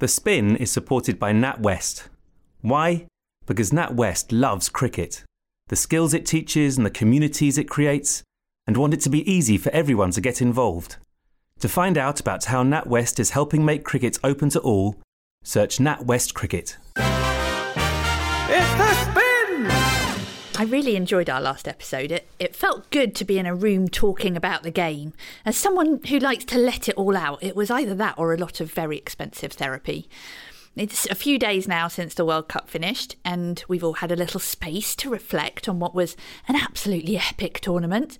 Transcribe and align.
The 0.00 0.06
Spin 0.06 0.54
is 0.54 0.70
supported 0.70 1.18
by 1.18 1.32
NatWest. 1.32 2.06
Why? 2.60 3.06
Because 3.46 3.72
NatWest 3.72 4.26
loves 4.30 4.68
cricket, 4.68 5.24
the 5.70 5.74
skills 5.74 6.14
it 6.14 6.24
teaches 6.24 6.76
and 6.76 6.86
the 6.86 6.90
communities 6.90 7.58
it 7.58 7.68
creates, 7.68 8.22
and 8.68 8.76
want 8.76 8.94
it 8.94 9.00
to 9.00 9.10
be 9.10 9.28
easy 9.28 9.58
for 9.58 9.70
everyone 9.70 10.12
to 10.12 10.20
get 10.20 10.40
involved. 10.40 10.98
To 11.58 11.68
find 11.68 11.98
out 11.98 12.20
about 12.20 12.44
how 12.44 12.62
NatWest 12.62 13.18
is 13.18 13.30
helping 13.30 13.64
make 13.64 13.82
cricket 13.82 14.20
open 14.22 14.50
to 14.50 14.60
all, 14.60 14.94
search 15.42 15.78
NatWest 15.78 16.32
Cricket. 16.32 16.76
I 20.58 20.64
really 20.64 20.96
enjoyed 20.96 21.30
our 21.30 21.40
last 21.40 21.68
episode. 21.68 22.10
It, 22.10 22.28
it 22.40 22.56
felt 22.56 22.90
good 22.90 23.14
to 23.14 23.24
be 23.24 23.38
in 23.38 23.46
a 23.46 23.54
room 23.54 23.86
talking 23.86 24.36
about 24.36 24.64
the 24.64 24.72
game. 24.72 25.12
As 25.44 25.56
someone 25.56 26.00
who 26.08 26.18
likes 26.18 26.44
to 26.46 26.58
let 26.58 26.88
it 26.88 26.96
all 26.96 27.16
out, 27.16 27.40
it 27.40 27.54
was 27.54 27.70
either 27.70 27.94
that 27.94 28.18
or 28.18 28.34
a 28.34 28.36
lot 28.36 28.60
of 28.60 28.72
very 28.72 28.98
expensive 28.98 29.52
therapy. 29.52 30.08
It's 30.74 31.06
a 31.06 31.14
few 31.14 31.38
days 31.38 31.68
now 31.68 31.86
since 31.86 32.12
the 32.12 32.24
World 32.24 32.48
Cup 32.48 32.68
finished, 32.68 33.14
and 33.24 33.62
we've 33.68 33.84
all 33.84 33.94
had 33.94 34.10
a 34.10 34.16
little 34.16 34.40
space 34.40 34.96
to 34.96 35.10
reflect 35.10 35.68
on 35.68 35.78
what 35.78 35.94
was 35.94 36.16
an 36.48 36.56
absolutely 36.56 37.16
epic 37.16 37.60
tournament. 37.60 38.18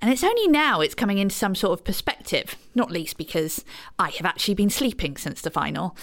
And 0.00 0.08
it's 0.12 0.22
only 0.22 0.46
now 0.46 0.82
it's 0.82 0.94
coming 0.94 1.18
into 1.18 1.34
some 1.34 1.56
sort 1.56 1.76
of 1.76 1.84
perspective, 1.84 2.54
not 2.76 2.92
least 2.92 3.16
because 3.16 3.64
I 3.98 4.10
have 4.10 4.26
actually 4.26 4.54
been 4.54 4.70
sleeping 4.70 5.16
since 5.16 5.40
the 5.40 5.50
final. 5.50 5.96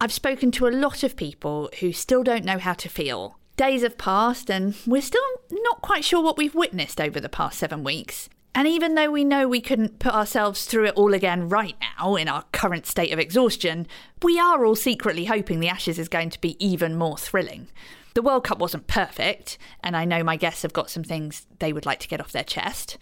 I've 0.00 0.12
spoken 0.12 0.50
to 0.52 0.66
a 0.66 0.74
lot 0.74 1.04
of 1.04 1.14
people 1.14 1.70
who 1.78 1.92
still 1.92 2.24
don't 2.24 2.44
know 2.44 2.58
how 2.58 2.72
to 2.72 2.88
feel. 2.88 3.38
Days 3.56 3.82
have 3.82 3.96
passed, 3.96 4.50
and 4.50 4.74
we're 4.84 5.00
still 5.00 5.22
not 5.50 5.80
quite 5.80 6.04
sure 6.04 6.20
what 6.20 6.36
we've 6.36 6.56
witnessed 6.56 7.00
over 7.00 7.20
the 7.20 7.28
past 7.28 7.58
seven 7.58 7.84
weeks. 7.84 8.28
And 8.52 8.66
even 8.66 8.96
though 8.96 9.12
we 9.12 9.24
know 9.24 9.46
we 9.46 9.60
couldn't 9.60 10.00
put 10.00 10.12
ourselves 10.12 10.64
through 10.64 10.86
it 10.86 10.94
all 10.94 11.14
again 11.14 11.48
right 11.48 11.76
now 11.98 12.16
in 12.16 12.26
our 12.26 12.44
current 12.52 12.84
state 12.84 13.12
of 13.12 13.20
exhaustion, 13.20 13.86
we 14.22 14.40
are 14.40 14.64
all 14.64 14.74
secretly 14.74 15.26
hoping 15.26 15.60
the 15.60 15.68
Ashes 15.68 16.00
is 16.00 16.08
going 16.08 16.30
to 16.30 16.40
be 16.40 16.56
even 16.64 16.96
more 16.96 17.16
thrilling. 17.16 17.68
The 18.14 18.22
World 18.22 18.42
Cup 18.42 18.58
wasn't 18.58 18.88
perfect, 18.88 19.56
and 19.84 19.96
I 19.96 20.04
know 20.04 20.24
my 20.24 20.36
guests 20.36 20.62
have 20.62 20.72
got 20.72 20.90
some 20.90 21.04
things 21.04 21.46
they 21.60 21.72
would 21.72 21.86
like 21.86 22.00
to 22.00 22.08
get 22.08 22.20
off 22.20 22.32
their 22.32 22.42
chest. 22.42 22.98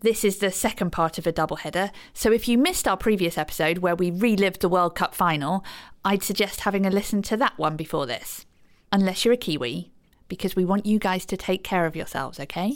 This 0.00 0.22
is 0.22 0.36
the 0.36 0.50
second 0.50 0.90
part 0.90 1.16
of 1.16 1.26
a 1.26 1.32
doubleheader, 1.32 1.90
so 2.12 2.30
if 2.30 2.46
you 2.46 2.58
missed 2.58 2.86
our 2.86 2.98
previous 2.98 3.38
episode 3.38 3.78
where 3.78 3.96
we 3.96 4.10
relived 4.10 4.60
the 4.60 4.68
World 4.68 4.94
Cup 4.94 5.14
final, 5.14 5.64
I'd 6.04 6.22
suggest 6.22 6.60
having 6.60 6.84
a 6.84 6.90
listen 6.90 7.22
to 7.22 7.38
that 7.38 7.56
one 7.56 7.76
before 7.76 8.04
this. 8.04 8.44
Unless 8.92 9.24
you're 9.24 9.34
a 9.34 9.38
Kiwi, 9.38 9.92
because 10.28 10.56
we 10.56 10.64
want 10.64 10.86
you 10.86 10.98
guys 10.98 11.24
to 11.26 11.36
take 11.36 11.62
care 11.62 11.86
of 11.86 11.96
yourselves, 11.96 12.40
okay? 12.40 12.74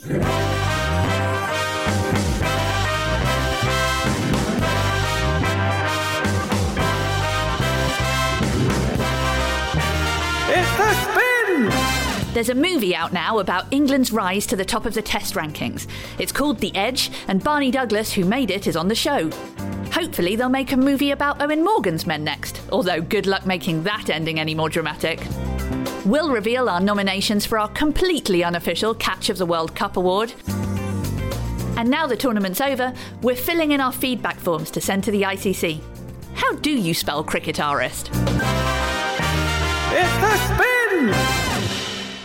It's 10.51 10.77
the 10.77 10.93
spin! 11.03 12.33
There's 12.33 12.49
a 12.49 12.55
movie 12.55 12.95
out 12.95 13.11
now 13.11 13.39
about 13.39 13.65
England's 13.71 14.11
rise 14.11 14.45
to 14.47 14.55
the 14.55 14.63
top 14.63 14.85
of 14.85 14.93
the 14.93 15.01
test 15.01 15.33
rankings. 15.33 15.87
It's 16.19 16.31
called 16.31 16.59
The 16.59 16.75
Edge, 16.75 17.11
and 17.27 17.43
Barney 17.43 17.71
Douglas, 17.71 18.13
who 18.13 18.23
made 18.23 18.51
it, 18.51 18.67
is 18.67 18.75
on 18.75 18.87
the 18.87 18.95
show. 18.95 19.29
Hopefully, 19.91 20.35
they'll 20.35 20.47
make 20.49 20.71
a 20.71 20.77
movie 20.77 21.11
about 21.11 21.39
Eoin 21.39 21.63
Morgan's 21.63 22.05
men 22.05 22.23
next, 22.23 22.61
although 22.71 23.01
good 23.01 23.25
luck 23.25 23.45
making 23.45 23.83
that 23.83 24.09
ending 24.09 24.39
any 24.39 24.53
more 24.53 24.69
dramatic. 24.69 25.19
We'll 26.05 26.31
reveal 26.31 26.69
our 26.69 26.79
nominations 26.79 27.45
for 27.45 27.59
our 27.59 27.67
completely 27.67 28.41
unofficial 28.41 28.93
Catch 28.93 29.29
of 29.29 29.37
the 29.37 29.45
World 29.45 29.75
Cup 29.75 29.97
award. 29.97 30.33
And 31.75 31.89
now 31.89 32.07
the 32.07 32.15
tournament's 32.15 32.61
over, 32.61 32.93
we're 33.21 33.35
filling 33.35 33.73
in 33.73 33.81
our 33.81 33.91
feedback 33.91 34.37
forms 34.37 34.71
to 34.71 34.81
send 34.81 35.03
to 35.03 35.11
the 35.11 35.23
ICC. 35.23 35.81
How 36.35 36.55
do 36.55 36.71
you 36.71 36.93
spell 36.93 37.21
cricketarist? 37.23 38.07
It's 39.91 40.15
the 40.21 40.37
spin! 40.37 41.13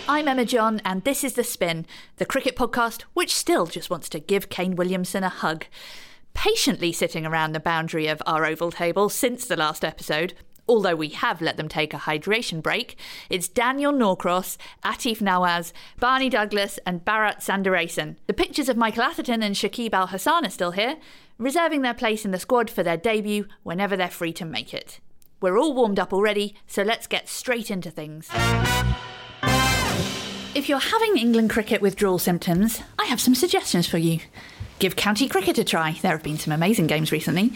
I'm 0.08 0.28
Emma 0.28 0.44
John, 0.44 0.80
and 0.84 1.02
this 1.02 1.24
is 1.24 1.32
The 1.32 1.42
Spin, 1.42 1.84
the 2.18 2.26
cricket 2.26 2.54
podcast 2.54 3.02
which 3.12 3.34
still 3.34 3.66
just 3.66 3.90
wants 3.90 4.08
to 4.10 4.20
give 4.20 4.50
Kane 4.50 4.76
Williamson 4.76 5.24
a 5.24 5.28
hug. 5.28 5.66
Patiently 6.32 6.92
sitting 6.92 7.26
around 7.26 7.52
the 7.52 7.60
boundary 7.60 8.06
of 8.06 8.22
our 8.24 8.44
oval 8.44 8.70
table 8.70 9.08
since 9.08 9.46
the 9.46 9.56
last 9.56 9.84
episode, 9.84 10.34
although 10.68 10.96
we 10.96 11.08
have 11.08 11.40
let 11.40 11.56
them 11.56 11.68
take 11.68 11.94
a 11.94 11.98
hydration 11.98 12.62
break, 12.62 12.96
it's 13.30 13.48
Daniel 13.48 13.92
Norcross, 13.92 14.56
Aatif 14.84 15.18
Nawaz, 15.18 15.72
Barney 16.00 16.28
Douglas, 16.28 16.78
and 16.86 17.04
Bharat 17.04 17.38
Sundaresan. 17.38 18.16
The 18.26 18.34
pictures 18.34 18.68
of 18.68 18.76
Michael 18.76 19.02
Atherton 19.02 19.42
and 19.42 19.54
Shakib 19.54 19.92
Al 19.92 20.08
Hasan 20.08 20.46
are 20.46 20.50
still 20.50 20.72
here, 20.72 20.96
reserving 21.38 21.82
their 21.82 21.94
place 21.94 22.24
in 22.24 22.30
the 22.30 22.38
squad 22.38 22.70
for 22.70 22.82
their 22.82 22.96
debut 22.96 23.46
whenever 23.62 23.96
they're 23.96 24.08
free 24.08 24.32
to 24.34 24.44
make 24.44 24.72
it. 24.72 25.00
We're 25.40 25.58
all 25.58 25.74
warmed 25.74 25.98
up 25.98 26.12
already, 26.12 26.54
so 26.66 26.82
let's 26.82 27.06
get 27.06 27.28
straight 27.28 27.70
into 27.70 27.90
things. 27.90 28.30
If 30.54 30.68
you're 30.68 30.78
having 30.78 31.16
England 31.16 31.50
cricket 31.50 31.82
withdrawal 31.82 32.18
symptoms, 32.18 32.80
I 32.98 33.06
have 33.06 33.20
some 33.20 33.34
suggestions 33.34 33.86
for 33.86 33.98
you. 33.98 34.20
Give 34.78 34.96
county 34.96 35.28
cricket 35.28 35.58
a 35.58 35.64
try. 35.64 35.92
There 36.02 36.12
have 36.12 36.22
been 36.22 36.38
some 36.38 36.52
amazing 36.52 36.88
games 36.88 37.12
recently. 37.12 37.52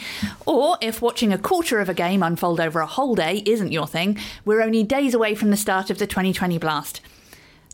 Or 0.46 0.78
if 0.80 1.02
watching 1.02 1.32
a 1.32 1.38
quarter 1.38 1.80
of 1.80 1.88
a 1.88 1.94
game 1.94 2.22
unfold 2.22 2.60
over 2.60 2.80
a 2.80 2.86
whole 2.86 3.14
day 3.14 3.42
isn't 3.44 3.72
your 3.72 3.86
thing, 3.86 4.18
we're 4.44 4.62
only 4.62 4.84
days 4.84 5.14
away 5.14 5.34
from 5.34 5.50
the 5.50 5.56
start 5.56 5.90
of 5.90 5.98
the 5.98 6.06
2020 6.06 6.58
blast. 6.58 7.00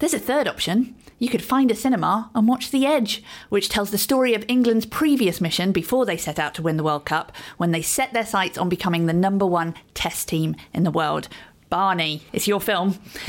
There's 0.00 0.14
a 0.14 0.18
third 0.18 0.48
option. 0.48 0.94
You 1.18 1.28
could 1.28 1.44
find 1.44 1.70
a 1.70 1.74
cinema 1.76 2.30
and 2.34 2.48
watch 2.48 2.70
The 2.70 2.86
Edge, 2.86 3.22
which 3.48 3.68
tells 3.68 3.90
the 3.90 3.98
story 3.98 4.34
of 4.34 4.44
England's 4.48 4.86
previous 4.86 5.40
mission 5.40 5.70
before 5.70 6.04
they 6.04 6.16
set 6.16 6.38
out 6.38 6.54
to 6.54 6.62
win 6.62 6.76
the 6.76 6.82
World 6.82 7.04
Cup, 7.04 7.30
when 7.56 7.70
they 7.70 7.82
set 7.82 8.12
their 8.12 8.26
sights 8.26 8.58
on 8.58 8.68
becoming 8.68 9.06
the 9.06 9.12
number 9.12 9.46
one 9.46 9.74
test 9.94 10.28
team 10.28 10.56
in 10.72 10.82
the 10.82 10.90
world. 10.90 11.28
Barney, 11.74 12.22
it's 12.32 12.46
your 12.46 12.60
film. 12.60 13.00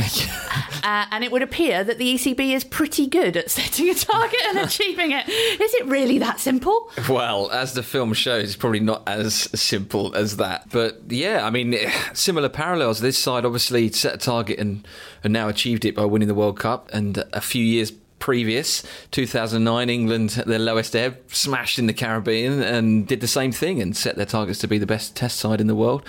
uh, 0.83 1.05
and 1.09 1.23
it 1.23 1.31
would 1.31 1.41
appear 1.41 1.83
that 1.83 1.97
the 1.97 2.13
ECB 2.13 2.53
is 2.53 2.63
pretty 2.63 3.07
good 3.07 3.35
at 3.35 3.49
setting 3.49 3.89
a 3.89 3.95
target 3.95 4.39
and 4.49 4.59
achieving 4.59 5.09
it. 5.09 5.27
Is 5.27 5.73
it 5.73 5.87
really 5.87 6.19
that 6.19 6.39
simple? 6.39 6.91
Well, 7.09 7.49
as 7.49 7.73
the 7.73 7.81
film 7.81 8.13
shows, 8.13 8.43
it's 8.43 8.55
probably 8.55 8.81
not 8.81 9.01
as 9.09 9.33
simple 9.59 10.15
as 10.15 10.37
that. 10.37 10.69
But 10.69 11.01
yeah, 11.09 11.43
I 11.43 11.49
mean, 11.49 11.75
similar 12.13 12.47
parallels. 12.47 12.99
This 12.99 13.17
side 13.17 13.45
obviously 13.45 13.91
set 13.91 14.13
a 14.13 14.19
target 14.19 14.59
and, 14.59 14.87
and 15.23 15.33
now 15.33 15.47
achieved 15.47 15.83
it 15.83 15.95
by 15.95 16.05
winning 16.05 16.27
the 16.27 16.35
World 16.35 16.59
Cup. 16.59 16.87
And 16.93 17.23
a 17.33 17.41
few 17.41 17.65
years 17.65 17.93
previous, 18.19 18.83
2009, 19.09 19.89
England 19.89 20.29
their 20.45 20.59
lowest 20.59 20.95
ebb, 20.95 21.17
smashed 21.31 21.79
in 21.79 21.87
the 21.87 21.93
Caribbean 21.93 22.61
and 22.61 23.07
did 23.07 23.21
the 23.21 23.27
same 23.27 23.51
thing 23.51 23.81
and 23.81 23.97
set 23.97 24.17
their 24.17 24.25
targets 24.27 24.59
to 24.59 24.67
be 24.67 24.77
the 24.77 24.85
best 24.85 25.15
test 25.15 25.39
side 25.39 25.59
in 25.59 25.65
the 25.65 25.75
world. 25.75 26.03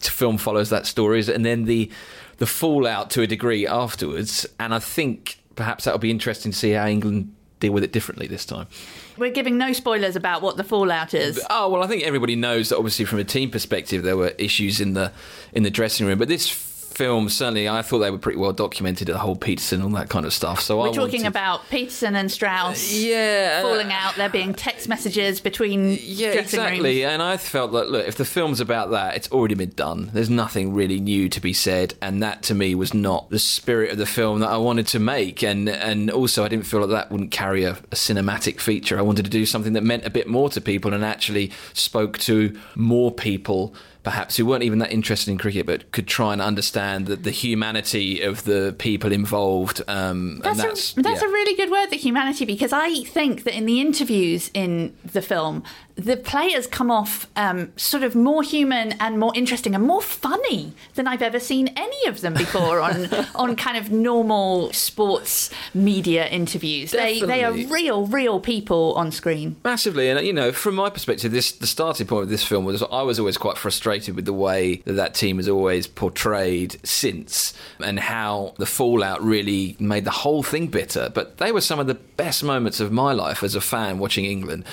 Film 0.00 0.38
follows 0.38 0.70
that 0.70 0.86
story, 0.86 1.22
and 1.32 1.44
then 1.44 1.64
the 1.64 1.90
the 2.38 2.46
fallout 2.46 3.10
to 3.10 3.22
a 3.22 3.26
degree 3.26 3.66
afterwards. 3.66 4.46
And 4.60 4.74
I 4.74 4.78
think 4.78 5.40
perhaps 5.56 5.84
that'll 5.84 5.98
be 5.98 6.10
interesting 6.10 6.52
to 6.52 6.58
see 6.58 6.72
how 6.72 6.86
England 6.86 7.34
deal 7.60 7.72
with 7.72 7.82
it 7.82 7.92
differently 7.92 8.26
this 8.26 8.44
time. 8.44 8.68
We're 9.16 9.32
giving 9.32 9.58
no 9.58 9.72
spoilers 9.72 10.14
about 10.14 10.42
what 10.42 10.56
the 10.56 10.64
fallout 10.64 11.14
is. 11.14 11.40
Oh 11.50 11.68
well, 11.68 11.82
I 11.82 11.86
think 11.88 12.04
everybody 12.04 12.36
knows 12.36 12.68
that. 12.68 12.76
Obviously, 12.76 13.04
from 13.04 13.18
a 13.18 13.24
team 13.24 13.50
perspective, 13.50 14.02
there 14.04 14.16
were 14.16 14.28
issues 14.38 14.80
in 14.80 14.94
the 14.94 15.12
in 15.52 15.64
the 15.64 15.70
dressing 15.70 16.06
room, 16.06 16.18
but 16.18 16.28
this 16.28 16.48
film 16.98 17.28
certainly 17.28 17.68
I 17.68 17.82
thought 17.82 18.00
they 18.00 18.10
were 18.10 18.18
pretty 18.18 18.38
well 18.38 18.52
documented. 18.52 19.06
The 19.06 19.18
whole 19.18 19.36
Pietersen, 19.36 19.82
all 19.84 19.90
that 19.90 20.08
kind 20.08 20.26
of 20.26 20.32
stuff. 20.34 20.60
So 20.60 20.78
We're 20.80 20.88
I 20.88 20.92
talking 20.92 21.22
wanted- 21.22 21.26
about 21.28 21.60
Pietersen 21.70 22.14
and 22.16 22.28
Strauss 22.30 22.92
uh, 22.92 22.96
yeah 22.96 23.62
falling 23.62 23.92
uh, 23.92 24.00
out. 24.02 24.16
There 24.16 24.28
being 24.28 24.52
text 24.52 24.88
messages 24.88 25.40
between 25.40 25.96
Yeah, 26.02 26.30
exactly. 26.32 27.02
rooms. 27.02 27.12
And 27.12 27.22
I 27.22 27.36
felt 27.36 27.70
that 27.72 27.88
look, 27.90 28.06
if 28.08 28.16
the 28.16 28.24
film's 28.24 28.60
about 28.60 28.90
that, 28.90 29.14
it's 29.16 29.30
already 29.30 29.54
been 29.54 29.70
done. 29.76 30.10
There's 30.12 30.28
nothing 30.30 30.74
really 30.74 30.98
new 31.00 31.28
to 31.28 31.40
be 31.40 31.52
said, 31.52 31.94
and 32.02 32.20
that 32.22 32.42
to 32.44 32.54
me 32.54 32.74
was 32.74 32.92
not 32.92 33.30
the 33.30 33.38
spirit 33.38 33.92
of 33.92 33.98
the 33.98 34.06
film 34.06 34.40
that 34.40 34.50
I 34.50 34.56
wanted 34.56 34.86
to 34.88 34.98
make. 34.98 35.42
And 35.44 35.68
and 35.68 36.10
also, 36.10 36.44
I 36.44 36.48
didn't 36.48 36.66
feel 36.66 36.80
that 36.80 36.88
that 36.88 37.10
wouldn't 37.12 37.30
carry 37.30 37.62
a, 37.64 37.72
a 37.72 37.96
cinematic 37.96 38.58
feature. 38.60 38.98
I 38.98 39.02
wanted 39.02 39.24
to 39.24 39.30
do 39.30 39.46
something 39.46 39.74
that 39.74 39.84
meant 39.84 40.04
a 40.04 40.10
bit 40.10 40.26
more 40.26 40.48
to 40.50 40.60
people 40.60 40.92
and 40.92 41.04
actually 41.04 41.52
spoke 41.74 42.18
to 42.30 42.58
more 42.74 43.12
people. 43.12 43.72
Perhaps 44.02 44.36
who 44.36 44.46
weren't 44.46 44.62
even 44.62 44.78
that 44.78 44.92
interested 44.92 45.30
in 45.30 45.38
cricket, 45.38 45.66
but 45.66 45.90
could 45.92 46.06
try 46.06 46.32
and 46.32 46.40
understand 46.40 47.06
the, 47.06 47.16
the 47.16 47.30
humanity 47.30 48.22
of 48.22 48.44
the 48.44 48.74
people 48.78 49.12
involved. 49.12 49.82
Um, 49.88 50.38
That's, 50.38 50.58
that's 50.58 50.96
a, 50.96 51.02
that's 51.02 51.22
yeah. 51.22 51.28
a 51.28 51.30
really 51.30 51.54
good 51.54 51.70
word, 51.70 51.90
the 51.90 51.96
humanity, 51.96 52.44
because 52.44 52.72
I 52.72 53.02
think 53.04 53.44
that 53.44 53.54
in 53.54 53.66
the 53.66 53.80
interviews 53.80 54.50
in 54.54 54.96
the 55.04 55.20
film, 55.20 55.62
the 55.98 56.16
players 56.16 56.68
come 56.68 56.92
off 56.92 57.26
um, 57.34 57.72
sort 57.76 58.04
of 58.04 58.14
more 58.14 58.44
human 58.44 58.92
and 59.00 59.18
more 59.18 59.32
interesting 59.34 59.74
and 59.74 59.82
more 59.82 60.00
funny 60.00 60.72
than 60.94 61.08
I've 61.08 61.22
ever 61.22 61.40
seen 61.40 61.68
any 61.76 62.06
of 62.06 62.20
them 62.20 62.34
before 62.34 62.80
on 62.80 63.12
on 63.34 63.56
kind 63.56 63.76
of 63.76 63.90
normal 63.90 64.72
sports 64.72 65.50
media 65.74 66.28
interviews. 66.28 66.92
They 66.92 67.20
they 67.20 67.42
are 67.42 67.52
real, 67.52 68.06
real 68.06 68.38
people 68.38 68.94
on 68.94 69.10
screen. 69.10 69.56
Massively, 69.64 70.08
and 70.08 70.24
you 70.24 70.32
know, 70.32 70.52
from 70.52 70.76
my 70.76 70.88
perspective, 70.88 71.32
this 71.32 71.50
the 71.50 71.66
starting 71.66 72.06
point 72.06 72.22
of 72.22 72.28
this 72.28 72.44
film 72.44 72.64
was 72.64 72.82
I 72.84 73.02
was 73.02 73.18
always 73.18 73.36
quite 73.36 73.58
frustrated 73.58 74.14
with 74.14 74.24
the 74.24 74.32
way 74.32 74.76
that 74.84 74.92
that 74.92 75.14
team 75.14 75.38
has 75.38 75.48
always 75.48 75.88
portrayed 75.88 76.78
since, 76.86 77.54
and 77.82 77.98
how 77.98 78.54
the 78.58 78.66
fallout 78.66 79.20
really 79.20 79.76
made 79.80 80.04
the 80.04 80.12
whole 80.12 80.44
thing 80.44 80.68
bitter. 80.68 81.10
But 81.12 81.38
they 81.38 81.50
were 81.50 81.60
some 81.60 81.80
of 81.80 81.88
the 81.88 81.94
best 81.94 82.44
moments 82.44 82.78
of 82.78 82.92
my 82.92 83.12
life 83.12 83.42
as 83.42 83.56
a 83.56 83.60
fan 83.60 83.98
watching 83.98 84.24
England. 84.24 84.64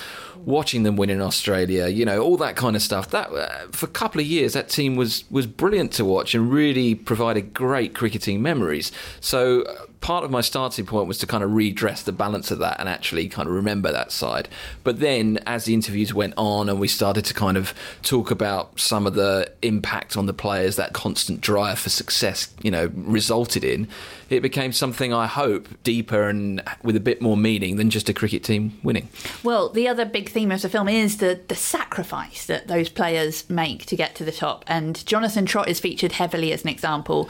Watching 0.44 0.82
them 0.82 0.96
win 0.96 1.10
in 1.10 1.20
Australia, 1.20 1.88
you 1.88 2.04
know, 2.04 2.20
all 2.20 2.36
that 2.36 2.56
kind 2.56 2.76
of 2.76 2.82
stuff. 2.82 3.10
That 3.10 3.30
uh, 3.30 3.66
for 3.70 3.86
a 3.86 3.90
couple 3.90 4.20
of 4.20 4.26
years, 4.26 4.52
that 4.52 4.68
team 4.68 4.96
was 4.96 5.24
was 5.30 5.46
brilliant 5.46 5.92
to 5.92 6.04
watch 6.04 6.34
and 6.34 6.52
really 6.52 6.94
provided 6.94 7.54
great 7.54 7.94
cricketing 7.94 8.42
memories. 8.42 8.92
So. 9.20 9.64
Part 10.00 10.24
of 10.24 10.30
my 10.30 10.40
starting 10.40 10.86
point 10.86 11.08
was 11.08 11.18
to 11.18 11.26
kind 11.26 11.42
of 11.42 11.52
redress 11.52 12.02
the 12.02 12.12
balance 12.12 12.50
of 12.50 12.58
that 12.60 12.78
and 12.78 12.88
actually 12.88 13.28
kind 13.28 13.48
of 13.48 13.54
remember 13.54 13.90
that 13.90 14.12
side. 14.12 14.48
But 14.84 15.00
then, 15.00 15.38
as 15.46 15.64
the 15.64 15.74
interviews 15.74 16.14
went 16.14 16.34
on 16.36 16.68
and 16.68 16.78
we 16.78 16.88
started 16.88 17.24
to 17.24 17.34
kind 17.34 17.56
of 17.56 17.74
talk 18.02 18.30
about 18.30 18.78
some 18.78 19.06
of 19.06 19.14
the 19.14 19.50
impact 19.62 20.16
on 20.16 20.26
the 20.26 20.34
players 20.34 20.76
that 20.76 20.92
constant 20.92 21.40
drive 21.40 21.78
for 21.78 21.88
success, 21.88 22.54
you 22.62 22.70
know, 22.70 22.90
resulted 22.94 23.64
in, 23.64 23.88
it 24.28 24.40
became 24.40 24.72
something 24.72 25.12
I 25.12 25.26
hope 25.26 25.68
deeper 25.82 26.28
and 26.28 26.62
with 26.82 26.96
a 26.96 27.00
bit 27.00 27.22
more 27.22 27.36
meaning 27.36 27.76
than 27.76 27.90
just 27.90 28.08
a 28.08 28.14
cricket 28.14 28.42
team 28.44 28.78
winning. 28.82 29.08
Well, 29.42 29.68
the 29.68 29.88
other 29.88 30.04
big 30.04 30.28
theme 30.28 30.50
of 30.50 30.62
the 30.62 30.68
film 30.68 30.88
is 30.88 31.18
the 31.18 31.40
the 31.48 31.54
sacrifice 31.54 32.46
that 32.46 32.68
those 32.68 32.88
players 32.88 33.48
make 33.48 33.86
to 33.86 33.96
get 33.96 34.14
to 34.16 34.24
the 34.24 34.32
top, 34.32 34.64
and 34.66 35.04
Jonathan 35.06 35.46
Trott 35.46 35.68
is 35.68 35.80
featured 35.80 36.12
heavily 36.12 36.52
as 36.52 36.62
an 36.62 36.68
example. 36.68 37.28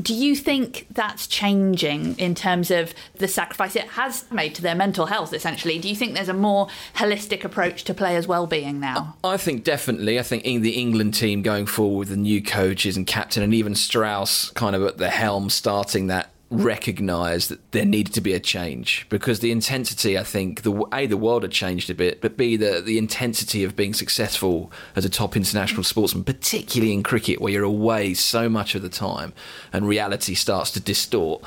Do 0.00 0.14
you 0.14 0.34
think 0.34 0.86
that's 0.90 1.26
changing 1.26 1.91
in 1.92 2.34
terms 2.34 2.70
of 2.70 2.94
the 3.14 3.28
sacrifice 3.28 3.76
it 3.76 3.88
has 3.88 4.30
made 4.30 4.54
to 4.56 4.62
their 4.62 4.74
mental 4.74 5.06
health, 5.06 5.32
essentially? 5.32 5.78
Do 5.78 5.88
you 5.88 5.96
think 5.96 6.14
there's 6.14 6.28
a 6.28 6.34
more 6.34 6.68
holistic 6.96 7.44
approach 7.44 7.84
to 7.84 7.94
players' 7.94 8.26
well-being 8.26 8.80
now? 8.80 9.16
I 9.24 9.36
think 9.36 9.64
definitely. 9.64 10.18
I 10.18 10.22
think 10.22 10.42
the 10.42 10.70
England 10.70 11.14
team 11.14 11.42
going 11.42 11.66
forward 11.66 11.98
with 11.98 12.08
the 12.08 12.16
new 12.16 12.42
coaches 12.42 12.96
and 12.96 13.06
captain, 13.06 13.42
and 13.42 13.54
even 13.54 13.74
Strauss 13.74 14.50
kind 14.50 14.76
of 14.76 14.82
at 14.82 14.98
the 14.98 15.10
helm 15.10 15.50
starting 15.50 16.06
that 16.08 16.32
recognise 16.52 17.48
that 17.48 17.72
there 17.72 17.84
needed 17.86 18.12
to 18.12 18.20
be 18.20 18.34
a 18.34 18.40
change 18.40 19.06
because 19.08 19.40
the 19.40 19.50
intensity, 19.50 20.18
I 20.18 20.22
think, 20.22 20.62
the 20.62 20.84
a 20.92 21.06
the 21.06 21.16
world 21.16 21.42
had 21.42 21.52
changed 21.52 21.88
a 21.88 21.94
bit, 21.94 22.20
but 22.20 22.36
b 22.36 22.56
the 22.56 22.82
the 22.84 22.98
intensity 22.98 23.64
of 23.64 23.74
being 23.74 23.94
successful 23.94 24.70
as 24.94 25.04
a 25.04 25.08
top 25.08 25.34
international 25.34 25.82
sportsman, 25.82 26.24
particularly 26.24 26.92
in 26.92 27.02
cricket 27.02 27.40
where 27.40 27.52
you're 27.52 27.64
away 27.64 28.12
so 28.14 28.48
much 28.48 28.74
of 28.74 28.82
the 28.82 28.90
time 28.90 29.32
and 29.72 29.88
reality 29.88 30.34
starts 30.34 30.70
to 30.72 30.80
distort. 30.80 31.42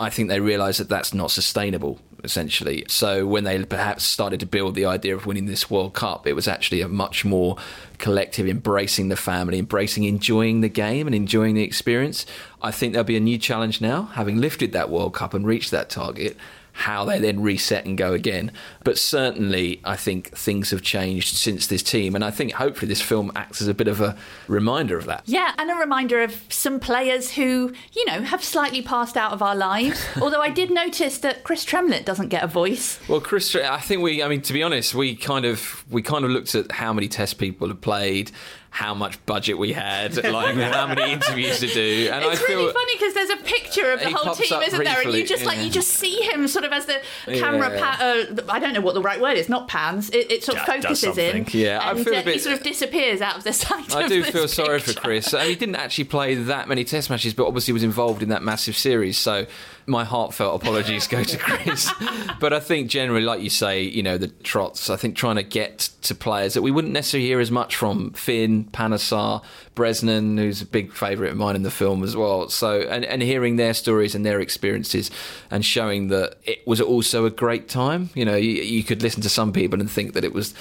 I 0.00 0.08
think 0.08 0.30
they 0.30 0.40
realise 0.40 0.78
that 0.78 0.88
that's 0.88 1.12
not 1.12 1.30
sustainable 1.30 2.00
essentially. 2.24 2.84
So 2.88 3.26
when 3.26 3.44
they 3.44 3.62
perhaps 3.64 4.04
started 4.04 4.40
to 4.40 4.46
build 4.46 4.74
the 4.74 4.86
idea 4.86 5.14
of 5.14 5.26
winning 5.26 5.46
this 5.46 5.70
World 5.70 5.94
Cup, 5.94 6.26
it 6.26 6.34
was 6.34 6.48
actually 6.48 6.80
a 6.80 6.88
much 6.88 7.24
more 7.24 7.56
collective 7.98 8.46
embracing 8.46 9.08
the 9.08 9.16
family, 9.16 9.58
embracing 9.58 10.04
enjoying 10.04 10.60
the 10.60 10.68
game 10.68 11.06
and 11.06 11.14
enjoying 11.14 11.54
the 11.54 11.62
experience. 11.62 12.26
I 12.62 12.70
think 12.70 12.92
there'll 12.92 13.04
be 13.04 13.16
a 13.16 13.20
new 13.20 13.38
challenge 13.38 13.80
now, 13.80 14.04
having 14.04 14.38
lifted 14.38 14.72
that 14.72 14.90
World 14.90 15.14
Cup 15.14 15.34
and 15.34 15.46
reached 15.46 15.70
that 15.70 15.90
target 15.90 16.36
how 16.72 17.04
they 17.04 17.18
then 17.18 17.40
reset 17.40 17.84
and 17.84 17.96
go 17.96 18.12
again. 18.12 18.52
But 18.84 18.98
certainly, 18.98 19.80
I 19.84 19.96
think 19.96 20.36
things 20.36 20.70
have 20.70 20.82
changed 20.82 21.36
since 21.36 21.66
this 21.66 21.82
team, 21.82 22.14
and 22.14 22.24
I 22.24 22.30
think 22.30 22.52
hopefully 22.52 22.88
this 22.88 23.02
film 23.02 23.32
acts 23.36 23.60
as 23.60 23.68
a 23.68 23.74
bit 23.74 23.88
of 23.88 24.00
a 24.00 24.16
reminder 24.48 24.96
of 24.96 25.06
that. 25.06 25.22
Yeah, 25.26 25.52
and 25.58 25.70
a 25.70 25.74
reminder 25.74 26.22
of 26.22 26.42
some 26.48 26.80
players 26.80 27.32
who, 27.32 27.72
you 27.92 28.04
know, 28.06 28.22
have 28.22 28.42
slightly 28.42 28.82
passed 28.82 29.16
out 29.16 29.32
of 29.32 29.42
our 29.42 29.56
lives. 29.56 30.04
Although 30.20 30.42
I 30.42 30.50
did 30.50 30.70
notice 30.70 31.18
that 31.18 31.44
Chris 31.44 31.64
Tremlett 31.64 32.04
doesn't 32.04 32.28
get 32.28 32.42
a 32.42 32.46
voice. 32.46 33.00
Well, 33.08 33.20
Chris, 33.20 33.54
I 33.54 33.80
think 33.80 34.02
we, 34.02 34.22
I 34.22 34.28
mean, 34.28 34.42
to 34.42 34.52
be 34.52 34.62
honest, 34.62 34.94
we 34.94 35.16
kind 35.16 35.44
of 35.44 35.84
we 35.90 36.02
kind 36.02 36.24
of 36.24 36.30
looked 36.30 36.54
at 36.54 36.72
how 36.72 36.92
many 36.92 37.08
Test 37.08 37.38
people 37.38 37.68
have 37.68 37.80
played 37.80 38.30
how 38.70 38.94
much 38.94 39.24
budget 39.26 39.58
we 39.58 39.72
had, 39.72 40.16
like 40.24 40.54
how 40.54 40.86
many 40.86 41.12
interviews 41.12 41.58
to 41.60 41.66
do. 41.66 42.08
And 42.10 42.24
it's 42.24 42.40
I 42.40 42.46
feel 42.46 42.60
really 42.60 42.72
funny 42.72 42.94
because 42.94 43.14
there's 43.14 43.30
a 43.30 43.36
picture 43.38 43.90
of 43.90 44.00
the 44.00 44.10
whole 44.10 44.34
team, 44.34 44.62
isn't 44.62 44.84
there? 44.84 45.02
And 45.02 45.12
you 45.12 45.26
just 45.26 45.44
like 45.44 45.58
you 45.58 45.70
just 45.70 45.88
see 45.88 46.22
him 46.22 46.46
sort 46.48 46.64
of 46.64 46.72
as 46.72 46.86
the 46.86 47.00
camera. 47.26 47.70
Yeah. 47.70 47.80
Pa- 47.80 47.98
uh, 48.00 48.42
I 48.48 48.58
don't 48.60 48.72
know 48.72 48.80
what 48.80 48.94
the 48.94 49.02
right 49.02 49.20
word 49.20 49.36
is. 49.36 49.48
Not 49.48 49.68
pans. 49.68 50.08
It, 50.10 50.30
it 50.30 50.44
sort 50.44 50.58
of 50.58 50.64
focuses 50.64 51.18
in. 51.18 51.46
Yeah, 51.50 51.90
and, 51.90 51.98
I 51.98 52.04
feel 52.04 52.14
uh, 52.14 52.20
a 52.20 52.24
bit. 52.24 52.34
He 52.34 52.38
sort 52.40 52.56
of 52.56 52.62
disappears 52.62 53.20
out 53.20 53.36
of 53.36 53.44
the 53.44 53.52
sight. 53.52 53.94
I 53.94 54.06
do 54.06 54.22
feel 54.22 54.32
picture. 54.42 54.48
sorry 54.48 54.78
for 54.78 54.94
Chris. 54.94 55.32
he 55.32 55.56
didn't 55.56 55.76
actually 55.76 56.04
play 56.04 56.34
that 56.34 56.68
many 56.68 56.84
Test 56.84 57.10
matches, 57.10 57.34
but 57.34 57.46
obviously 57.46 57.72
was 57.72 57.82
involved 57.82 58.22
in 58.22 58.28
that 58.28 58.42
massive 58.42 58.76
series. 58.76 59.18
So 59.18 59.46
my 59.86 60.04
heartfelt 60.04 60.62
apologies 60.62 61.06
go 61.06 61.22
to 61.24 61.36
Chris. 61.36 61.92
but 62.40 62.52
I 62.52 62.60
think 62.60 62.90
generally, 62.90 63.22
like 63.22 63.40
you 63.40 63.50
say, 63.50 63.82
you 63.82 64.02
know, 64.02 64.18
the 64.18 64.28
Trotts, 64.28 64.90
I 64.90 64.96
think 64.96 65.16
trying 65.16 65.36
to 65.36 65.42
get 65.42 65.90
to 66.02 66.14
players 66.14 66.54
that 66.54 66.62
we 66.62 66.70
wouldn't 66.70 66.92
necessarily 66.92 67.26
hear 67.26 67.40
as 67.40 67.50
much 67.50 67.76
from 67.76 68.12
Finn, 68.12 68.64
Panesar, 68.64 69.42
Bresnan, 69.74 70.38
who's 70.38 70.62
a 70.62 70.66
big 70.66 70.92
favourite 70.92 71.30
of 71.30 71.36
mine 71.36 71.56
in 71.56 71.62
the 71.62 71.70
film 71.70 72.02
as 72.02 72.16
well. 72.16 72.48
So, 72.48 72.82
and, 72.82 73.04
and 73.04 73.22
hearing 73.22 73.56
their 73.56 73.74
stories 73.74 74.14
and 74.14 74.24
their 74.24 74.40
experiences 74.40 75.10
and 75.50 75.64
showing 75.64 76.08
that 76.08 76.36
it 76.44 76.66
was 76.66 76.80
also 76.80 77.24
a 77.26 77.30
great 77.30 77.68
time. 77.68 78.10
You 78.14 78.24
know, 78.24 78.36
you, 78.36 78.62
you 78.62 78.82
could 78.84 79.02
listen 79.02 79.22
to 79.22 79.28
some 79.28 79.52
people 79.52 79.80
and 79.80 79.90
think 79.90 80.14
that 80.14 80.24
it 80.24 80.32
was 80.32 80.54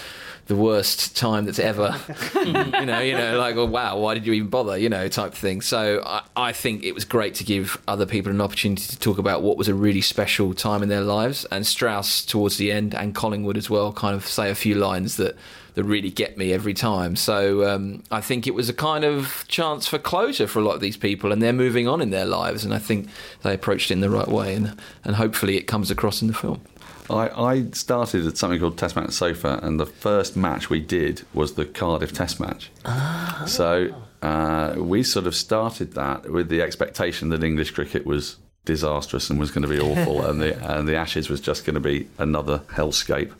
the 0.50 0.56
worst 0.56 1.16
time 1.16 1.46
that's 1.46 1.60
ever, 1.60 1.96
you 2.36 2.52
know, 2.52 3.00
you 3.00 3.14
know, 3.14 3.38
like, 3.38 3.56
oh, 3.56 3.66
wow, 3.66 4.00
why 4.00 4.16
did 4.16 4.26
you 4.26 4.34
even 4.34 4.50
bother, 4.50 4.76
you 4.76 4.90
know, 4.90 5.08
type 5.08 5.36
thing. 5.36 5.62
So 5.62 6.02
I, 6.04 6.24
I 6.36 6.52
think 6.54 6.84
it 6.84 6.94
was 6.94 7.06
great 7.06 7.36
to 7.36 7.44
give 7.44 7.80
other 7.88 8.08
people 8.08 8.32
an 8.32 8.42
opportunity 8.42 8.88
to 8.88 8.98
talk 8.98 9.20
about 9.20 9.44
what 9.44 9.58
was 9.58 9.68
a 9.68 9.76
really 9.76 10.02
special 10.02 10.56
time 10.56 10.82
in 10.82 10.90
their 10.90 11.04
lives. 11.04 11.46
And 11.52 11.68
Strauss, 11.68 12.26
towards 12.26 12.58
the 12.58 12.72
end, 12.72 12.96
and 12.96 13.14
Collingwood 13.14 13.58
as 13.58 13.70
well, 13.70 13.94
kind 13.94 14.16
of 14.16 14.26
say 14.26 14.50
a 14.50 14.56
few 14.56 14.74
lines 14.74 15.18
that 15.18 15.38
that 15.76 15.84
really 15.84 16.10
get 16.10 16.36
me 16.36 16.52
every 16.52 16.74
time. 16.74 17.16
So 17.16 17.70
um, 17.70 18.04
I 18.10 18.20
think 18.20 18.48
it 18.48 18.56
was 18.56 18.70
a 18.70 18.74
kind 18.74 19.06
of 19.06 19.46
chance 19.48 19.88
for 19.88 20.00
closure 20.00 20.48
for 20.48 20.58
a 20.58 20.64
lot 20.64 20.74
of 20.74 20.82
these 20.82 20.98
people, 20.98 21.32
and 21.32 21.44
they're 21.44 21.54
moving 21.54 21.88
on 21.88 22.02
in 22.02 22.10
their 22.10 22.26
lives. 22.26 22.66
And 22.66 22.74
I 22.74 22.80
think 22.80 23.08
they 23.44 23.54
approached 23.54 23.92
it 23.92 23.94
in 23.94 24.00
the 24.02 24.10
right 24.10 24.28
way, 24.28 24.56
and 24.56 24.76
and 25.04 25.16
hopefully 25.16 25.58
it 25.58 25.68
comes 25.68 25.92
across 25.92 26.24
in 26.24 26.28
the 26.28 26.34
film. 26.34 26.62
I, 27.10 27.30
I 27.30 27.66
started 27.72 28.26
at 28.26 28.38
something 28.38 28.60
called 28.60 28.78
Test 28.78 28.96
Match 28.96 29.12
Sofa, 29.12 29.60
and 29.64 29.80
the 29.80 29.86
first 29.86 30.38
match 30.38 30.70
we 30.70 30.80
did 30.80 31.24
was 31.34 31.54
the 31.54 31.66
Cardiff 31.66 32.14
Test 32.14 32.40
match. 32.40 32.72
Oh. 32.86 33.44
So 33.48 33.94
uh, 34.22 34.76
we 34.78 35.04
sort 35.04 35.28
of 35.28 35.36
started 35.36 35.94
that 35.94 36.30
with 36.30 36.50
the 36.50 36.62
expectation 36.62 37.30
that 37.30 37.44
English 37.44 37.72
cricket 37.72 38.06
was 38.06 38.38
disastrous 38.66 39.30
and 39.30 39.40
was 39.40 39.52
going 39.52 39.64
to 39.64 39.68
be 39.68 39.80
awful, 39.80 40.26
and 40.30 40.42
the 40.42 40.78
and 40.78 40.88
the 40.88 40.96
Ashes 40.96 41.30
was 41.30 41.42
just 41.42 41.66
going 41.66 41.76
to 41.76 41.80
be 41.80 42.08
another 42.18 42.60
hellscape. 42.74 43.32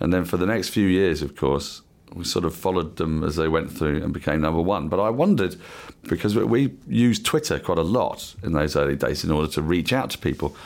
And 0.00 0.12
then 0.12 0.24
for 0.24 0.36
the 0.36 0.46
next 0.46 0.68
few 0.68 0.86
years, 0.86 1.22
of 1.22 1.34
course, 1.34 1.82
we 2.14 2.24
sort 2.24 2.44
of 2.44 2.54
followed 2.54 2.96
them 2.96 3.24
as 3.24 3.36
they 3.36 3.48
went 3.48 3.70
through 3.70 4.02
and 4.02 4.12
became 4.12 4.40
number 4.40 4.60
one. 4.60 4.88
But 4.88 5.00
I 5.00 5.10
wondered 5.10 5.56
because 6.04 6.36
we 6.36 6.74
used 6.86 7.24
Twitter 7.24 7.58
quite 7.58 7.78
a 7.78 7.82
lot 7.82 8.34
in 8.42 8.52
those 8.52 8.76
early 8.76 8.96
days 8.96 9.24
in 9.24 9.30
order 9.30 9.50
to 9.52 9.62
reach 9.62 9.92
out 9.92 10.10
to 10.10 10.18
people. 10.18 10.56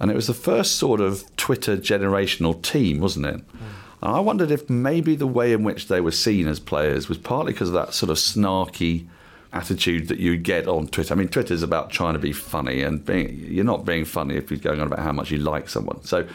And 0.00 0.10
it 0.10 0.14
was 0.14 0.26
the 0.26 0.34
first 0.34 0.76
sort 0.76 1.00
of 1.00 1.24
Twitter 1.36 1.76
generational 1.76 2.60
team, 2.62 3.00
wasn't 3.00 3.26
it? 3.26 3.36
Mm. 3.36 3.60
And 4.02 4.14
I 4.16 4.20
wondered 4.20 4.50
if 4.50 4.68
maybe 4.68 5.16
the 5.16 5.26
way 5.26 5.52
in 5.52 5.64
which 5.64 5.88
they 5.88 6.00
were 6.00 6.10
seen 6.10 6.46
as 6.46 6.60
players 6.60 7.08
was 7.08 7.16
partly 7.16 7.52
because 7.52 7.68
of 7.68 7.74
that 7.74 7.94
sort 7.94 8.10
of 8.10 8.16
snarky 8.16 9.06
attitude 9.52 10.08
that 10.08 10.18
you 10.18 10.36
get 10.36 10.68
on 10.68 10.88
Twitter. 10.88 11.14
I 11.14 11.16
mean, 11.16 11.28
Twitter 11.28 11.54
is 11.54 11.62
about 11.62 11.90
trying 11.90 12.12
to 12.12 12.18
be 12.18 12.32
funny, 12.32 12.82
and 12.82 13.04
being, 13.04 13.38
you're 13.48 13.64
not 13.64 13.86
being 13.86 14.04
funny 14.04 14.34
if 14.34 14.50
you're 14.50 14.60
going 14.60 14.80
on 14.80 14.88
about 14.88 14.98
how 14.98 15.12
much 15.12 15.30
you 15.30 15.38
like 15.38 15.68
someone. 15.68 16.02
So 16.02 16.26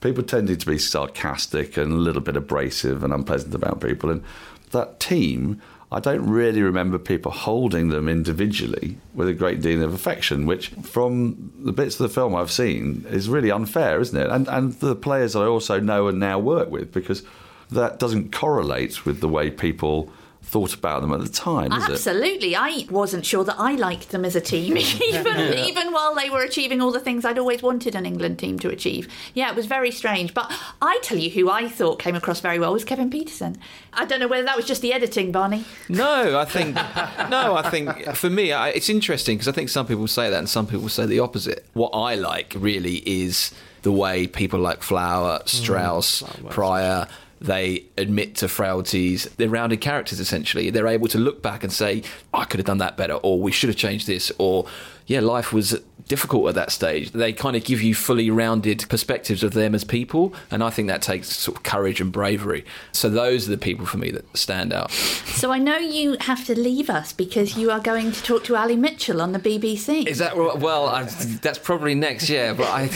people 0.00 0.22
tended 0.22 0.60
to 0.60 0.66
be 0.66 0.78
sarcastic 0.78 1.76
and 1.76 1.92
a 1.92 1.96
little 1.96 2.22
bit 2.22 2.36
abrasive 2.36 3.02
and 3.02 3.12
unpleasant 3.12 3.54
about 3.54 3.80
people. 3.80 4.10
And 4.10 4.22
that 4.70 5.00
team 5.00 5.60
I 5.90 6.00
don't 6.00 6.28
really 6.28 6.62
remember 6.62 6.98
people 6.98 7.32
holding 7.32 7.88
them 7.88 8.08
individually 8.08 8.98
with 9.14 9.28
a 9.28 9.32
great 9.32 9.62
deal 9.62 9.82
of 9.82 9.94
affection, 9.94 10.44
which, 10.44 10.68
from 10.82 11.50
the 11.58 11.72
bits 11.72 11.98
of 11.98 12.08
the 12.08 12.14
film 12.14 12.34
I've 12.34 12.50
seen, 12.50 13.06
is 13.08 13.28
really 13.28 13.50
unfair, 13.50 13.98
isn't 14.00 14.20
it? 14.20 14.28
And 14.30 14.48
and 14.48 14.74
the 14.74 14.94
players 14.94 15.34
I 15.34 15.46
also 15.46 15.80
know 15.80 16.08
and 16.08 16.20
now 16.20 16.38
work 16.38 16.70
with, 16.70 16.92
because 16.92 17.22
that 17.70 17.98
doesn't 17.98 18.32
correlate 18.32 19.06
with 19.06 19.20
the 19.20 19.28
way 19.28 19.50
people 19.50 20.12
thought 20.48 20.72
about 20.72 21.02
them 21.02 21.12
at 21.12 21.20
the 21.20 21.28
time, 21.28 21.70
Absolutely. 21.72 22.56
I 22.56 22.86
wasn't 22.90 23.26
sure 23.26 23.44
that 23.44 23.56
I 23.58 23.72
liked 23.72 24.10
them 24.10 24.24
as 24.24 24.34
a 24.34 24.40
team, 24.40 24.76
even, 24.78 25.38
yeah. 25.38 25.66
even 25.66 25.92
while 25.92 26.14
they 26.14 26.30
were 26.30 26.42
achieving 26.42 26.80
all 26.80 26.90
the 26.90 27.00
things 27.00 27.26
I'd 27.26 27.38
always 27.38 27.62
wanted 27.62 27.94
an 27.94 28.06
England 28.06 28.38
team 28.38 28.58
to 28.60 28.70
achieve. 28.70 29.08
Yeah, 29.34 29.50
it 29.50 29.56
was 29.56 29.66
very 29.66 29.90
strange. 29.90 30.32
But 30.32 30.50
I 30.80 31.00
tell 31.02 31.18
you 31.18 31.28
who 31.28 31.50
I 31.50 31.68
thought 31.68 31.98
came 31.98 32.14
across 32.14 32.40
very 32.40 32.58
well 32.58 32.72
was 32.72 32.82
Kevin 32.82 33.10
Pietersen. 33.10 33.58
I 33.92 34.06
don't 34.06 34.20
know 34.20 34.28
whether 34.28 34.44
that 34.44 34.56
was 34.56 34.64
just 34.64 34.80
the 34.80 34.94
editing, 34.94 35.32
Barney. 35.32 35.64
No, 35.90 36.38
I 36.38 36.44
think 36.56 36.74
no, 36.74 37.54
I 37.54 37.68
think 37.68 38.14
for 38.14 38.30
me 38.30 38.52
I, 38.52 38.70
it's 38.70 38.88
interesting 38.88 39.36
because 39.36 39.48
I 39.48 39.52
think 39.52 39.68
some 39.68 39.86
people 39.86 40.08
say 40.08 40.30
that 40.30 40.38
and 40.38 40.48
some 40.48 40.66
people 40.66 40.88
say 40.88 41.04
the 41.04 41.20
opposite. 41.20 41.66
What 41.74 41.90
I 41.90 42.14
like 42.14 42.54
really 42.56 43.02
is 43.06 43.52
the 43.82 43.92
way 43.92 44.26
people 44.26 44.60
like 44.60 44.82
Flower, 44.82 45.42
Strauss, 45.44 46.22
mm, 46.22 46.50
Prior 46.50 47.06
they 47.40 47.84
admit 47.96 48.36
to 48.36 48.48
frailties. 48.48 49.24
They're 49.36 49.48
rounded 49.48 49.80
characters, 49.80 50.20
essentially. 50.20 50.70
They're 50.70 50.86
able 50.86 51.08
to 51.08 51.18
look 51.18 51.42
back 51.42 51.62
and 51.62 51.72
say, 51.72 52.02
I 52.34 52.44
could 52.44 52.58
have 52.58 52.66
done 52.66 52.78
that 52.78 52.96
better, 52.96 53.14
or 53.14 53.40
we 53.40 53.52
should 53.52 53.68
have 53.68 53.76
changed 53.76 54.06
this, 54.06 54.32
or 54.38 54.66
yeah, 55.06 55.20
life 55.20 55.52
was 55.52 55.80
difficult 56.06 56.48
at 56.48 56.54
that 56.54 56.70
stage. 56.70 57.12
They 57.12 57.32
kind 57.32 57.56
of 57.56 57.64
give 57.64 57.80
you 57.80 57.94
fully 57.94 58.30
rounded 58.30 58.84
perspectives 58.88 59.42
of 59.42 59.52
them 59.52 59.74
as 59.74 59.84
people, 59.84 60.34
and 60.50 60.62
I 60.62 60.70
think 60.70 60.88
that 60.88 61.02
takes 61.02 61.28
sort 61.28 61.56
of 61.56 61.62
courage 61.62 62.00
and 62.00 62.12
bravery. 62.12 62.64
So 62.92 63.08
those 63.08 63.46
are 63.48 63.50
the 63.50 63.58
people 63.58 63.86
for 63.86 63.98
me 63.98 64.10
that 64.10 64.36
stand 64.36 64.72
out. 64.72 64.90
So 64.90 65.50
I 65.50 65.58
know 65.58 65.78
you 65.78 66.16
have 66.20 66.44
to 66.46 66.58
leave 66.58 66.90
us 66.90 67.12
because 67.12 67.56
you 67.56 67.70
are 67.70 67.80
going 67.80 68.12
to 68.12 68.22
talk 68.22 68.44
to 68.44 68.56
Ali 68.56 68.76
Mitchell 68.76 69.22
on 69.22 69.32
the 69.32 69.38
BBC. 69.38 70.06
Is 70.06 70.18
that 70.18 70.36
well? 70.36 70.86
I, 70.88 71.04
that's 71.04 71.58
probably 71.58 71.94
next, 71.94 72.28
yeah. 72.28 72.52
But 72.52 72.68
I. 72.68 72.90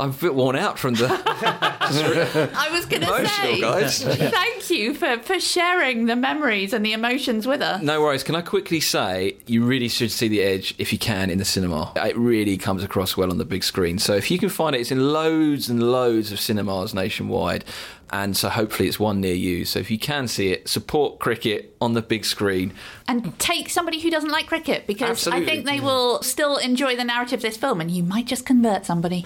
I'm 0.00 0.10
a 0.10 0.14
bit 0.14 0.34
worn 0.34 0.56
out 0.56 0.78
from 0.78 0.94
the. 0.94 1.06
I 1.26 2.68
was 2.72 2.86
going 2.86 3.02
to 3.02 3.28
say, 3.28 3.60
guys. 3.60 4.02
thank 4.04 4.70
you 4.70 4.94
for, 4.94 5.18
for 5.18 5.40
sharing 5.40 6.06
the 6.06 6.16
memories 6.16 6.72
and 6.72 6.84
the 6.84 6.92
emotions 6.92 7.46
with 7.46 7.60
us. 7.60 7.82
No 7.82 8.00
worries. 8.00 8.22
Can 8.22 8.34
I 8.34 8.42
quickly 8.42 8.80
say 8.80 9.36
you 9.46 9.64
really 9.64 9.88
should 9.88 10.10
see 10.10 10.28
The 10.28 10.42
Edge 10.42 10.74
if 10.78 10.92
you 10.92 10.98
can 10.98 11.30
in 11.30 11.38
the 11.38 11.44
cinema. 11.44 11.92
It 11.96 12.16
really 12.16 12.56
comes 12.56 12.82
across 12.82 13.16
well 13.16 13.30
on 13.30 13.38
the 13.38 13.44
big 13.44 13.64
screen. 13.64 13.98
So 13.98 14.14
if 14.14 14.30
you 14.30 14.38
can 14.38 14.48
find 14.48 14.74
it, 14.74 14.80
it's 14.80 14.90
in 14.90 15.12
loads 15.12 15.68
and 15.68 15.82
loads 15.82 16.32
of 16.32 16.40
cinemas 16.40 16.94
nationwide. 16.94 17.64
And 18.12 18.36
so 18.36 18.48
hopefully 18.48 18.88
it's 18.88 18.98
one 18.98 19.20
near 19.20 19.34
you. 19.34 19.64
So 19.64 19.78
if 19.78 19.90
you 19.90 19.98
can 19.98 20.26
see 20.26 20.50
it, 20.50 20.68
support 20.68 21.20
cricket 21.20 21.76
on 21.80 21.94
the 21.94 22.02
big 22.02 22.24
screen. 22.24 22.72
And 23.06 23.38
take 23.38 23.70
somebody 23.70 24.00
who 24.00 24.10
doesn't 24.10 24.30
like 24.30 24.46
cricket 24.46 24.86
because 24.86 25.10
Absolutely. 25.10 25.44
I 25.44 25.46
think 25.46 25.66
they 25.66 25.80
will 25.80 26.22
still 26.22 26.56
enjoy 26.56 26.96
the 26.96 27.04
narrative 27.04 27.38
of 27.38 27.42
this 27.42 27.56
film 27.56 27.80
and 27.80 27.90
you 27.90 28.02
might 28.02 28.26
just 28.26 28.44
convert 28.44 28.84
somebody. 28.84 29.24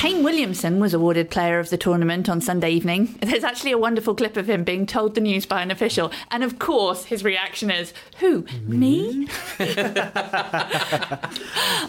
Kane 0.00 0.22
Williamson 0.22 0.80
was 0.80 0.94
awarded 0.94 1.28
Player 1.28 1.58
of 1.58 1.68
the 1.68 1.76
Tournament 1.76 2.30
on 2.30 2.40
Sunday 2.40 2.70
evening. 2.70 3.18
There's 3.20 3.44
actually 3.44 3.72
a 3.72 3.76
wonderful 3.76 4.14
clip 4.14 4.38
of 4.38 4.48
him 4.48 4.64
being 4.64 4.86
told 4.86 5.14
the 5.14 5.20
news 5.20 5.44
by 5.44 5.60
an 5.60 5.70
official. 5.70 6.10
And 6.30 6.42
of 6.42 6.58
course, 6.58 7.04
his 7.04 7.22
reaction 7.22 7.70
is, 7.70 7.92
Who? 8.20 8.46
Me? 8.62 9.28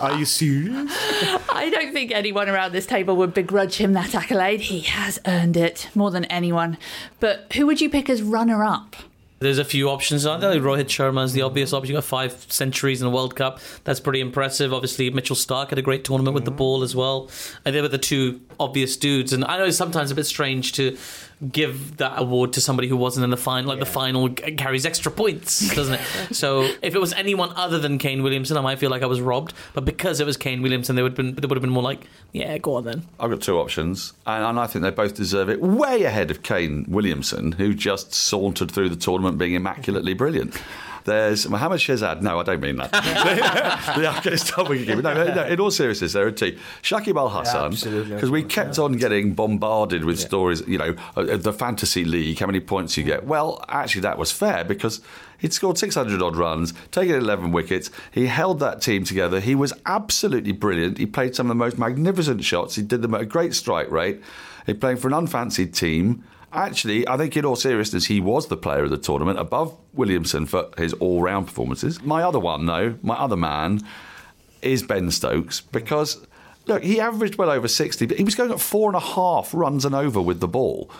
Are 0.01 0.17
you 0.17 0.25
serious? 0.25 0.91
I 1.49 1.69
don't 1.71 1.93
think 1.93 2.11
anyone 2.11 2.49
around 2.49 2.73
this 2.73 2.85
table 2.85 3.15
would 3.15 3.33
begrudge 3.33 3.77
him 3.77 3.93
that 3.93 4.13
accolade. 4.13 4.59
He 4.59 4.81
has 4.81 5.17
earned 5.25 5.55
it 5.55 5.87
more 5.95 6.11
than 6.11 6.25
anyone. 6.25 6.77
But 7.21 7.53
who 7.53 7.65
would 7.65 7.79
you 7.79 7.89
pick 7.89 8.09
as 8.09 8.21
runner 8.21 8.61
up? 8.61 8.97
There's 9.41 9.57
a 9.57 9.65
few 9.65 9.89
options. 9.89 10.25
I 10.25 10.39
think 10.39 10.63
Rohit 10.63 10.85
Sharma 10.85 11.23
is 11.23 11.33
the 11.33 11.41
obvious 11.41 11.73
option. 11.73 11.89
You 11.89 11.97
got 11.97 12.03
five 12.03 12.45
centuries 12.49 13.01
in 13.01 13.07
the 13.07 13.11
World 13.13 13.35
Cup. 13.35 13.59
That's 13.83 13.99
pretty 13.99 14.21
impressive. 14.21 14.71
Obviously, 14.71 15.09
Mitchell 15.09 15.35
Starc 15.35 15.71
had 15.71 15.79
a 15.79 15.81
great 15.81 16.03
tournament 16.03 16.35
with 16.35 16.45
the 16.45 16.51
mm-hmm. 16.51 16.57
ball 16.57 16.83
as 16.83 16.95
well. 16.95 17.27
And 17.65 17.75
they 17.75 17.81
were 17.81 17.87
the 17.87 17.97
two 17.97 18.41
obvious 18.59 18.95
dudes. 18.95 19.33
And 19.33 19.43
I 19.43 19.57
know 19.57 19.65
it's 19.65 19.77
sometimes 19.77 20.11
a 20.11 20.15
bit 20.15 20.25
strange 20.25 20.73
to 20.73 20.95
give 21.51 21.97
that 21.97 22.13
award 22.19 22.53
to 22.53 22.61
somebody 22.61 22.87
who 22.87 22.95
wasn't 22.97 23.23
in 23.23 23.29
the 23.29 23.37
final. 23.37 23.69
Like 23.69 23.79
the 23.79 23.85
final 23.85 24.29
g- 24.29 24.55
carries 24.55 24.85
extra 24.85 25.11
points, 25.11 25.73
doesn't 25.73 25.95
it? 25.95 26.01
so 26.35 26.61
if 26.81 26.93
it 26.95 26.99
was 26.99 27.13
anyone 27.13 27.51
other 27.55 27.79
than 27.79 27.97
Kane 27.97 28.21
Williamson, 28.23 28.57
I 28.57 28.61
might 28.61 28.79
feel 28.79 28.89
like 28.89 29.01
I 29.01 29.07
was 29.07 29.21
robbed. 29.21 29.53
But 29.73 29.85
because 29.85 30.19
it 30.19 30.25
was 30.25 30.37
Kane 30.37 30.61
Williamson, 30.61 30.95
they 30.95 31.01
would 31.01 31.13
have 31.13 31.17
been 31.17 31.35
they 31.35 31.47
would 31.47 31.57
have 31.57 31.61
been 31.61 31.71
more 31.71 31.83
like, 31.83 32.05
yeah, 32.31 32.57
go 32.57 32.75
on 32.75 32.83
then. 32.83 33.07
I've 33.19 33.29
got 33.29 33.41
two 33.41 33.57
options, 33.57 34.13
and, 34.25 34.43
and 34.43 34.59
I 34.59 34.67
think 34.67 34.83
they 34.83 34.91
both 34.91 35.15
deserve 35.15 35.49
it. 35.49 35.61
Way 35.61 36.03
ahead 36.03 36.31
of 36.31 36.43
Kane 36.43 36.85
Williamson, 36.87 37.53
who 37.53 37.73
just 37.73 38.13
sauntered 38.13 38.71
through 38.71 38.89
the 38.89 38.95
tournament 38.95 39.37
being 39.37 39.53
immaculately 39.53 40.13
brilliant. 40.13 40.61
There's 41.03 41.47
Mohammad 41.47 41.79
Shahzad. 41.79 42.21
No, 42.21 42.39
I 42.39 42.43
don't 42.43 42.61
mean 42.61 42.77
that. 42.77 42.91
the 42.91 44.07
Afghanistan 44.07 44.65
wicketkeeper. 44.65 45.01
No, 45.01 45.13
no, 45.13 45.33
no, 45.33 45.45
in 45.45 45.59
all 45.59 45.71
seriousness, 45.71 46.13
there 46.13 46.25
are 46.27 46.31
two. 46.31 46.57
Shakib 46.81 47.17
Al 47.17 47.29
Hasan, 47.29 47.71
because 48.09 48.29
we 48.29 48.43
kept 48.43 48.77
on 48.79 48.93
getting 48.93 49.33
bombarded 49.33 50.05
with 50.05 50.19
stories. 50.19 50.61
You 50.67 50.77
know, 50.77 50.95
uh, 51.15 51.37
the 51.37 51.53
fantasy 51.53 52.05
league, 52.05 52.39
how 52.39 52.45
many 52.45 52.59
points 52.59 52.97
you 52.97 53.03
get. 53.03 53.25
Well, 53.25 53.63
actually, 53.67 54.01
that 54.01 54.17
was 54.17 54.31
fair 54.31 54.63
because 54.63 55.01
he'd 55.39 55.53
scored 55.53 55.77
600 55.77 56.21
odd 56.21 56.35
runs, 56.35 56.73
taken 56.91 57.15
11 57.15 57.51
wickets. 57.51 57.89
He 58.11 58.27
held 58.27 58.59
that 58.59 58.81
team 58.81 59.03
together. 59.03 59.39
He 59.39 59.55
was 59.55 59.73
absolutely 59.85 60.51
brilliant. 60.51 60.97
He 60.97 61.05
played 61.05 61.35
some 61.35 61.47
of 61.47 61.49
the 61.49 61.55
most 61.55 61.77
magnificent 61.77 62.43
shots. 62.43 62.75
He 62.75 62.81
did 62.83 63.01
them 63.01 63.13
at 63.15 63.21
a 63.21 63.25
great 63.25 63.55
strike 63.55 63.89
rate. 63.89 64.21
He 64.65 64.73
played 64.73 64.99
for 64.99 65.07
an 65.07 65.13
unfancied 65.13 65.73
team. 65.73 66.23
Actually, 66.53 67.07
I 67.07 67.15
think 67.15 67.37
in 67.37 67.45
all 67.45 67.55
seriousness, 67.55 68.05
he 68.05 68.19
was 68.19 68.47
the 68.47 68.57
player 68.57 68.83
of 68.83 68.89
the 68.89 68.97
tournament 68.97 69.39
above 69.39 69.75
Williamson 69.93 70.45
for 70.45 70.69
his 70.77 70.91
all 70.93 71.21
round 71.21 71.47
performances. 71.47 72.01
My 72.01 72.23
other 72.23 72.39
one, 72.39 72.65
though, 72.65 72.95
my 73.01 73.15
other 73.15 73.37
man, 73.37 73.81
is 74.61 74.83
Ben 74.83 75.11
Stokes 75.11 75.61
because, 75.61 76.25
look, 76.67 76.83
he 76.83 76.99
averaged 76.99 77.35
well 77.35 77.49
over 77.49 77.69
60, 77.69 78.05
but 78.05 78.17
he 78.17 78.23
was 78.23 78.35
going 78.35 78.51
at 78.51 78.59
four 78.59 78.89
and 78.89 78.97
a 78.97 78.99
half 78.99 79.53
runs 79.53 79.85
and 79.85 79.95
over 79.95 80.21
with 80.21 80.41
the 80.41 80.47
ball. 80.47 80.91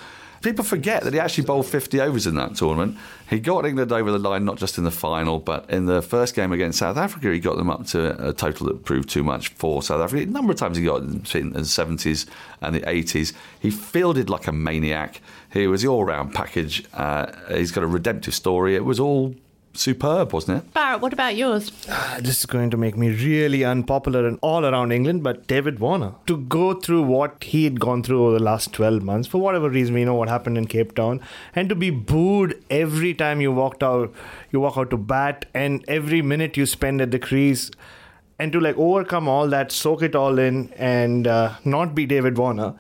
People 0.42 0.66
forget 0.66 1.04
that 1.04 1.14
he 1.14 1.20
actually 1.20 1.44
bowled 1.44 1.68
50 1.68 2.02
overs 2.02 2.26
in 2.26 2.34
that 2.34 2.56
tournament. 2.56 2.98
He 3.30 3.40
got 3.40 3.64
England 3.64 3.92
over 3.92 4.12
the 4.12 4.18
line, 4.18 4.44
not 4.44 4.58
just 4.58 4.80
in 4.80 4.84
the 4.84 4.90
final, 4.90 5.38
but 5.38 5.70
in 5.70 5.86
the 5.86 6.02
first 6.02 6.34
game 6.34 6.52
against 6.52 6.80
South 6.80 6.98
Africa, 6.98 7.32
he 7.32 7.40
got 7.40 7.58
them 7.58 7.70
up 7.70 7.86
to 7.88 8.30
a 8.30 8.34
total 8.34 8.66
that 8.68 8.84
proved 8.84 9.08
too 9.08 9.24
much 9.24 9.50
for 9.50 9.84
South 9.84 10.02
Africa. 10.02 10.24
A 10.24 10.26
number 10.26 10.52
of 10.52 10.58
times 10.58 10.78
he 10.78 10.84
got 10.84 11.04
in 11.04 11.12
the 11.12 11.20
70s 11.20 12.26
and 12.62 12.74
the 12.74 12.80
80s. 12.82 13.34
He 13.60 13.70
fielded 13.70 14.32
like 14.32 14.48
a 14.48 14.52
maniac. 14.52 15.22
He 15.52 15.68
was 15.68 15.82
the 15.82 15.90
all 15.90 16.06
round 16.06 16.34
package. 16.34 16.86
Uh, 16.94 17.28
he's 17.50 17.72
got 17.72 17.84
a 17.84 17.88
redemptive 17.88 18.34
story. 18.34 18.76
It 18.76 18.86
was 18.86 19.00
all 19.00 19.36
superb, 19.74 20.34
wasn't 20.34 20.58
it? 20.64 20.74
Bharat, 20.74 21.02
what 21.02 21.14
about 21.14 21.36
yours? 21.36 21.72
this 22.20 22.40
is 22.40 22.46
going 22.46 22.70
to 22.70 22.78
make 22.78 22.98
me 22.98 23.10
really 23.10 23.64
unpopular 23.64 24.28
and 24.28 24.38
all 24.42 24.66
around 24.66 24.92
England, 24.92 25.24
but 25.24 25.48
David 25.48 25.80
Warner. 25.80 26.14
To 26.28 26.38
go 26.38 26.74
through 26.74 27.04
what 27.04 27.44
he 27.44 27.64
had 27.64 27.80
gone 27.80 28.04
through 28.04 28.24
over 28.26 28.38
the 28.38 28.44
last 28.44 28.74
12 28.74 29.02
months, 29.04 29.28
for 29.28 29.40
whatever 29.40 29.70
reason, 29.70 29.94
we 29.94 30.06
know 30.06 30.16
what 30.16 30.30
happened 30.30 30.58
in 30.58 30.68
Cape 30.68 30.96
Town, 30.96 31.22
and 31.56 31.70
to 31.70 31.76
be 31.76 31.90
booed 31.90 32.64
every 32.70 33.14
time 33.14 33.42
you 33.42 33.52
walked 33.52 33.84
out, 33.84 34.14
you 34.52 34.60
walk 34.60 34.78
out 34.78 34.90
to 34.90 34.98
bat, 34.98 35.46
and 35.54 35.84
every 35.88 36.22
minute 36.22 36.58
you 36.58 36.66
spend 36.66 37.02
at 37.02 37.12
the 37.12 37.20
crease, 37.20 37.72
and 38.40 38.52
to 38.52 38.60
like 38.60 38.78
overcome 38.78 39.28
all 39.28 39.48
that, 39.50 39.72
soak 39.72 40.02
it 40.02 40.16
all 40.16 40.40
in, 40.40 40.74
and 40.74 41.28
uh, 41.28 41.56
not 41.64 41.94
be 41.96 42.06
David 42.06 42.38
Warner. 42.38 42.74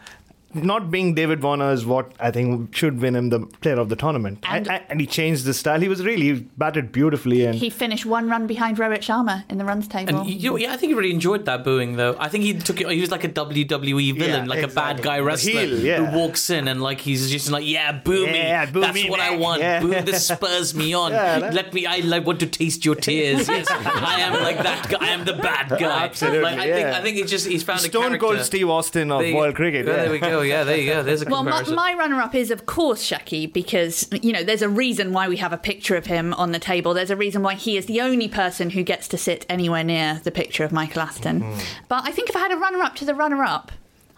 Not 0.53 0.91
being 0.91 1.13
David 1.13 1.41
Warner 1.43 1.71
is 1.71 1.85
what 1.85 2.11
I 2.19 2.31
think 2.31 2.75
should 2.75 2.99
win 3.01 3.15
him 3.15 3.29
the 3.29 3.39
player 3.61 3.79
of 3.79 3.89
the 3.89 3.95
tournament. 3.95 4.39
And- 4.49 4.67
And, 4.67 4.83
and 4.89 5.01
he 5.01 5.07
changed 5.07 5.45
the 5.45 5.53
style. 5.53 5.79
He 5.79 5.87
was 5.87 6.03
really 6.03 6.21
he 6.33 6.33
batted 6.57 6.91
beautifully 6.91 7.45
and 7.45 7.55
He 7.55 7.69
finished 7.69 8.05
one 8.05 8.29
run 8.29 8.47
behind 8.47 8.77
Rohit 8.77 8.99
Sharma 8.99 9.43
in 9.49 9.57
the 9.57 9.65
runs 9.65 9.87
table. 9.87 10.19
And 10.21 10.29
you, 10.29 10.57
yeah, 10.57 10.73
I 10.73 10.77
think 10.77 10.91
he 10.91 10.93
really 10.93 11.11
enjoyed 11.11 11.45
that 11.45 11.63
booing 11.63 11.95
though. 11.95 12.15
I 12.19 12.27
think 12.29 12.43
he 12.43 12.53
took 12.53 12.79
it. 12.81 12.89
He 12.89 13.01
was 13.01 13.11
like 13.11 13.23
a 13.23 13.29
WWE 13.29 14.17
villain, 14.17 14.43
Yeah, 14.43 14.49
like 14.49 14.63
a 14.63 14.67
bad 14.67 15.01
guy 15.01 15.19
wrestler 15.19 15.51
heel, 15.65 15.79
yeah. 15.79 16.05
who 16.05 16.17
walks 16.17 16.49
in 16.49 16.67
and 16.67 16.81
like 16.81 16.99
he's 17.01 17.29
just 17.31 17.49
like, 17.49 17.65
yeah, 17.65 17.91
boo 17.91 18.25
me. 18.27 18.37
Yeah, 18.37 18.65
boo 18.69 18.81
That's 18.81 18.93
me 18.93 19.09
what 19.09 19.19
I 19.19 19.35
want. 19.35 19.61
Yeah. 19.61 19.79
Boo, 19.81 19.89
this 20.01 20.27
spurs 20.27 20.75
me 20.75 20.93
on. 21.03 21.11
Yeah, 21.11 21.39
that- 21.39 21.53
Let 21.53 21.73
me. 21.73 21.85
I 21.85 21.97
like 21.99 22.25
want 22.25 22.39
to 22.41 22.47
taste 22.47 22.85
your 22.85 22.95
tears. 22.95 23.47
Yes, 23.61 23.67
I 23.69 24.21
am 24.21 24.33
like 24.43 24.57
that 24.57 24.89
guy. 24.89 24.97
I 25.01 25.09
am 25.09 25.25
the 25.25 25.33
bad 25.33 25.69
guy. 25.69 26.03
Absolutely, 26.05 26.41
Like, 26.41 26.57
I 26.59 26.63
think. 26.63 26.79
yeah. 26.87 26.97
I 26.97 27.01
think 27.01 27.17
it's 27.17 27.29
just 27.31 27.47
he's 27.47 27.63
found 27.63 27.79
a 27.79 27.83
Stone 27.83 28.01
character. 28.03 28.17
Cold 28.27 28.39
Steve 28.41 28.69
Austin 28.69 29.11
of 29.11 29.21
There 29.21 29.35
world 29.35 29.55
cricket. 29.55 29.85
Yeah, 29.85 29.91
yeah. 29.95 30.01
There 30.03 30.11
we 30.11 30.19
go. 30.19 30.40
Yeah, 30.41 30.63
there 30.63 30.77
you 30.77 30.89
go. 30.91 31.03
There's 31.03 31.21
a 31.21 31.25
Well, 31.25 31.43
my, 31.43 31.51
comparison. 31.51 31.75
my 31.75 31.93
runner 31.93 32.21
up 32.21 32.35
is, 32.35 32.51
of 32.51 32.65
course, 32.65 33.07
Shaki, 33.07 33.51
because, 33.51 34.07
you 34.21 34.33
know, 34.33 34.43
there's 34.43 34.61
a 34.61 34.69
reason 34.69 35.13
why 35.13 35.27
we 35.29 35.37
have 35.37 35.53
a 35.53 35.57
picture 35.57 35.95
of 35.95 36.05
him 36.05 36.33
on 36.35 36.51
the 36.51 36.59
table. 36.59 36.93
There's 36.93 37.09
a 37.09 37.15
reason 37.15 37.43
why 37.43 37.55
he 37.55 37.77
is 37.77 37.85
the 37.85 38.01
only 38.01 38.27
person 38.27 38.69
who 38.71 38.83
gets 38.83 39.07
to 39.09 39.17
sit 39.17 39.45
anywhere 39.49 39.83
near 39.83 40.21
the 40.23 40.31
picture 40.31 40.63
of 40.63 40.71
Michael 40.71 41.01
Atherton. 41.01 41.41
Hmm. 41.41 41.59
But 41.87 42.07
I 42.07 42.11
think 42.11 42.29
if 42.29 42.35
I 42.35 42.39
had 42.39 42.51
a 42.51 42.57
runner 42.57 42.79
up 42.79 42.95
to 42.97 43.05
the 43.05 43.15
runner 43.15 43.43
up, 43.43 43.71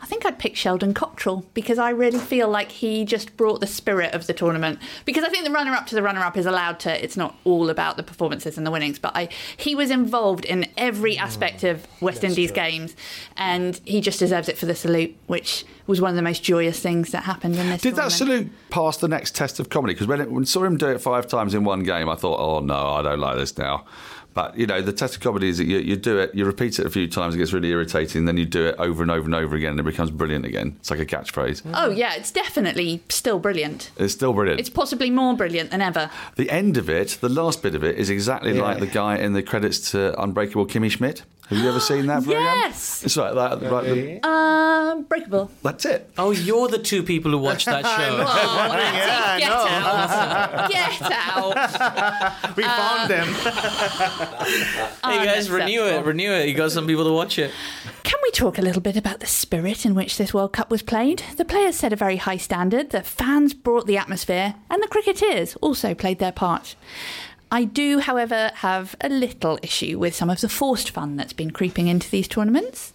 I 0.04 0.06
think 0.06 0.26
I'd 0.26 0.38
pick 0.38 0.58
Sheldon 0.58 0.94
Cottrell 0.94 1.46
because 1.54 1.80
I 1.80 1.92
really 1.92 2.20
feel 2.20 2.50
like 2.50 2.70
he 2.74 3.06
just 3.06 3.38
brought 3.38 3.62
the 3.62 3.68
spirit 3.68 4.14
of 4.14 4.28
the 4.28 4.34
tournament. 4.34 4.80
Because 5.06 5.24
I 5.24 5.30
think 5.30 5.46
the 5.46 5.52
runner 5.52 5.72
up 5.72 5.88
to 5.88 5.96
the 5.96 6.04
runner 6.04 6.20
up 6.20 6.36
is 6.36 6.46
allowed 6.46 6.82
to, 6.82 7.02
it's 7.02 7.16
not 7.16 7.38
all 7.46 7.70
about 7.70 7.96
the 7.96 8.04
performances 8.04 8.58
and 8.58 8.68
the 8.68 8.72
winnings, 8.72 9.00
but 9.00 9.16
I, 9.16 9.30
he 9.56 9.76
was 9.76 9.90
involved 9.90 10.44
in 10.44 10.68
every 10.76 11.16
mm. 11.16 11.22
aspect 11.22 11.64
of 11.64 11.88
West 12.02 12.26
Indies 12.26 12.52
games 12.52 12.98
and 13.38 13.80
he 13.86 14.02
just 14.02 14.20
deserves 14.20 14.50
it 14.50 14.58
for 14.58 14.66
the 14.66 14.76
salute, 14.76 15.16
which 15.28 15.64
was 15.88 16.02
one 16.02 16.10
of 16.10 16.18
the 16.18 16.22
most 16.22 16.44
joyous 16.44 16.82
things 16.82 17.12
that 17.12 17.24
happened 17.24 17.56
in 17.56 17.70
this 17.70 17.82
Did 17.82 17.96
that 17.96 18.12
salute 18.12 18.52
pass 18.72 18.98
the 18.98 19.08
next 19.08 19.36
test 19.36 19.62
of 19.62 19.70
comedy? 19.70 19.94
Because 19.94 20.08
when, 20.08 20.20
it- 20.20 20.30
when 20.30 20.44
I 20.44 20.46
saw 20.46 20.66
him 20.66 20.76
do 20.76 20.90
it 20.90 21.00
five 21.00 21.28
times 21.28 21.54
in 21.54 21.64
one 21.64 21.82
game, 21.82 22.10
I 22.10 22.16
thought, 22.16 22.42
oh 22.42 22.60
no, 22.60 22.76
I 22.76 23.04
don't 23.04 23.20
like 23.20 23.38
this 23.38 23.58
now. 23.58 23.86
But 24.34 24.58
you 24.58 24.66
know, 24.66 24.82
the 24.82 24.94
test 24.94 25.16
of 25.16 25.22
comedy 25.22 25.50
is 25.50 25.58
that 25.60 25.66
you, 25.66 25.78
you 25.78 25.96
do 25.96 26.18
it, 26.18 26.34
you 26.34 26.46
repeat 26.46 26.80
it 26.80 26.86
a 26.86 26.90
few 26.90 27.08
times, 27.08 27.36
it 27.36 27.38
gets 27.38 27.54
really 27.54 27.70
irritating, 27.70 28.26
then 28.26 28.38
you 28.38 28.46
do 28.46 28.66
it 28.68 28.76
over 28.80 29.02
and 29.04 29.12
over 29.12 29.26
and 29.26 29.36
over 29.36 29.56
again, 29.56 29.72
and 29.72 29.80
it 29.80 29.84
becomes 29.84 30.10
brilliant 30.12 30.46
again. 30.46 30.76
It's 30.80 30.90
like 30.90 31.00
a 31.00 31.06
catchphrase. 31.06 31.62
Oh, 31.74 31.90
yeah, 31.92 32.16
it's 32.16 32.32
definitely 32.32 33.04
still 33.10 33.38
brilliant. 33.40 33.92
It's 33.98 34.14
still 34.14 34.34
brilliant. 34.34 34.60
It's 34.60 34.70
possibly 34.70 35.10
more 35.10 35.36
brilliant 35.36 35.70
than 35.72 35.82
ever. 35.82 36.10
the 36.36 36.50
end 36.50 36.78
of 36.78 36.90
it, 36.90 37.18
the 37.22 37.30
last 37.30 37.62
bit 37.62 37.76
of 37.76 37.84
it, 37.84 37.98
is 37.98 38.10
exactly 38.10 38.56
Yeah. 38.56 38.64
like 38.64 38.80
the 38.80 38.88
guy 38.88 39.18
in 39.18 39.34
the 39.34 39.44
credits 39.44 39.92
to 39.92 40.20
Unbreakable 40.22 40.66
Kimmy 40.66 40.90
Schmidt. 40.90 41.24
Have 41.54 41.64
you 41.64 41.70
ever 41.70 41.80
seen 41.80 42.06
that 42.08 42.24
program? 42.24 42.44
Yes! 42.44 43.04
It's 43.04 43.16
like 43.18 43.34
that. 43.36 43.62
Like 43.62 43.86
the, 43.86 44.28
Um, 44.28 45.04
breakable. 45.04 45.52
that's 45.62 45.86
it. 45.86 46.10
oh, 46.18 46.32
you're 46.32 46.68
the 46.68 46.78
two 46.80 47.04
people 47.04 47.32
who 47.32 47.38
watched 47.38 47.66
that 47.68 47.84
show. 47.98 48.26
Oh, 48.26 48.68
Natty, 48.68 48.98
Yeah, 48.98 49.40
get 49.40 49.50
no. 49.50 49.68
out! 49.70 50.70
Get 50.72 51.02
out! 52.46 52.58
we 52.58 52.64
found 52.64 53.10
them. 53.10 53.28
Hey 55.04 55.26
guys, 55.26 55.50
renew 55.50 55.84
it, 55.84 56.06
renew 56.06 56.32
it. 56.32 56.48
You 56.48 56.54
got 56.56 56.72
some 56.72 56.88
people 56.88 57.04
to 57.06 57.12
watch 57.14 57.38
it. 57.40 57.52
Can 58.04 58.20
we 58.24 58.32
talk 58.32 58.58
a 58.58 58.62
little 58.62 58.82
bit 58.82 58.96
about 58.98 59.20
the 59.20 59.28
spirit 59.28 59.86
in 59.86 59.96
which 59.96 60.18
this 60.18 60.34
World 60.34 60.54
Cup 60.54 60.70
was 60.70 60.82
played? 60.82 61.24
The 61.38 61.46
players 61.46 61.76
set 61.76 61.94
a 61.94 61.96
very 61.96 62.18
high 62.18 62.38
standard, 62.38 62.90
the 62.92 63.02
fans 63.04 63.54
brought 63.54 63.86
the 63.88 63.98
atmosphere, 63.98 64.56
and 64.70 64.82
the 64.82 64.88
cricketers 64.88 65.56
also 65.58 65.94
played 65.94 66.20
their 66.20 66.32
part. 66.32 66.76
I 67.54 67.66
do, 67.66 68.00
however, 68.00 68.50
have 68.56 68.96
a 69.00 69.10
little 69.10 69.60
issue 69.62 70.00
with 70.00 70.16
some 70.16 70.32
of 70.32 70.42
the 70.42 70.50
forced 70.50 70.90
fun 70.90 71.18
that's 71.18 71.34
been 71.34 71.52
creeping 71.52 71.88
into 71.88 72.10
these 72.10 72.28
tournaments. 72.28 72.94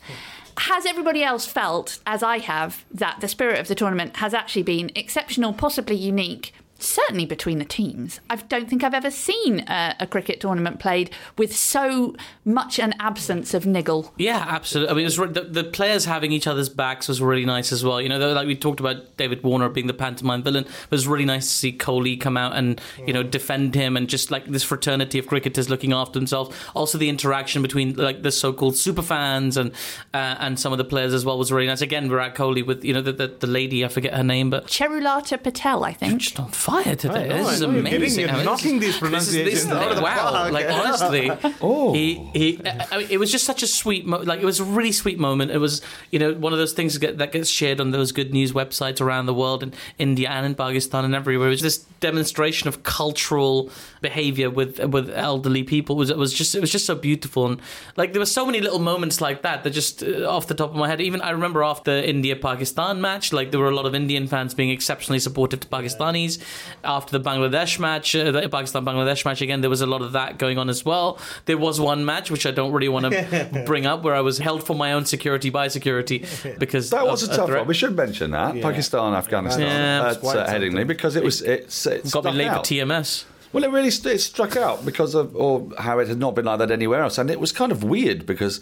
Has 0.58 0.84
everybody 0.84 1.22
else 1.22 1.46
felt, 1.46 2.00
as 2.04 2.24
I 2.24 2.38
have, 2.38 2.84
that 2.90 3.20
the 3.20 3.28
spirit 3.28 3.60
of 3.60 3.68
the 3.68 3.76
tournament 3.76 4.16
has 4.16 4.34
actually 4.34 4.64
been 4.64 4.90
exceptional, 4.96 5.52
possibly 5.52 5.94
unique, 5.94 6.52
certainly 6.78 7.26
between 7.26 7.58
the 7.58 7.64
teams. 7.64 8.20
I 8.30 8.36
don't 8.36 8.68
think 8.68 8.84
I've 8.84 8.94
ever 8.94 9.10
seen 9.10 9.60
a, 9.68 9.96
a 10.00 10.06
cricket 10.06 10.40
tournament 10.40 10.78
played 10.78 11.10
with 11.36 11.54
so 11.54 12.14
much 12.44 12.78
an 12.78 12.94
absence 13.00 13.52
of 13.52 13.66
niggle. 13.66 14.12
Yeah, 14.16 14.44
absolutely. 14.48 14.90
I 14.90 14.94
mean, 14.94 15.06
it 15.06 15.18
was 15.18 15.34
the, 15.34 15.42
the 15.42 15.64
players 15.64 16.04
having 16.04 16.32
each 16.32 16.46
other's 16.46 16.68
backs 16.68 17.08
was 17.08 17.20
really 17.20 17.44
nice 17.44 17.72
as 17.72 17.84
well. 17.84 18.00
You 18.00 18.08
know, 18.08 18.32
like 18.32 18.46
we 18.46 18.56
talked 18.56 18.80
about 18.80 19.16
David 19.16 19.42
Warner 19.42 19.68
being 19.68 19.88
the 19.88 19.94
pantomime 19.94 20.42
villain, 20.42 20.64
it 20.64 20.90
was 20.90 21.08
really 21.08 21.24
nice 21.24 21.46
to 21.46 21.52
see 21.52 21.72
Kohli 21.72 22.20
come 22.20 22.36
out 22.36 22.54
and 22.54 22.80
you 23.06 23.12
know 23.12 23.22
defend 23.22 23.74
him 23.74 23.96
and 23.96 24.08
just 24.08 24.30
like 24.30 24.46
this 24.46 24.62
fraternity 24.62 25.18
of 25.18 25.26
cricketers 25.26 25.68
looking 25.68 25.92
after 25.92 26.18
themselves. 26.18 26.56
Also, 26.74 26.96
the 26.96 27.08
interaction 27.08 27.60
between 27.62 27.94
like 27.94 28.22
the 28.22 28.30
so-called 28.30 28.76
super 28.76 29.02
fans 29.02 29.56
and 29.56 29.72
uh, 30.14 30.36
and 30.38 30.58
some 30.60 30.72
of 30.72 30.78
the 30.78 30.84
players 30.84 31.12
as 31.12 31.24
well 31.24 31.38
was 31.38 31.50
really 31.50 31.66
nice. 31.66 31.80
Again, 31.80 32.08
Virat 32.08 32.34
Kohli 32.34 32.64
with 32.64 32.84
you 32.84 32.94
know 32.94 33.02
the, 33.02 33.12
the, 33.12 33.26
the 33.26 33.46
lady 33.46 33.84
I 33.84 33.88
forget 33.88 34.14
her 34.14 34.24
name, 34.24 34.50
but 34.50 34.66
Charulata 34.66 35.42
Patel, 35.42 35.84
I 35.84 35.92
think. 35.92 36.22
Just 36.70 36.76
on 36.76 36.84
fire 36.84 36.96
today. 36.96 37.28
Know, 37.28 37.36
this 37.44 37.52
is 37.54 37.60
know, 37.60 37.70
you're 37.70 37.78
amazing. 37.80 38.20
you're 38.20 38.30
I 38.30 38.36
mean, 38.36 38.44
knocking 38.44 38.78
this- 38.80 38.88
these 38.94 38.98
pronunciations 38.98 39.50
this 39.54 39.64
is- 39.64 39.70
out 39.70 39.90
of 39.90 39.96
the 39.96 40.02
wow, 40.02 40.30
park. 40.30 40.52
like 40.52 40.68
honestly, 40.70 41.30
Oh. 41.60 41.92
he 41.92 42.14
he. 42.34 42.60
I 42.90 42.98
mean, 42.98 43.06
it 43.10 43.18
was 43.18 43.30
just 43.30 43.44
such 43.44 43.62
a 43.62 43.66
sweet, 43.66 44.06
mo- 44.06 44.18
like 44.18 44.40
it 44.40 44.44
was 44.44 44.60
a 44.60 44.64
really 44.64 44.92
sweet 44.92 45.18
moment. 45.18 45.50
It 45.50 45.58
was 45.58 45.82
you 46.10 46.18
know 46.18 46.32
one 46.34 46.52
of 46.52 46.58
those 46.58 46.72
things 46.72 46.94
that 46.94 47.00
get- 47.00 47.18
that 47.18 47.32
gets 47.32 47.48
shared 47.50 47.80
on 47.80 47.90
those 47.90 48.12
good 48.12 48.32
news 48.32 48.52
websites 48.52 49.00
around 49.00 49.26
the 49.26 49.34
world 49.34 49.62
in 49.62 49.72
India 49.98 50.28
and 50.28 50.46
in 50.46 50.54
Pakistan 50.54 51.04
and 51.04 51.14
everywhere. 51.14 51.48
It 51.48 51.50
was 51.50 51.62
this 51.62 51.78
demonstration 52.00 52.68
of 52.68 52.82
cultural 52.82 53.70
behavior 54.00 54.50
with 54.50 54.78
with 54.84 55.10
elderly 55.10 55.62
people. 55.62 55.96
It 55.96 55.98
was 55.98 56.10
it 56.10 56.18
was 56.18 56.32
just 56.32 56.54
it 56.54 56.60
was 56.60 56.70
just 56.70 56.86
so 56.86 56.94
beautiful 56.94 57.46
and 57.46 57.60
like 57.96 58.12
there 58.12 58.20
were 58.20 58.26
so 58.26 58.46
many 58.46 58.60
little 58.60 58.78
moments 58.78 59.20
like 59.20 59.42
that 59.42 59.64
that 59.64 59.70
just 59.70 60.02
uh, 60.02 60.28
off 60.28 60.46
the 60.46 60.54
top 60.54 60.70
of 60.70 60.76
my 60.76 60.88
head. 60.88 61.00
Even 61.00 61.20
I 61.20 61.30
remember 61.30 61.62
after 61.62 61.90
India 61.90 62.36
Pakistan 62.36 63.00
match, 63.00 63.32
like 63.32 63.50
there 63.50 63.60
were 63.60 63.68
a 63.68 63.74
lot 63.74 63.86
of 63.86 63.94
Indian 63.94 64.26
fans 64.28 64.54
being 64.54 64.70
exceptionally 64.70 65.18
supportive 65.18 65.60
to 65.60 65.68
Pakistanis. 65.68 66.38
After 66.84 67.18
the 67.18 67.24
Bangladesh 67.24 67.78
match, 67.78 68.14
uh, 68.14 68.30
the 68.30 68.48
Pakistan 68.48 68.84
Bangladesh 68.84 69.24
match 69.24 69.40
again, 69.42 69.60
there 69.60 69.70
was 69.70 69.80
a 69.80 69.86
lot 69.86 70.02
of 70.02 70.12
that 70.12 70.38
going 70.38 70.58
on 70.58 70.68
as 70.68 70.84
well. 70.84 71.18
There 71.46 71.58
was 71.58 71.80
one 71.80 72.04
match 72.04 72.30
which 72.30 72.46
I 72.46 72.50
don't 72.50 72.72
really 72.72 72.88
want 72.88 73.12
to 73.12 73.62
bring 73.66 73.86
up 73.86 74.02
where 74.02 74.14
I 74.14 74.20
was 74.20 74.38
held 74.38 74.64
for 74.64 74.74
my 74.76 74.92
own 74.92 75.04
security 75.04 75.50
by 75.50 75.68
security 75.68 76.24
because 76.58 76.90
That 76.90 77.06
was 77.06 77.22
of 77.22 77.30
a 77.30 77.36
tough 77.36 77.46
threat. 77.48 77.60
one. 77.60 77.68
We 77.68 77.74
should 77.74 77.96
mention 77.96 78.30
that 78.32 78.60
Pakistan, 78.62 79.14
Afghanistan 79.14 79.60
Yeah, 79.62 80.10
at 80.10 80.24
uh, 80.24 80.46
Headingley 80.46 80.86
because 80.86 81.16
it 81.16 81.24
was 81.24 81.42
it's, 81.42 81.86
it's 81.86 82.12
Got 82.12 82.24
me 82.24 82.32
late 82.32 82.48
out. 82.48 82.66
for 82.66 82.74
TMS. 82.74 83.24
Well, 83.52 83.64
it 83.64 83.70
really 83.70 83.90
st- 83.90 84.14
it 84.16 84.18
struck 84.18 84.56
out 84.56 84.84
because 84.84 85.14
of 85.14 85.34
or 85.34 85.68
how 85.78 85.98
it 86.00 86.08
had 86.08 86.18
not 86.18 86.34
been 86.34 86.44
like 86.44 86.58
that 86.58 86.70
anywhere 86.70 87.02
else, 87.02 87.16
and 87.16 87.30
it 87.30 87.40
was 87.40 87.50
kind 87.50 87.72
of 87.72 87.82
weird 87.82 88.26
because 88.26 88.60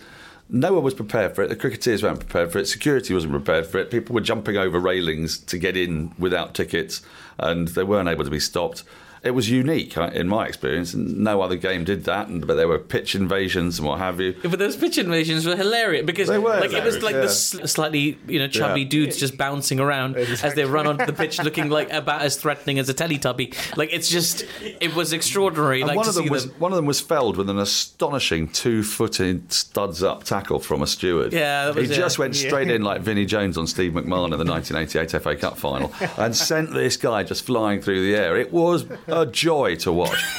no 0.49 0.73
one 0.73 0.83
was 0.83 0.95
prepared 0.95 1.35
for 1.35 1.43
it. 1.43 1.49
The 1.49 1.57
cricketers 1.57 2.03
weren't 2.03 2.21
prepared 2.21 2.53
for 2.53 2.59
it. 2.59 2.67
Security 2.67 3.13
wasn't 3.15 3.33
prepared 3.33 3.67
for 3.67 3.79
it. 3.79 3.91
People 3.91 4.15
were 4.15 4.21
jumping 4.21 4.57
over 4.57 4.79
railings 4.79 5.39
to 5.39 5.59
get 5.59 5.77
in 5.77 6.13
without 6.19 6.55
tickets, 6.55 7.03
and 7.39 7.69
they 7.69 7.85
weren't 7.85 8.09
able 8.09 8.25
to 8.25 8.31
be 8.31 8.41
stopped. 8.41 8.85
It 9.27 9.35
was 9.35 9.51
unique 9.51 9.97
uh, 9.99 10.11
in 10.15 10.29
my 10.29 10.47
experience, 10.47 10.95
and 10.95 11.19
no 11.19 11.43
other 11.43 11.57
game 11.57 11.85
did 11.85 12.05
that. 12.05 12.29
And 12.29 12.47
but 12.47 12.55
there 12.55 12.69
were 12.69 12.79
pitch 12.79 13.15
invasions 13.15 13.79
and 13.79 13.89
what 13.89 13.99
have 13.99 14.21
you. 14.21 14.35
Yeah, 14.43 14.51
but 14.51 14.59
those 14.59 14.77
pitch 14.77 14.99
invasions 14.99 15.45
were 15.47 15.57
hilarious 15.57 16.07
because 16.07 16.29
They 16.29 16.39
were 16.39 16.61
like 16.61 16.73
it 16.73 16.85
was 16.85 17.03
like 17.03 17.15
yeah. 17.15 17.23
the 17.23 17.29
slightly 17.29 18.19
you 18.27 18.39
know 18.39 18.49
chubby 18.49 18.83
Yeah. 18.83 18.89
dudes 18.89 19.17
just 19.17 19.37
bouncing 19.37 19.81
around 19.81 20.17
as 20.17 20.55
they 20.55 20.65
run 20.65 20.87
onto 20.87 21.05
the 21.07 21.13
pitch, 21.13 21.43
looking 21.43 21.69
like 21.69 21.93
about 21.93 22.23
as 22.23 22.37
threatening 22.37 22.79
as 22.79 22.89
a 22.89 22.95
Teletubby. 22.95 23.77
Like 23.77 23.93
it's 23.93 24.09
just 24.09 24.45
it 24.63 24.95
was 24.95 25.13
extraordinary. 25.13 25.83
Like 25.83 25.97
one 25.97 26.05
to 26.05 26.11
of 26.11 26.15
them 26.15 26.29
was 26.29 26.47
them. 26.47 26.55
one 26.61 26.73
of 26.73 26.77
them 26.77 26.87
was 26.87 27.01
felled 27.01 27.37
with 27.37 27.51
an 27.51 27.59
astonishing 27.59 28.49
two-footed 28.49 29.53
studs 29.53 30.03
up 30.03 30.25
tackle 30.25 30.59
from 30.61 30.83
a 30.83 30.87
steward. 30.87 31.33
Yeah, 31.33 31.67
that 31.67 31.75
was 31.75 31.89
he 31.91 31.97
just 31.97 32.19
went 32.19 32.37
straight 32.37 32.71
in 32.71 32.83
like 32.91 33.01
Vinnie 33.01 33.27
Jones 33.27 33.59
on 33.59 33.67
Steve 33.67 33.93
McMahon 33.93 34.33
in 34.33 34.39
the 34.39 34.45
1988 34.51 35.23
FA 35.23 35.37
Cup 35.37 35.59
final 35.59 35.93
and 36.17 36.35
sent 36.37 36.73
this 36.73 36.97
guy 36.97 37.23
just 37.23 37.45
flying 37.45 37.81
through 37.81 38.03
the 38.07 38.15
air. 38.17 38.37
It 38.37 38.53
was 38.53 38.85
a 39.23 39.27
joy 39.27 39.77
to 39.77 39.93
watch. 39.93 40.23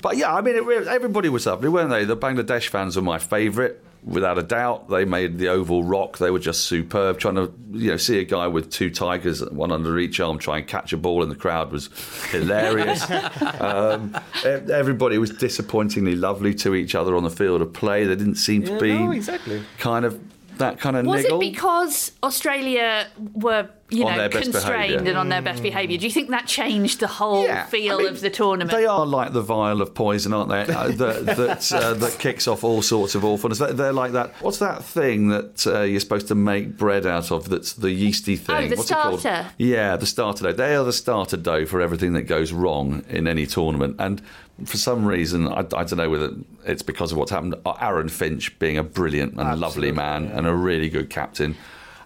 But 0.00 0.16
yeah, 0.16 0.32
I 0.32 0.42
mean, 0.42 0.54
it, 0.54 0.86
everybody 0.86 1.28
was 1.28 1.46
lovely, 1.46 1.68
weren't 1.68 1.90
they? 1.90 2.04
The 2.04 2.16
Bangladesh 2.16 2.68
fans 2.68 2.94
were 2.94 3.02
my 3.02 3.18
favourite. 3.18 3.74
Without 4.04 4.38
a 4.38 4.44
doubt, 4.44 4.88
they 4.88 5.04
made 5.04 5.38
the 5.38 5.48
oval 5.48 5.82
rock. 5.82 6.18
They 6.18 6.30
were 6.30 6.38
just 6.38 6.66
superb. 6.66 7.18
Trying 7.18 7.34
to, 7.34 7.52
you 7.72 7.90
know, 7.90 7.96
see 7.96 8.20
a 8.20 8.24
guy 8.24 8.46
with 8.46 8.70
two 8.70 8.90
tigers, 8.90 9.44
one 9.50 9.72
under 9.72 9.98
each 9.98 10.20
arm, 10.20 10.38
try 10.38 10.58
and 10.58 10.68
catch 10.68 10.92
a 10.92 10.96
ball 10.96 11.24
in 11.24 11.30
the 11.30 11.34
crowd 11.34 11.72
was 11.72 11.90
hilarious. 12.30 13.04
Um, 13.60 14.16
everybody 14.44 15.18
was 15.18 15.30
disappointingly 15.30 16.14
lovely 16.14 16.54
to 16.54 16.76
each 16.76 16.94
other 16.94 17.16
on 17.16 17.24
the 17.24 17.30
field 17.30 17.60
of 17.60 17.72
play. 17.72 18.04
They 18.04 18.14
didn't 18.14 18.36
seem 18.36 18.62
to 18.66 18.78
be 18.78 18.96
no, 18.96 19.10
exactly. 19.10 19.64
kind 19.78 20.04
of 20.04 20.20
that 20.58 20.78
kind 20.78 20.96
of 20.96 21.06
Was 21.06 21.24
niggle. 21.24 21.40
it 21.40 21.50
because 21.50 22.12
Australia 22.22 23.08
were, 23.34 23.68
you 23.90 24.04
On 24.04 24.12
know, 24.12 24.18
their 24.18 24.28
best 24.28 24.42
constrained 24.52 24.88
behaviour. 24.92 25.08
and 25.08 25.18
on 25.18 25.28
their 25.30 25.40
best 25.40 25.62
behaviour? 25.62 25.96
Do 25.96 26.04
you 26.06 26.12
think 26.12 26.28
that 26.28 26.46
changed 26.46 27.00
the 27.00 27.06
whole 27.06 27.44
Yeah, 27.44 27.64
feel 27.66 27.94
I 27.94 27.98
mean, 27.98 28.06
of 28.08 28.20
the 28.20 28.28
tournament? 28.28 28.70
They 28.76 28.84
are 28.84 29.06
like 29.06 29.32
the 29.32 29.40
vial 29.40 29.80
of 29.80 29.94
poison, 29.94 30.34
aren't 30.34 30.50
they? 30.50 30.60
Uh, 30.72 30.88
that 30.88 31.26
that, 31.36 31.72
uh, 31.72 31.94
that 31.94 32.18
kicks 32.18 32.46
off 32.46 32.64
all 32.64 32.82
sorts 32.82 33.14
of 33.14 33.24
awfulness. 33.24 33.58
They're, 33.58 33.72
they're 33.72 33.92
like 33.94 34.12
that. 34.12 34.32
What's 34.42 34.58
that 34.58 34.84
thing 34.84 35.28
that 35.28 35.66
uh, 35.66 35.80
you're 35.82 36.00
supposed 36.00 36.28
to 36.28 36.34
make 36.34 36.76
bread 36.76 37.06
out 37.06 37.30
of? 37.30 37.48
That's 37.48 37.72
the 37.72 37.90
yeasty 37.90 38.36
thing. 38.36 38.56
Oh, 38.56 38.68
the 38.68 38.76
What's 38.76 38.90
it 38.90 38.94
called? 38.94 39.20
starter. 39.20 39.50
Yeah, 39.56 39.96
the 39.96 40.06
starter 40.06 40.44
dough. 40.44 40.52
They 40.52 40.74
are 40.76 40.84
the 40.84 40.92
starter 40.92 41.36
dough 41.38 41.64
for 41.64 41.80
everything 41.80 42.12
that 42.12 42.22
goes 42.24 42.52
wrong 42.52 43.04
in 43.08 43.26
any 43.26 43.46
tournament. 43.46 43.96
And 43.98 44.20
for 44.66 44.76
some 44.76 45.06
reason, 45.06 45.48
I, 45.48 45.60
I 45.60 45.62
don't 45.62 45.96
know 45.96 46.10
whether 46.10 46.32
it's 46.66 46.82
because 46.82 47.12
of 47.12 47.16
what's 47.18 47.30
happened. 47.30 47.54
uh, 47.64 47.72
Aaron 47.80 48.08
Finch 48.10 48.58
being 48.58 48.76
a 48.76 48.82
brilliant 48.82 49.38
and 49.38 49.58
lovely 49.60 49.92
man 49.92 50.26
and 50.26 50.46
a 50.46 50.54
really 50.54 50.90
good 50.90 51.08
captain, 51.08 51.56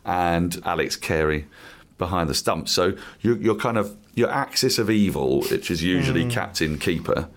and 0.05 0.61
Alex 0.64 0.97
Carey 0.97 1.47
behind 2.05 2.29
the 2.29 2.35
stump. 2.35 2.69
So 2.69 2.85
you, 3.21 3.37
you're 3.37 3.62
kind 3.69 3.79
of 3.79 3.97
your 4.15 4.31
axis 4.45 4.79
of 4.79 4.91
evil, 4.91 5.43
which 5.53 5.71
is 5.71 5.83
usually 5.83 6.25
hmm. 6.25 6.31
captain 6.31 6.79
keeper, 6.79 7.29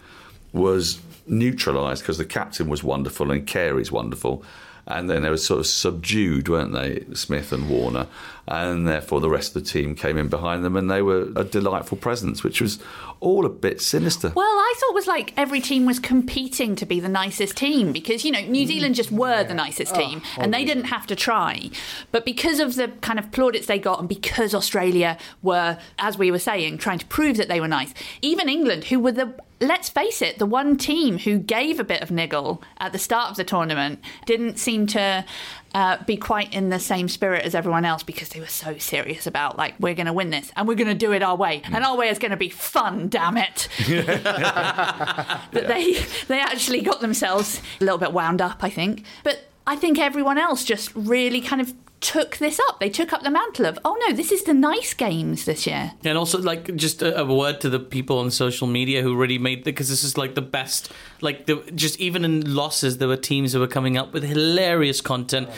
was 0.54 0.99
neutralised 1.28 2.01
because 2.01 2.17
the 2.17 2.25
captain 2.25 2.67
was 2.67 2.84
wonderful 2.84 3.32
and 3.32 3.45
Carey's 3.45 3.91
wonderful. 3.91 4.43
And 4.88 5.10
then 5.10 5.24
they 5.24 5.30
were 5.30 5.38
sort 5.38 5.60
of 5.60 5.67
subdued, 5.67 6.48
weren't 6.48 6.74
they, 6.74 7.06
Smith 7.15 7.52
and 7.52 7.69
Warner? 7.69 8.08
And 8.48 8.88
therefore 8.88 9.19
the 9.19 9.30
rest 9.30 9.56
of 9.56 9.63
the 9.63 9.69
team 9.69 9.95
came 9.95 10.17
in 10.17 10.28
behind 10.28 10.63
them 10.63 10.76
and 10.76 10.91
they 10.91 11.02
were 11.02 11.32
a 11.36 11.43
delightful 11.43 11.98
presence, 11.98 12.43
which 12.43 12.62
was 12.62 12.80
all 13.19 13.48
a 13.48 13.50
bit 13.50 13.82
sinister. 13.82 14.32
Well, 14.36 14.45
I 14.45 14.74
thought 14.78 14.91
it 14.91 14.93
was 14.93 15.08
like 15.08 15.34
every 15.36 15.60
team 15.60 15.88
was 15.88 16.00
competing 16.00 16.76
to 16.76 16.86
be 16.86 17.00
the 17.00 17.10
nicest 17.10 17.58
team 17.58 17.91
because, 17.91 18.24
you 18.24 18.32
know, 18.32 18.41
New 18.41 18.65
mm. 18.65 18.67
Zealand 18.67 18.93
just 18.93 19.12
were 19.12 19.43
the 19.43 19.56
nicest 19.56 19.95
team 19.95 20.21
oh, 20.38 20.41
and 20.43 20.54
they 20.54 20.63
didn't 20.63 20.86
have 20.86 21.08
to 21.08 21.15
try. 21.15 21.71
But 22.12 22.24
because 22.24 22.60
of 22.60 22.76
the 22.76 22.89
kind 23.02 23.17
of 23.17 23.32
plaudits 23.32 23.65
they 23.65 23.80
got 23.80 24.00
and 24.00 24.08
because 24.08 24.54
Australia 24.54 25.17
were, 25.41 25.80
as 25.98 26.15
we 26.17 26.30
were 26.30 26.38
saying, 26.38 26.78
trying 26.78 27.00
to 27.00 27.06
prove 27.08 27.38
that 27.38 27.48
they 27.48 27.60
were 27.60 27.67
nice, 27.67 27.95
even 28.21 28.48
England, 28.48 28.86
who 28.86 29.00
were 29.00 29.13
the, 29.13 29.34
let's 29.59 29.89
face 29.89 30.21
it, 30.21 30.37
the 30.37 30.45
one 30.45 30.77
team 30.77 31.19
who 31.19 31.37
gave 31.37 31.79
a 31.79 31.83
bit 31.83 32.01
of 32.01 32.11
niggle 32.11 32.61
at 32.77 32.91
the 32.91 32.99
start 32.99 33.31
of 33.31 33.37
the 33.37 33.43
tournament, 33.43 33.99
didn't 34.25 34.57
seem 34.57 34.87
to. 34.87 35.25
Uh, 35.73 36.01
be 36.05 36.15
quite 36.15 36.53
in 36.53 36.69
the 36.69 36.79
same 36.79 37.09
spirit 37.09 37.43
as 37.43 37.53
everyone 37.53 37.83
else 37.83 38.01
because 38.01 38.29
they 38.29 38.39
were 38.39 38.45
so 38.45 38.77
serious 38.77 39.27
about 39.27 39.57
like 39.57 39.75
we're 39.77 39.93
going 39.93 40.05
to 40.05 40.13
win 40.13 40.29
this 40.29 40.49
and 40.55 40.69
we're 40.69 40.73
going 40.73 40.87
to 40.87 40.93
do 40.93 41.11
it 41.11 41.21
our 41.21 41.35
way 41.35 41.61
and 41.65 41.83
our 41.83 41.97
way 41.97 42.07
is 42.07 42.17
going 42.17 42.31
to 42.31 42.37
be 42.37 42.47
fun 42.47 43.09
damn 43.09 43.35
it 43.35 43.67
that 43.85 45.41
they 45.51 45.97
they 46.29 46.39
actually 46.39 46.79
got 46.79 47.01
themselves 47.01 47.61
a 47.81 47.83
little 47.83 47.97
bit 47.97 48.13
wound 48.13 48.41
up, 48.41 48.63
I 48.63 48.69
think. 48.69 49.03
But 49.25 49.49
I 49.67 49.75
think 49.75 49.99
everyone 49.99 50.37
else 50.37 50.63
just 50.63 50.95
really 50.95 51.41
kind 51.41 51.61
of 51.61 51.73
took 52.01 52.38
this 52.38 52.60
up. 52.69 52.79
They 52.79 52.89
took 52.89 53.13
up 53.13 53.23
the 53.23 53.31
mantle 53.31 53.65
of, 53.65 53.79
oh 53.84 53.97
no, 54.08 54.15
this 54.15 54.31
is 54.31 54.43
the 54.43 54.53
nice 54.53 54.93
games 54.93 55.45
this 55.45 55.65
year. 55.65 55.93
And 56.03 56.17
also, 56.17 56.39
like, 56.39 56.75
just 56.75 57.01
a, 57.01 57.19
a 57.19 57.25
word 57.25 57.62
to 57.62 57.69
the 57.69 57.79
people 57.79 58.19
on 58.19 58.31
social 58.31 58.67
media 58.67 59.01
who 59.01 59.15
really 59.15 59.38
made 59.38 59.63
because 59.63 59.89
this 59.89 60.03
is 60.03 60.17
like 60.17 60.36
the 60.36 60.41
best. 60.41 60.91
Like, 61.21 61.45
the, 61.45 61.63
just 61.73 61.99
even 61.99 62.23
in 62.25 62.53
losses, 62.55 62.97
there 62.99 63.08
were 63.08 63.17
teams 63.17 63.53
who 63.53 63.60
were 63.60 63.67
coming 63.67 63.97
up 63.97 64.13
with 64.13 64.23
hilarious 64.23 65.01
content. 65.01 65.49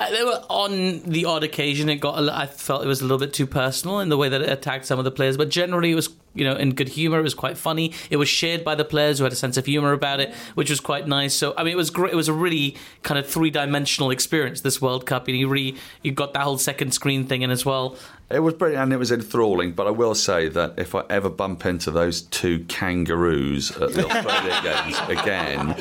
Uh, 0.00 0.10
they 0.10 0.24
were 0.24 0.42
on 0.50 1.00
the 1.02 1.24
odd 1.24 1.44
occasion. 1.44 1.88
It 1.88 1.96
got. 1.96 2.28
I 2.28 2.46
felt 2.46 2.84
it 2.84 2.88
was 2.88 3.00
a 3.00 3.04
little 3.04 3.18
bit 3.18 3.32
too 3.32 3.46
personal 3.46 4.00
in 4.00 4.08
the 4.08 4.16
way 4.16 4.28
that 4.28 4.42
it 4.42 4.50
attacked 4.50 4.86
some 4.86 4.98
of 4.98 5.04
the 5.04 5.12
players, 5.12 5.36
but 5.36 5.48
generally 5.48 5.92
it 5.92 5.94
was, 5.94 6.08
you 6.34 6.44
know, 6.44 6.54
in 6.56 6.74
good 6.74 6.88
humor. 6.90 7.18
It 7.18 7.22
was 7.22 7.34
quite 7.34 7.56
funny. 7.56 7.92
It 8.10 8.16
was 8.16 8.28
shared 8.28 8.64
by 8.64 8.74
the 8.74 8.84
players 8.84 9.18
who 9.18 9.24
had 9.24 9.32
a 9.32 9.36
sense 9.36 9.56
of 9.56 9.66
humor 9.66 9.92
about 9.92 10.20
it, 10.20 10.32
which 10.54 10.70
was 10.70 10.80
quite 10.80 11.06
nice. 11.06 11.34
So 11.34 11.54
I 11.56 11.64
mean, 11.64 11.72
it 11.72 11.76
was 11.76 11.90
great. 11.90 12.12
It 12.12 12.16
was 12.16 12.28
a 12.28 12.32
really 12.32 12.76
kind 13.02 13.18
of 13.18 13.26
three 13.26 13.50
dimensional 13.50 14.10
experience. 14.10 14.60
This 14.62 14.80
World 14.82 15.06
Cup, 15.06 15.28
and 15.28 15.36
you 15.36 15.48
really 15.48 15.76
you 16.02 16.12
got 16.12 16.32
that 16.34 16.42
whole 16.42 16.58
second 16.58 16.92
screen 16.92 17.26
thing 17.26 17.42
in 17.42 17.50
as 17.50 17.64
well. 17.64 17.96
It 18.30 18.40
was 18.40 18.54
brilliant 18.54 18.82
and 18.84 18.92
it 18.92 18.96
was 18.96 19.12
enthralling, 19.12 19.72
but 19.72 19.86
I 19.86 19.90
will 19.90 20.14
say 20.14 20.48
that 20.48 20.74
if 20.78 20.94
I 20.94 21.04
ever 21.10 21.28
bump 21.28 21.66
into 21.66 21.90
those 21.90 22.22
two 22.22 22.60
kangaroos 23.04 23.70
at 23.76 23.92
the 23.92 24.06
Australia 24.08 24.60
Games 25.08 25.20
again, 25.20 25.76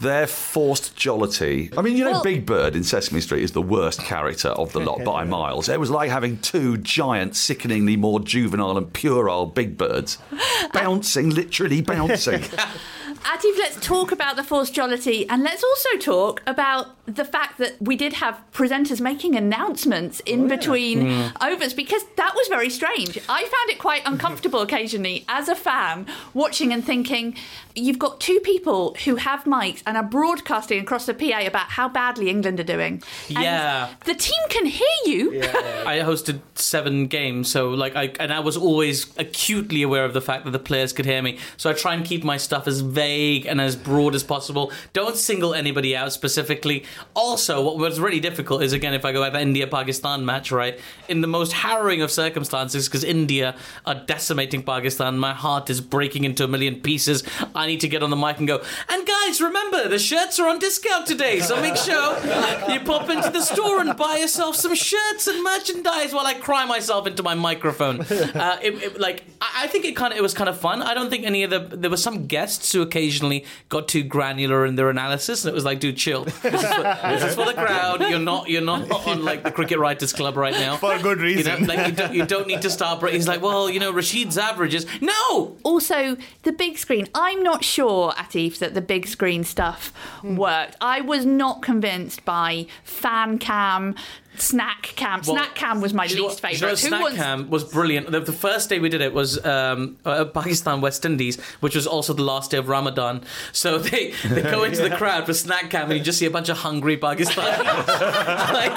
their 0.00 0.26
forced 0.26 0.94
jollity. 0.94 1.70
I 1.76 1.80
mean, 1.80 1.96
you 1.96 2.04
know, 2.04 2.12
Well- 2.12 2.22
Big 2.22 2.44
Bird 2.44 2.76
in 2.76 2.84
Sesame 2.84 3.20
Street 3.22 3.42
is 3.42 3.52
the 3.52 3.62
worst 3.62 4.00
character 4.00 4.48
of 4.50 4.72
the 4.72 4.80
lot 4.80 5.04
by 5.04 5.24
miles. 5.38 5.70
It 5.70 5.80
was 5.80 5.90
like 5.90 6.10
having 6.10 6.38
two 6.38 6.76
giant, 6.76 7.34
sickeningly 7.34 7.96
more 7.96 8.20
juvenile 8.20 8.76
and 8.76 8.92
puerile 8.92 9.46
Big 9.46 9.78
Birds 9.78 9.95
bouncing, 10.72 11.30
literally 11.30 11.80
bouncing. 11.80 12.44
Aatif, 13.26 13.58
let's 13.58 13.84
talk 13.84 14.12
about 14.12 14.36
the 14.36 14.44
forced 14.44 14.72
jollity 14.72 15.28
and 15.28 15.42
let's 15.42 15.64
also 15.64 15.98
talk 15.98 16.42
about 16.46 16.86
the 17.06 17.24
fact 17.24 17.58
that 17.58 17.74
we 17.80 17.96
did 17.96 18.12
have 18.12 18.40
presenters 18.52 19.00
making 19.00 19.34
announcements 19.34 20.20
in 20.20 20.44
oh, 20.44 20.48
between 20.48 21.06
hmm. 21.06 21.26
overs 21.40 21.74
because 21.74 22.04
that 22.16 22.34
was 22.36 22.46
very 22.46 22.70
strange. 22.70 23.18
I 23.28 23.42
found 23.42 23.70
it 23.70 23.80
quite 23.80 24.02
uncomfortable 24.06 24.60
occasionally 24.60 25.24
as 25.28 25.48
a 25.48 25.56
fan 25.56 26.06
watching 26.34 26.72
and 26.72 26.84
thinking, 26.84 27.36
you've 27.74 27.98
got 27.98 28.20
two 28.20 28.38
people 28.40 28.96
who 29.04 29.16
have 29.16 29.42
mics 29.42 29.82
and 29.86 29.96
are 29.96 30.04
broadcasting 30.04 30.80
across 30.80 31.06
the 31.06 31.14
PA 31.14 31.46
about 31.46 31.66
how 31.66 31.88
badly 31.88 32.30
England 32.30 32.60
are 32.60 32.64
doing. 32.64 33.02
And 33.28 33.42
Yeah. 33.42 33.88
the 34.04 34.14
team 34.14 34.42
can 34.50 34.66
hear 34.66 34.86
you. 35.04 35.40
I 35.42 35.98
hosted 35.98 36.40
seven 36.54 37.08
games, 37.08 37.50
so 37.50 37.70
like 37.70 37.96
I 37.96 38.12
and 38.20 38.32
I 38.32 38.38
was 38.38 38.56
always 38.56 39.12
acutely 39.18 39.82
aware 39.82 40.04
of 40.04 40.14
the 40.14 40.20
fact 40.20 40.44
that 40.44 40.52
the 40.52 40.60
players 40.60 40.92
could 40.92 41.06
hear 41.06 41.22
me. 41.22 41.38
So 41.56 41.68
I 41.70 41.72
try 41.72 41.94
and 41.94 42.04
keep 42.04 42.22
my 42.22 42.36
stuff 42.36 42.68
as 42.68 42.80
vague 42.80 43.15
and 43.20 43.60
as 43.60 43.76
broad 43.76 44.14
as 44.14 44.22
possible. 44.22 44.70
Don't 44.92 45.16
single 45.16 45.54
anybody 45.54 45.96
out 45.96 46.12
specifically. 46.12 46.84
Also, 47.14 47.60
what 47.62 47.76
was 47.78 47.98
really 48.00 48.20
difficult 48.20 48.62
is 48.62 48.72
again 48.72 48.94
if 48.94 49.04
I 49.04 49.12
go 49.12 49.22
back 49.22 49.32
to 49.32 49.40
India 49.40 49.66
Pakistan 49.66 50.24
match, 50.24 50.52
right? 50.52 50.78
In 51.08 51.20
the 51.20 51.26
most 51.26 51.52
harrowing 51.52 52.02
of 52.02 52.10
circumstances, 52.10 52.88
because 52.88 53.04
India 53.04 53.56
are 53.84 53.94
decimating 53.94 54.62
Pakistan, 54.62 55.18
my 55.18 55.32
heart 55.32 55.70
is 55.70 55.80
breaking 55.80 56.24
into 56.24 56.44
a 56.44 56.48
million 56.48 56.80
pieces. 56.80 57.22
I 57.54 57.66
need 57.66 57.80
to 57.80 57.88
get 57.88 58.02
on 58.02 58.10
the 58.10 58.16
mic 58.16 58.38
and 58.38 58.46
go. 58.48 58.62
And 58.88 59.06
guys, 59.06 59.40
remember 59.40 59.88
the 59.88 59.98
shirts 59.98 60.38
are 60.40 60.48
on 60.48 60.58
discount 60.58 61.06
today, 61.06 61.40
so 61.40 61.60
make 61.60 61.76
sure 61.76 62.16
you 62.72 62.80
pop 62.80 63.08
into 63.08 63.30
the 63.30 63.42
store 63.42 63.80
and 63.80 63.96
buy 63.96 64.16
yourself 64.18 64.56
some 64.56 64.74
shirts 64.74 65.26
and 65.26 65.42
merchandise 65.42 66.12
while 66.12 66.26
I 66.26 66.34
cry 66.34 66.64
myself 66.66 67.06
into 67.06 67.22
my 67.22 67.34
microphone. 67.34 68.00
Uh, 68.00 68.58
it, 68.62 68.74
it- 68.82 69.00
like 69.00 69.24
I 69.40 69.64
I 69.64 69.66
think 69.68 69.84
it 69.84 69.96
kind 69.96 70.12
of 70.12 70.18
it 70.18 70.22
was 70.22 70.34
kind 70.34 70.48
of 70.48 70.58
fun. 70.58 70.82
I 70.82 70.94
don't 70.94 71.10
think 71.10 71.24
any 71.24 71.42
of 71.42 71.50
the 71.50 71.58
there 71.60 71.90
were 71.90 71.96
some 71.96 72.26
guests 72.26 72.72
who 72.72 72.82
occasionally 72.82 73.05
got 73.68 73.88
too 73.88 74.02
granular 74.02 74.64
in 74.66 74.76
their 74.76 74.90
analysis, 74.90 75.44
and 75.44 75.50
it 75.52 75.54
was 75.54 75.64
like, 75.64 75.80
dude, 75.80 75.96
chill. 75.96 76.24
This 76.24 76.44
is 76.44 76.74
for, 76.74 76.82
this 76.82 77.22
is 77.24 77.34
for 77.34 77.44
the 77.44 77.54
crowd. 77.54 78.00
You're 78.08 78.18
not 78.18 78.48
you're 78.48 78.62
not 78.62 78.90
on 79.06 79.24
like 79.24 79.42
the 79.42 79.50
Cricket 79.50 79.78
Writers 79.78 80.12
Club 80.12 80.36
right 80.36 80.52
now 80.54 80.76
For 80.76 80.94
a 80.94 81.02
good 81.02 81.18
You 81.20 81.42
know, 81.44 81.56
reason. 81.56 81.66
like 81.66 81.86
you 81.88 81.92
don't, 81.92 82.14
you 82.14 82.26
don't 82.26 82.46
need 82.46 82.62
to 82.62 82.70
start. 82.70 83.00
bra- 83.00 83.10
He's 83.10 83.28
like, 83.28 83.42
well, 83.42 83.68
you 83.70 83.80
know, 83.80 83.92
Rashid's 83.92 84.38
averages. 84.38 84.86
No, 85.00 85.56
Also, 85.64 86.16
the 86.42 86.52
big 86.52 86.78
screen. 86.78 87.08
I'm 87.14 87.42
not 87.42 87.64
sure, 87.64 88.12
Aatif, 88.12 88.58
that 88.58 88.74
the 88.74 88.80
big 88.80 89.06
screen 89.06 89.44
stuff 89.44 89.92
worked. 90.22 90.76
I 90.80 91.00
was 91.00 91.24
not 91.26 91.62
convinced 91.62 92.24
by 92.24 92.66
fan 92.84 93.38
cam, 93.38 93.94
snack 94.40 94.82
cam. 94.96 95.20
Well, 95.26 95.36
snack 95.36 95.54
cam 95.54 95.80
was 95.80 95.92
my 95.94 96.06
Do 96.06 96.14
you 96.14 96.20
know 96.22 96.28
least 96.28 96.42
what- 96.42 96.50
do 96.50 96.56
you 96.56 96.62
know 96.62 96.68
favourite. 96.68 96.72
what 96.72 96.80
Who 96.80 96.88
Snack 96.88 97.00
wants? 97.02 97.16
Cam 97.16 97.50
was 97.50 97.64
brilliant. 97.64 98.10
The, 98.10 98.20
the 98.20 98.32
first 98.32 98.68
day 98.68 98.78
we 98.78 98.88
did 98.88 99.00
it 99.00 99.12
was 99.12 99.44
um, 99.44 99.96
uh, 100.04 100.24
Pakistan 100.26 100.80
West 100.80 101.04
Indies, 101.04 101.40
which 101.60 101.74
was 101.74 101.86
also 101.86 102.12
the 102.12 102.22
last 102.22 102.50
day 102.50 102.58
of 102.58 102.68
Ramadan. 102.68 103.22
So 103.52 103.78
they, 103.86 104.12
they 104.28 104.42
go 104.42 104.64
into 104.64 104.82
the 104.82 104.90
crowd 104.96 105.26
for 105.26 105.34
Snack 105.34 105.70
Cam, 105.70 105.90
and 105.90 105.98
you 105.98 106.04
just 106.04 106.18
see 106.18 106.26
a 106.26 106.30
bunch 106.30 106.48
of 106.48 106.58
hungry 106.58 106.96
Pakistanis. 106.96 107.64
like, 108.52 108.72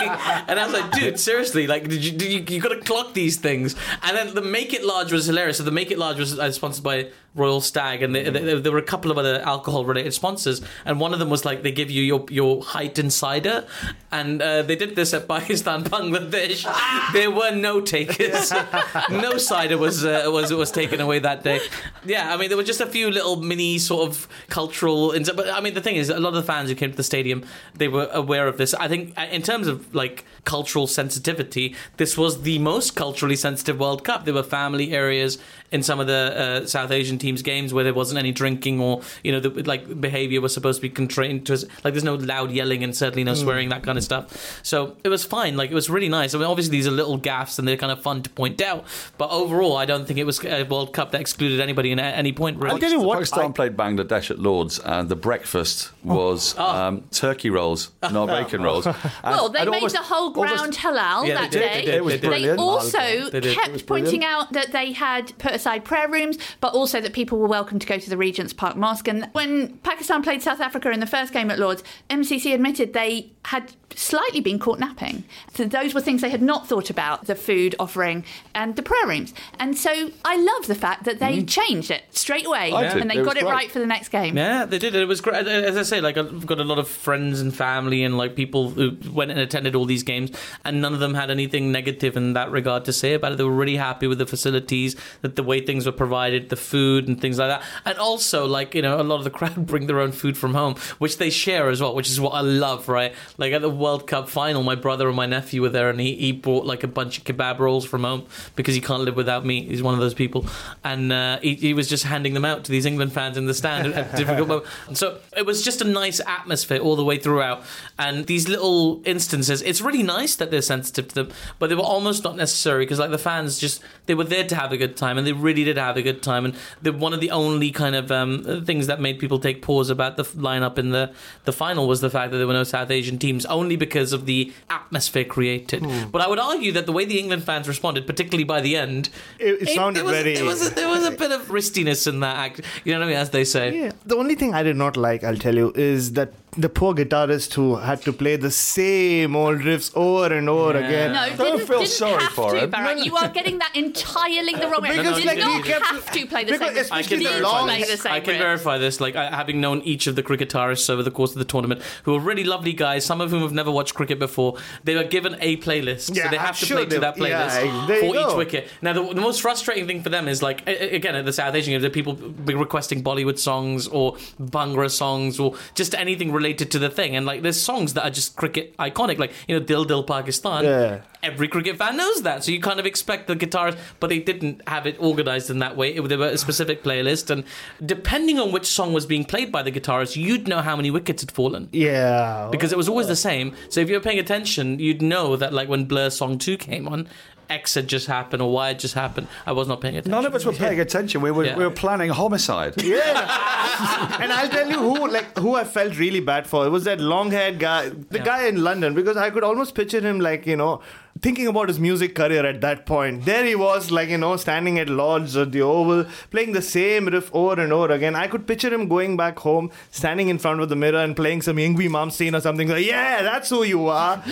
and 0.50 0.60
I 0.60 0.66
was 0.66 0.74
like, 0.74 0.92
dude, 0.92 1.20
seriously, 1.20 1.68
like, 1.68 1.88
did 1.88 2.04
you, 2.04 2.12
did 2.12 2.32
you 2.50 2.56
you 2.56 2.62
got 2.62 2.70
to 2.70 2.80
clock 2.82 3.14
these 3.14 3.38
things? 3.38 3.76
And 4.04 4.16
then 4.18 4.34
the 4.36 4.42
Make 4.42 4.74
It 4.74 4.84
Large 4.84 5.12
was 5.12 5.26
hilarious. 5.26 5.58
So 5.58 5.64
the 5.64 5.72
Make 5.72 5.92
It 5.92 5.98
Large 5.98 6.20
was 6.20 6.38
uh, 6.40 6.52
sponsored 6.52 6.84
by 6.84 7.08
Royal 7.36 7.62
Stag, 7.62 8.02
and 8.02 8.16
they, 8.16 8.30
they, 8.30 8.60
there 8.60 8.72
were 8.72 8.80
a 8.80 8.84
couple 8.84 9.12
of 9.12 9.18
other 9.18 9.40
alcohol-related 9.42 10.14
sponsors, 10.14 10.62
and 10.86 11.00
one 11.00 11.14
of 11.14 11.20
them 11.20 11.30
was 11.30 11.46
like 11.46 11.64
they 11.64 11.72
give 11.72 11.92
you 11.92 12.04
your 12.04 12.26
your 12.30 12.62
heightened 12.62 13.14
cider, 13.14 13.66
and 14.12 14.42
uh, 14.42 14.62
they 14.64 14.76
did 14.76 14.96
this 14.96 15.14
at 15.14 15.28
Pakistan 15.36 15.84
Bangladesh. 15.84 16.66
there 17.14 17.32
were 17.32 17.52
no 17.52 17.82
takers, 17.82 18.52
no 19.10 19.38
cider 19.38 19.78
was 19.78 20.04
uh, 20.06 20.24
was 20.28 20.52
was 20.54 20.72
taken 20.72 21.00
away 21.00 21.20
that 21.20 21.44
day. 21.44 21.60
Yeah, 22.04 22.34
I 22.34 22.38
mean 22.38 22.50
there 22.50 22.58
were 22.58 22.64
just 22.64 22.82
a 22.82 22.88
few 22.88 23.12
little 23.12 23.38
mini 23.38 23.78
sort 23.78 24.10
of 24.10 24.28
cultural, 24.50 25.14
but 25.36 25.50
I 25.50 25.62
mean 25.62 25.74
the 25.74 25.82
thing 25.82 25.96
is, 25.96 26.10
a 26.10 26.20
lot 26.20 26.30
of 26.30 26.36
the 26.36 26.44
fans 26.44 26.70
who 26.70 26.76
came 26.76 26.92
to 26.92 26.98
the 26.98 27.04
stadium 27.04 27.46
they 27.76 27.88
were 27.88 28.10
aware 28.12 28.48
of 28.48 28.58
this. 28.58 28.74
I 28.74 28.88
think 28.88 29.14
uh, 29.18 29.28
in 29.32 29.42
terms 29.42 29.68
of 29.68 29.94
like 29.94 30.26
cultural 30.46 30.88
sensitivity, 30.88 31.76
this 31.98 32.18
was 32.18 32.42
the 32.42 32.60
most 32.60 32.96
culturally 32.96 33.36
sensitive 33.36 33.80
World 33.80 34.04
Cup. 34.04 34.26
There 34.26 34.34
were 34.34 34.44
family 34.44 34.92
areas 34.94 35.38
in 35.72 35.84
some 35.84 36.00
of 36.00 36.08
the 36.08 36.62
uh, 36.64 36.66
South 36.66 36.92
Asian 36.92 37.18
teams' 37.18 37.42
games 37.42 37.74
where 37.74 37.84
there 37.84 37.94
wasn't 37.94 38.18
any 38.20 38.32
drinking 38.32 38.80
or 38.80 39.02
you 39.24 39.32
know 39.32 39.40
the, 39.40 39.50
like 39.64 40.00
behavior 40.02 40.42
was 40.42 40.54
supposed 40.54 40.78
to 40.78 40.82
be 40.82 40.90
constrained 40.90 41.46
to 41.48 41.54
like 41.84 41.94
there's 41.94 42.04
no 42.04 42.16
loud 42.16 42.52
yelling 42.52 42.84
and 42.84 42.96
certainly 42.96 43.24
no 43.24 43.34
swearing 43.34 43.70
that 43.70 43.84
kind 43.84 43.98
of 43.98 44.04
stuff. 44.04 44.60
So 44.64 44.98
it 45.04 45.10
was 45.10 45.24
fine. 45.24 45.58
Like 45.58 45.72
it 45.72 45.76
was 45.76 45.90
really 45.90 46.10
nice. 46.10 46.34
I 46.34 46.38
mean, 46.38 46.48
obviously 46.48 46.72
these 46.72 46.88
are 46.88 46.92
little 46.92 47.20
gaffes 47.20 47.60
and 47.60 47.68
they're 47.68 47.78
kind 47.78 47.92
of 47.92 48.02
fun 48.02 48.24
to 48.24 48.30
point 48.30 48.62
out, 48.62 48.86
but 49.18 49.30
overall, 49.30 49.78
I 49.78 49.86
don't 49.86 50.06
think 50.06 50.20
it 50.20 50.26
was 50.26 50.44
a 50.44 50.64
World 50.64 50.94
Cup 50.94 51.12
that 51.12 51.22
excluded 51.22 51.60
anybody 51.60 51.92
in 51.92 52.00
at 52.00 52.18
any 52.18 52.32
point. 52.34 52.58
Really. 52.58 52.72
I'll 52.72 52.80
tell 52.80 52.92
you 52.92 53.00
what. 53.02 53.16
Pakistan 53.16 53.46
I- 53.46 53.52
played 53.52 53.78
Bangladesh 53.78 54.32
at 54.32 54.40
Lords, 54.40 54.80
and 54.80 55.10
the 55.10 55.16
breakfast 55.16 55.92
was 56.04 56.58
um, 56.58 57.04
turkey 57.12 57.50
rolls, 57.50 57.92
not 58.02 58.28
bacon 58.28 58.62
rolls. 58.64 58.86
And- 58.88 58.96
Well, 59.24 59.50
they 59.50 59.60
made 59.66 59.76
almost- 59.76 59.96
the 59.96 60.02
whole 60.02 60.34
almost- 60.34 60.56
ground 60.56 60.74
halal 60.74 61.28
Yeah, 61.28 61.36
that 61.42 61.52
they 61.52 61.60
did, 61.60 61.66
day. 61.68 61.74
they 61.80 61.86
did, 61.86 61.96
It 61.96 62.04
was 62.06 62.14
They 62.22 62.28
brilliant. 62.28 62.60
also 62.60 63.30
They 63.30 63.54
kept 63.56 63.86
pointing 63.86 64.24
out 64.26 64.54
that 64.54 64.72
they 64.72 64.92
had 64.94 65.38
put 65.38 65.54
aside 65.60 65.84
prayer 65.86 66.08
rooms, 66.10 66.38
but 66.62 66.74
also 66.74 67.00
that 67.02 67.14
people 67.14 67.38
were 67.38 67.48
welcome 67.48 67.80
to 67.80 67.88
go 67.88 67.98
to 68.00 68.10
the 68.10 68.18
Regent's 68.18 68.54
Park 68.54 68.76
Mosque. 68.76 69.08
And 69.08 69.30
when 69.34 69.78
Pakistan 69.80 70.24
played 70.24 70.42
South 70.42 70.60
Africa 70.62 70.90
in 70.92 71.00
the 71.00 71.06
first 71.08 71.34
game 71.34 71.52
at 71.52 71.60
Lords, 71.60 71.84
MCC 72.10 72.54
admitted 72.54 72.94
they 72.94 73.32
had 73.46 73.74
slightly 73.96 74.40
been 74.40 74.60
caught 74.60 74.80
napping. 74.80 75.24
So 75.56 75.66
those 75.66 75.94
were 75.94 76.02
things 76.02 76.22
they 76.22 76.30
had 76.30 76.42
not 76.42 76.68
thought 76.70 76.90
about 76.90 77.26
the 77.26 77.36
food 77.36 77.76
offering 77.80 78.24
and 78.54 78.76
the 78.76 78.84
prayer 78.84 79.08
rooms. 79.08 79.34
And 79.60 79.78
so 79.78 80.12
I 80.24 80.38
love 80.38 80.68
the 80.68 80.76
fact 80.76 81.04
that 81.06 81.20
they 81.20 81.44
changed 81.44 81.90
it 81.92 82.04
straight 82.12 82.46
away 82.46 82.72
Mm. 82.72 82.94
Did. 82.94 83.02
and 83.02 83.12
they 83.12 83.18
It 83.18 83.26
got 83.26 83.38
it 83.38 83.42
great. 83.44 83.52
right 83.52 83.72
for 83.72 83.80
the 83.80 83.86
next 83.88 84.10
game. 84.10 84.38
Yeah, 84.38 84.66
they 84.66 84.78
did. 84.78 84.96
It 84.96 85.08
was 85.08 85.22
great. 85.22 85.48
As 85.48 85.76
I 85.76 85.84
say, 85.84 86.02
like 86.02 86.18
I've 86.18 86.46
got 86.46 86.60
a 86.60 86.64
lot 86.64 86.78
of 86.80 86.88
friends 86.88 87.42
and 87.42 87.54
family 87.56 88.04
and 88.04 88.18
like 88.18 88.36
people 88.36 88.70
who 88.70 88.96
went 89.12 89.32
and 89.32 89.40
attended 89.40 89.76
all 89.76 89.86
these 89.86 90.04
games, 90.04 90.32
and 90.64 90.82
none 90.82 90.94
of 90.94 91.00
them 91.00 91.14
had 91.16 91.30
anything 91.32 91.72
negative 91.72 92.16
in 92.16 92.34
that 92.34 92.52
regard 92.52 92.86
to 92.86 92.94
say 92.94 93.14
about 93.16 93.32
it. 93.34 93.38
They 93.38 93.44
were 93.44 93.52
really 93.52 93.78
happy 93.78 94.08
with 94.08 94.20
the 94.20 94.26
facilities, 94.28 94.96
that 95.22 95.36
the 95.36 95.44
way 95.50 95.60
things 95.60 95.86
were 95.86 95.92
provided, 95.92 96.50
the 96.50 96.56
food 96.56 97.08
and 97.08 97.20
things 97.20 97.38
like 97.40 97.50
that, 97.50 97.64
and 97.84 97.98
also 97.98 98.46
like 98.46 98.74
you 98.76 98.82
know 98.82 99.02
a 99.02 99.04
lot 99.04 99.18
of 99.18 99.26
the 99.26 99.30
crowd 99.30 99.66
bring 99.72 99.88
their 99.88 100.00
own 100.00 100.14
food 100.14 100.38
from 100.38 100.54
home, 100.54 100.76
which 101.00 101.18
they 101.18 101.30
share 101.30 101.70
as 101.70 101.82
well, 101.82 101.94
which 101.94 102.10
is 102.10 102.22
what 102.22 102.32
I 102.32 102.42
love. 102.42 102.88
Right, 102.88 103.14
like 103.38 103.52
at 103.52 103.62
the 103.62 103.70
World 103.70 104.08
Cup 104.08 104.30
final, 104.30 104.64
my 104.64 104.76
brother 104.76 105.08
and 105.08 105.18
my 105.18 105.26
nephew 105.26 105.62
were 105.62 105.70
there, 105.70 105.90
and 105.90 106.00
he, 106.00 106.16
he 106.16 106.32
brought 106.32 106.66
like 106.66 106.84
a 106.84 106.88
bunch 106.88 107.18
of 107.18 107.24
kebab 107.26 107.60
rolls 107.60 107.86
from 107.86 108.04
home 108.04 108.26
because 108.56 108.76
he 108.76 108.82
can't 108.82 109.04
live 109.04 109.16
without 109.16 109.46
meat. 109.46 109.68
He's 109.68 109.84
one 109.84 109.94
of 109.94 110.00
those 110.00 110.14
people, 110.14 110.46
and 110.84 111.12
uh, 111.12 111.40
he, 111.42 111.56
he 111.56 111.74
was 111.74 111.90
just 111.90 112.06
handing 112.06 112.34
them 112.34 112.46
out 112.46 112.64
to 112.66 112.72
these 112.72 112.86
England 112.86 113.12
fans 113.12 113.36
in 113.36 113.46
the 113.48 113.54
stand 113.54 113.94
at, 113.94 114.16
difficult 114.16 114.48
moments. 114.48 115.00
So 115.00 115.20
it 115.36 115.46
was 115.46 115.64
just 115.64 115.82
a 115.82 115.86
nice 115.86 116.22
atmosphere 116.26 116.80
all 116.80 116.96
the 116.96 117.04
way 117.04 117.18
throughout. 117.18 117.64
And 117.98 118.26
these 118.28 118.48
little 118.48 119.02
instances, 119.06 119.62
it's 119.62 119.82
really 119.82 120.04
nice 120.04 120.36
that 120.36 120.52
they're 120.52 120.62
sensitive 120.62 121.08
to 121.10 121.16
them, 121.16 121.32
but 121.58 121.70
they 121.70 121.76
were 121.76 121.82
almost 121.82 122.24
not 122.24 122.36
necessary 122.36 122.86
because 122.86 123.00
like 123.00 123.12
the 123.12 123.18
fans 123.18 123.60
just 123.60 123.82
they 124.06 124.16
were 124.16 124.24
there 124.24 124.46
to 124.46 124.56
have 124.56 124.72
a 124.72 124.78
good 124.78 124.96
time, 124.96 125.18
and 125.18 125.26
they 125.26 125.34
really 125.40 125.64
did 125.64 125.78
have 125.78 125.98
a 125.98 126.02
good 126.02 126.22
time. 126.22 126.46
And 126.46 126.56
the, 126.82 126.92
one 126.92 127.14
of 127.14 127.22
the 127.22 127.32
only 127.32 127.72
kind 127.72 127.96
of 127.96 128.12
um, 128.12 128.64
things 128.66 128.88
that 128.88 129.00
made 129.00 129.20
people 129.20 129.40
take 129.40 129.62
pause 129.62 129.90
about 129.90 130.18
the 130.18 130.24
f- 130.24 130.34
lineup 130.34 130.78
in 130.78 130.90
the 130.90 131.12
the 131.46 131.54
final 131.54 131.88
was 131.88 132.02
the 132.02 132.10
fact 132.10 132.32
that 132.32 132.38
there 132.38 132.48
were 132.48 132.54
no 132.54 132.64
South 132.64 132.92
Asian 132.92 133.18
teams, 133.18 133.46
only 133.46 133.76
because 133.76 134.14
of 134.14 134.26
the 134.26 134.52
atmosphere 134.70 135.24
created. 135.26 135.86
But 136.12 136.22
I 136.22 136.28
would 136.28 136.40
argue 136.40 136.72
that 136.74 136.86
the 136.86 136.92
way 136.92 137.06
the 137.06 137.20
England 137.20 137.44
fans 137.44 137.68
responded, 137.68 138.06
particularly 138.06 138.44
by 138.44 138.62
the 138.62 138.76
end, 138.76 139.10
It, 139.40 139.64
it 139.64 139.70
sounded 139.70 140.04
was, 140.04 140.14
very. 140.14 140.36
There 140.36 140.46
was, 140.46 140.68
a, 140.68 140.74
there 140.76 140.90
was 140.90 141.06
a 141.06 141.12
bit 141.12 141.32
of 141.32 141.48
ristiness 141.48 142.08
in 142.08 142.20
that 142.20 142.36
act. 142.38 142.62
You 142.84 142.94
know 142.94 143.00
what 143.00 143.06
I 143.06 143.10
mean? 143.10 143.18
As 143.18 143.30
they 143.32 143.44
say. 143.44 143.84
Yeah. 143.84 143.92
The 144.06 144.16
only 144.16 144.36
thing 144.36 144.54
I 144.54 144.64
did 144.64 144.76
not 144.76 144.98
like, 144.98 145.24
I'll 145.24 145.38
tell 145.38 145.56
you, 145.56 145.72
is 145.76 146.14
that 146.14 146.34
the 146.58 146.68
poor 146.68 146.94
guitarist 146.96 147.54
who 147.54 147.76
had 147.76 148.02
to 148.02 148.12
play 148.12 148.36
the 148.36 148.50
same 148.52 149.36
old 149.36 149.60
riffs 149.60 149.92
over 149.96 150.34
and 150.34 150.50
over 150.50 150.74
Yeah. 150.80 150.86
again. 150.88 151.14
No, 151.14 151.36
Don't 151.38 151.58
didn't, 151.58 151.68
feel 151.68 151.80
didn't 151.80 151.92
sorry 151.92 152.24
have 152.24 152.32
for 152.32 152.52
to, 152.54 152.60
him. 152.62 152.72
Bharat. 152.72 153.06
You 153.06 153.16
are 153.18 153.30
getting 153.30 153.60
that 153.60 153.76
entirely 153.76 154.54
the 154.56 154.68
wrong 154.68 154.82
way. 154.82 154.98
Because, 154.98 155.20
you 155.20 155.26
like, 155.26 155.38
did 155.38 155.48
he 155.48 155.54
not 155.58 155.64
kept- 155.66 155.86
have 155.86 156.12
to 156.12 156.26
play 156.26 156.44
the 156.44 156.52
because 156.54 156.68
same. 156.68 156.76
riff. 156.76 156.86
especially 156.86 157.06
I 157.06 157.10
can 157.10 157.22
You 157.22 157.30
the 157.40 157.44
long- 157.48 157.68
play 157.68 157.84
the 157.84 157.98
same 157.98 158.12
I 158.12 158.20
can 158.20 158.34
riff. 158.34 158.42
verify 158.42 158.78
this, 158.80 159.00
like 159.00 159.16
I, 159.16 159.30
having 159.30 159.62
known 159.62 159.82
each 159.84 160.08
of 160.08 160.16
the 160.16 160.24
cricket 160.24 160.50
guitarists 160.50 160.90
over 160.90 161.04
the 161.04 161.12
course 161.12 161.32
of 161.34 161.38
the 161.38 161.46
tournament, 161.46 161.82
who 162.04 162.16
are 162.16 162.20
really 162.20 162.44
lovely 162.44 162.74
guys. 162.74 163.06
Some 163.06 163.22
of 163.22 163.30
whom 163.30 163.42
have 163.44 163.54
never 163.54 163.70
watched 163.72 163.94
cricket 163.94 164.18
before. 164.20 164.56
They 164.84 164.96
were 164.96 165.04
given 165.04 165.38
a 165.42 165.58
playlist, 165.58 166.16
Yeah, 166.16 166.24
so 166.26 166.30
they 166.32 166.38
I'm 166.40 166.46
have 166.46 166.60
to 166.60 166.66
sure 166.66 166.78
play 166.78 166.86
to 166.86 166.90
they- 166.90 166.98
that 167.00 167.16
playlist 167.16 167.64
yeah, 167.64 167.86
there 167.88 168.04
you 168.04 168.14
for 168.14 168.32
each 168.32 168.36
wicket. 168.38 168.68
Now, 168.82 168.94
the, 168.94 169.04
the 169.14 169.22
most 169.22 169.42
frustrating 169.42 169.86
thing 169.88 170.02
for 170.02 170.10
them 170.10 170.28
is 170.28 170.42
like 170.42 170.68
a- 170.68 170.94
a- 170.94 170.96
again 170.96 171.16
at 171.16 171.26
the 171.26 171.34
South 171.34 171.54
Asian 171.54 171.80
games, 171.80 171.88
people 171.94 172.14
be 172.14 172.56
requesting 172.56 173.04
Bollywood 173.04 173.38
songs 173.38 173.88
or 173.88 174.14
Bhangra 174.42 174.90
songs 174.90 175.40
or 175.40 175.54
just 175.76 175.94
anything 175.96 176.32
related 176.42 176.68
to 176.72 176.80
the 176.80 176.90
thing. 176.90 177.16
And 177.16 177.24
like 177.32 177.40
there's 177.44 177.62
songs 177.72 177.94
that 177.96 178.04
are 178.08 178.14
just 178.20 178.36
cricket 178.42 178.66
iconic, 178.78 179.18
like 179.24 179.32
you 179.48 179.54
know 179.58 179.64
Dil 179.72 179.86
Dil 179.92 180.04
Pakistan. 180.04 180.64
Yeah. 180.64 181.02
Every 181.22 181.50
cricket 181.50 181.76
fan 181.78 181.98
knows 181.98 182.22
that, 182.28 182.46
so 182.46 182.52
you 182.54 182.62
kind 182.62 182.80
of 182.80 182.86
expect 182.86 183.28
the 183.28 183.36
guitarist, 183.36 183.78
but 184.00 184.08
they 184.10 184.20
didn't 184.20 184.62
have 184.76 184.86
it 184.88 184.96
organized 185.00 185.50
in 185.50 185.60
that 185.60 185.76
way. 185.76 185.88
It, 185.96 186.08
there 186.08 186.18
were 186.18 186.28
a 186.28 186.38
specific 186.38 186.82
playlist, 186.82 187.30
and 187.30 187.44
depending 187.86 188.40
on 188.40 188.54
which 188.54 188.66
song 188.66 188.94
was 188.94 189.06
being 189.06 189.26
played 189.26 189.52
by 189.52 189.62
the 189.62 189.72
guitarist, 189.78 190.16
you'd 190.16 190.48
know 190.48 190.62
how 190.62 190.78
many 190.78 190.90
wickets 190.92 191.22
had 191.22 191.32
fallen 191.40 191.68
Yeah. 191.74 192.48
because 192.52 192.72
it 192.72 192.78
was 192.78 192.88
always 192.88 193.08
the 193.08 193.18
same. 193.18 193.54
So 193.68 193.82
if 193.82 193.90
you 193.90 193.96
were 193.96 194.06
paying 194.10 194.18
attention, 194.20 194.80
you'd 194.80 195.02
know 195.02 195.36
that 195.36 195.52
like 195.52 195.68
when 195.68 195.84
Blur's 195.92 196.16
song 196.16 196.38
two 196.38 196.56
came 196.56 196.88
on, 196.88 197.10
X 197.50 197.74
had 197.76 197.88
just 197.88 198.08
happened 198.08 198.42
or 198.42 198.52
Y 198.52 198.68
had 198.70 198.80
just 198.80 198.94
happened. 198.94 199.28
I 199.46 199.52
was 199.52 199.68
not 199.68 199.82
paying 199.82 199.96
attention. 199.96 200.12
None 200.12 200.26
of 200.26 200.36
us 200.36 200.46
were 200.46 200.54
paying 200.54 200.80
attention. 200.80 201.22
We 201.22 201.32
were, 201.32 201.46
Yeah. 201.46 201.58
we 201.58 201.64
were 201.64 201.72
planning 201.72 202.10
homicide. 202.10 202.82
Yeah. 202.84 204.18
and 204.22 204.32
I'll 204.34 204.50
tell 204.50 204.70
you 204.70 204.78
who 204.78 205.08
like 205.10 205.38
who 205.38 205.56
I 205.56 205.64
felt 205.64 205.98
really 205.98 206.20
bad 206.20 206.48
for. 206.48 206.66
It 206.66 206.70
was 206.70 206.84
that 206.84 207.00
long-haired 207.00 207.60
guy, 207.60 207.90
the 207.90 208.20
guy 208.20 208.48
in 208.48 208.64
London, 208.64 208.94
because 208.94 209.16
I 209.18 209.30
could 209.30 209.44
almost 209.44 209.74
picture 209.76 210.02
him 210.02 210.20
like 210.20 210.46
you 210.46 210.56
know 210.58 210.82
thinking 211.22 211.48
about 211.48 211.68
his 211.68 211.80
music 211.80 212.16
career 212.16 212.46
at 212.46 212.62
that 212.62 212.86
point. 212.86 213.26
There 213.26 213.46
he 213.46 213.56
was, 213.56 213.92
like 213.92 214.10
you 214.10 214.18
know, 214.18 214.38
standing 214.38 214.80
at 214.80 214.90
Lords 214.90 215.36
or 215.36 215.46
the 215.46 215.62
Oval, 215.62 216.06
playing 216.32 216.54
the 216.54 216.62
same 216.62 217.08
riff 217.08 217.30
over 217.34 217.62
and 217.62 217.74
over 217.74 217.92
again. 217.94 218.16
I 218.16 218.28
could 218.28 218.48
picture 218.48 218.74
him 218.74 218.88
going 218.88 219.18
back 219.18 219.40
home, 219.40 219.72
standing 219.92 220.30
in 220.30 220.38
front 220.38 220.62
of 220.62 220.70
the 220.70 220.76
mirror 220.76 221.00
and 221.00 221.16
playing 221.16 221.42
some 221.42 221.58
Yngwie 221.58 221.90
Malmsteen 221.90 222.38
or 222.38 222.42
something. 222.42 222.68
Like, 222.68 222.86
yeah, 222.86 223.22
that's 223.22 223.50
who 223.50 223.64
you 223.64 223.88
are. 223.88 224.24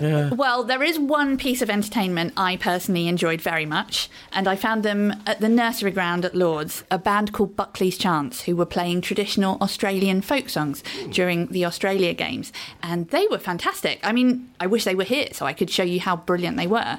Well, 0.00 0.64
there 0.64 0.82
is 0.82 0.98
one 0.98 1.38
piece 1.38 1.62
of 1.62 1.70
entertainment 1.70 2.34
I 2.36 2.56
personally 2.56 3.08
enjoyed 3.08 3.40
very 3.40 3.66
much, 3.66 4.10
and 4.32 4.46
I 4.46 4.56
found 4.56 4.82
them 4.82 5.14
at 5.26 5.40
the 5.40 5.48
nursery 5.48 5.92
ground 5.92 6.24
at 6.24 6.34
Lords, 6.34 6.84
a 6.90 6.98
band 6.98 7.32
called 7.32 7.56
Buckley's 7.56 7.96
Chance, 7.96 8.42
who 8.42 8.54
were 8.54 8.66
playing 8.66 9.00
traditional 9.00 9.56
Australian 9.62 10.20
folk 10.20 10.48
songs 10.48 10.82
during 11.10 11.46
the 11.46 11.64
Australia 11.64 12.12
Games, 12.12 12.52
and 12.82 13.08
they 13.08 13.26
were 13.28 13.38
fantastic. 13.38 13.98
I 14.02 14.12
mean, 14.12 14.50
I 14.60 14.66
wish 14.66 14.84
they 14.84 14.94
were 14.94 15.04
here 15.04 15.28
so 15.32 15.46
I 15.46 15.54
could 15.54 15.70
show 15.70 15.82
you 15.82 16.00
how 16.00 16.16
brilliant 16.16 16.33
they 16.36 16.66
were. 16.66 16.98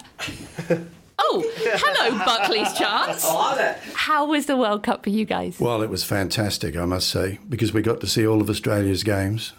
Oh, 1.18 1.44
hello, 1.56 2.18
Buckley's 2.26 2.74
Chance. 2.74 3.26
How 3.94 4.26
was 4.28 4.48
the 4.48 4.58
World 4.58 4.84
Cup 4.84 5.06
for 5.06 5.10
you 5.10 5.24
guys? 5.24 5.58
Well, 5.62 5.82
it 5.82 5.90
was 5.90 6.04
fantastic, 6.04 6.76
I 6.76 6.84
must 6.84 7.10
say, 7.10 7.40
because 7.48 7.74
we 7.74 7.82
got 7.82 8.02
to 8.02 8.08
see 8.08 8.28
all 8.28 8.42
of 8.42 8.50
Australia's 8.50 9.02
games 9.02 9.54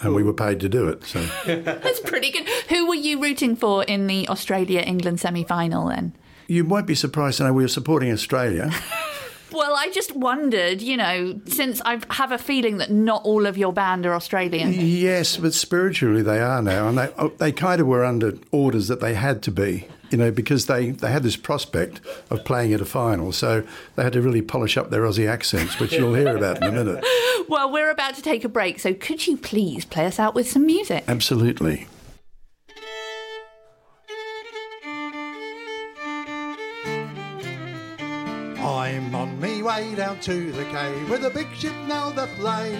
and 0.00 0.14
we 0.14 0.22
were 0.22 0.32
paid 0.32 0.60
to 0.60 0.68
do 0.68 0.88
it. 0.88 1.04
So 1.04 1.20
That's 1.46 1.98
pretty 2.00 2.30
good. 2.30 2.48
Who 2.68 2.86
were 2.86 2.94
you 2.94 3.20
rooting 3.20 3.56
for 3.56 3.82
in 3.84 4.06
the 4.06 4.28
Australia 4.28 4.80
England 4.80 5.18
semi 5.18 5.42
final 5.42 5.88
then? 5.88 6.14
you 6.50 6.64
won't 6.64 6.86
be 6.86 6.96
surprised 6.96 7.38
to 7.38 7.44
know 7.44 7.52
we 7.52 7.62
were 7.62 7.68
supporting 7.68 8.10
Australia. 8.10 8.70
Well, 9.52 9.74
I 9.74 9.90
just 9.90 10.14
wondered, 10.14 10.80
you 10.80 10.96
know, 10.96 11.40
since 11.46 11.80
I 11.84 12.00
have 12.10 12.32
a 12.32 12.38
feeling 12.38 12.78
that 12.78 12.90
not 12.90 13.24
all 13.24 13.46
of 13.46 13.58
your 13.58 13.72
band 13.72 14.06
are 14.06 14.14
Australian. 14.14 14.72
yes, 14.72 15.36
but 15.36 15.54
spiritually 15.54 16.22
they 16.22 16.40
are 16.40 16.62
now, 16.62 16.88
and 16.88 16.98
they 16.98 17.12
oh, 17.18 17.28
they 17.38 17.52
kind 17.52 17.80
of 17.80 17.86
were 17.86 18.04
under 18.04 18.34
orders 18.52 18.88
that 18.88 19.00
they 19.00 19.14
had 19.14 19.42
to 19.44 19.50
be. 19.50 19.86
You 20.10 20.18
know, 20.18 20.32
because 20.32 20.66
they, 20.66 20.90
they 20.90 21.12
had 21.12 21.22
this 21.22 21.36
prospect 21.36 22.00
of 22.30 22.44
playing 22.44 22.72
at 22.72 22.80
a 22.80 22.84
final, 22.84 23.30
so 23.30 23.62
they 23.94 24.02
had 24.02 24.12
to 24.14 24.20
really 24.20 24.42
polish 24.42 24.76
up 24.76 24.90
their 24.90 25.02
Aussie 25.02 25.28
accents, 25.28 25.78
which 25.78 25.92
you'll 25.92 26.14
hear 26.14 26.36
about 26.36 26.56
in 26.56 26.64
a 26.64 26.72
minute. 26.72 27.04
Well, 27.48 27.72
we're 27.72 27.90
about 27.90 28.14
to 28.14 28.22
take 28.22 28.44
a 28.44 28.48
break, 28.48 28.78
so 28.78 28.94
could 28.94 29.26
you 29.26 29.36
please 29.36 29.84
play 29.84 30.06
us 30.06 30.20
out 30.20 30.36
with 30.36 30.48
some 30.48 30.66
music? 30.66 31.02
Absolutely. 31.08 31.88
On 39.30 39.40
me 39.40 39.62
way 39.62 39.94
down 39.94 40.18
to 40.20 40.52
the 40.52 40.64
quay 40.66 41.04
with 41.04 41.24
a 41.24 41.30
big 41.30 41.52
ship 41.54 41.74
now 41.86 42.10
the 42.10 42.26
play. 42.38 42.76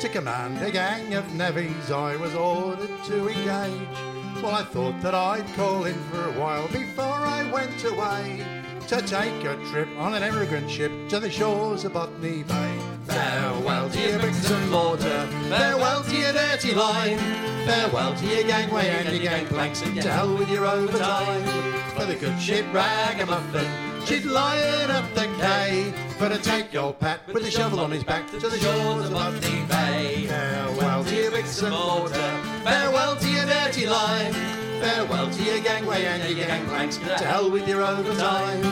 To 0.00 0.08
command 0.08 0.62
a 0.62 0.70
gang 0.70 1.14
of 1.14 1.24
navvies, 1.26 1.90
I 1.90 2.16
was 2.16 2.34
ordered 2.34 3.04
to 3.04 3.28
engage. 3.28 4.42
Well, 4.42 4.54
I 4.54 4.64
thought 4.64 5.00
that 5.02 5.14
I'd 5.14 5.46
call 5.54 5.84
in 5.84 5.98
for 6.10 6.24
a 6.24 6.32
while 6.32 6.66
before 6.68 7.04
I 7.04 7.50
went 7.52 7.84
away 7.84 8.46
to 8.88 9.02
take 9.02 9.44
a 9.44 9.56
trip 9.70 9.88
on 9.98 10.14
an 10.14 10.22
emigrant 10.22 10.70
ship 10.70 10.90
to 11.10 11.20
the 11.20 11.30
shores 11.30 11.84
of 11.84 11.92
Botany 11.92 12.44
Bay. 12.44 12.78
Farewell 13.04 13.90
to 13.90 14.00
your 14.00 14.18
bricks 14.18 14.50
and 14.50 14.70
mortar, 14.70 15.26
farewell 15.48 16.02
to 16.04 16.16
your 16.16 16.32
dirty 16.32 16.72
line, 16.72 17.18
farewell 17.66 18.14
to 18.14 18.26
your 18.26 18.44
gangway 18.44 18.88
and 18.88 19.08
your 19.10 19.22
gangplanks, 19.22 19.82
and 19.82 20.00
to 20.00 20.10
hell 20.10 20.34
with 20.34 20.48
your 20.48 20.64
overtime. 20.64 21.44
For 21.90 22.06
the 22.06 22.14
good 22.14 22.40
ship 22.40 22.64
ragamuffin, 22.72 23.89
she's 24.10 24.26
lying 24.26 24.90
up 24.90 25.04
the 25.14 25.26
quay, 25.38 25.92
for 26.18 26.28
to 26.28 26.38
take 26.38 26.72
your 26.72 26.92
pat 26.92 27.20
with 27.28 27.44
a 27.44 27.50
shovel 27.50 27.78
on 27.78 27.92
his 27.92 28.02
back 28.02 28.28
to 28.30 28.38
the 28.38 28.58
shores 28.58 29.06
of 29.06 29.12
Botany 29.12 29.62
Bay. 29.68 30.26
Farewell 30.26 31.04
to 31.04 31.14
your 31.14 31.30
bricks 31.30 31.62
and 31.62 31.72
mortar, 31.72 32.32
farewell 32.64 33.16
to 33.16 33.28
your 33.28 33.46
dirty 33.46 33.86
line. 33.86 34.32
Farewell 34.80 35.30
to 35.30 35.42
your 35.44 35.60
gangway 35.60 36.04
and 36.06 36.36
your 36.36 36.46
gangplanks, 36.46 36.96
to 36.96 37.24
hell 37.24 37.50
with 37.50 37.68
your 37.68 37.82
overtime. 37.82 38.62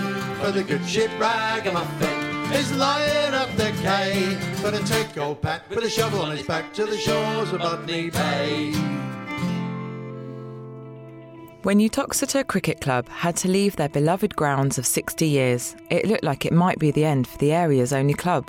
For 0.40 0.50
the 0.50 0.64
good 0.64 0.84
ship 0.84 1.10
ragamuffin 1.20 2.52
is 2.54 2.74
lying 2.76 3.34
up 3.34 3.54
the 3.56 3.70
quay, 3.82 4.34
for 4.56 4.72
to 4.72 4.82
take 4.86 5.16
old 5.18 5.40
Pat 5.40 5.68
with 5.70 5.84
a 5.84 5.90
shovel 5.90 6.20
on 6.20 6.36
his 6.36 6.46
back 6.46 6.72
to 6.74 6.84
the 6.84 6.96
shores 6.96 7.52
of 7.52 7.60
Botany 7.60 8.10
Bay. 8.10 8.97
When 11.64 11.80
Uttoxeter 11.80 12.44
Cricket 12.44 12.80
Club 12.80 13.08
had 13.08 13.34
to 13.38 13.48
leave 13.48 13.74
their 13.74 13.88
beloved 13.88 14.36
grounds 14.36 14.78
of 14.78 14.86
60 14.86 15.26
years, 15.26 15.74
it 15.90 16.06
looked 16.06 16.22
like 16.22 16.46
it 16.46 16.52
might 16.52 16.78
be 16.78 16.92
the 16.92 17.04
end 17.04 17.26
for 17.26 17.36
the 17.38 17.50
area's 17.50 17.92
only 17.92 18.14
club. 18.14 18.48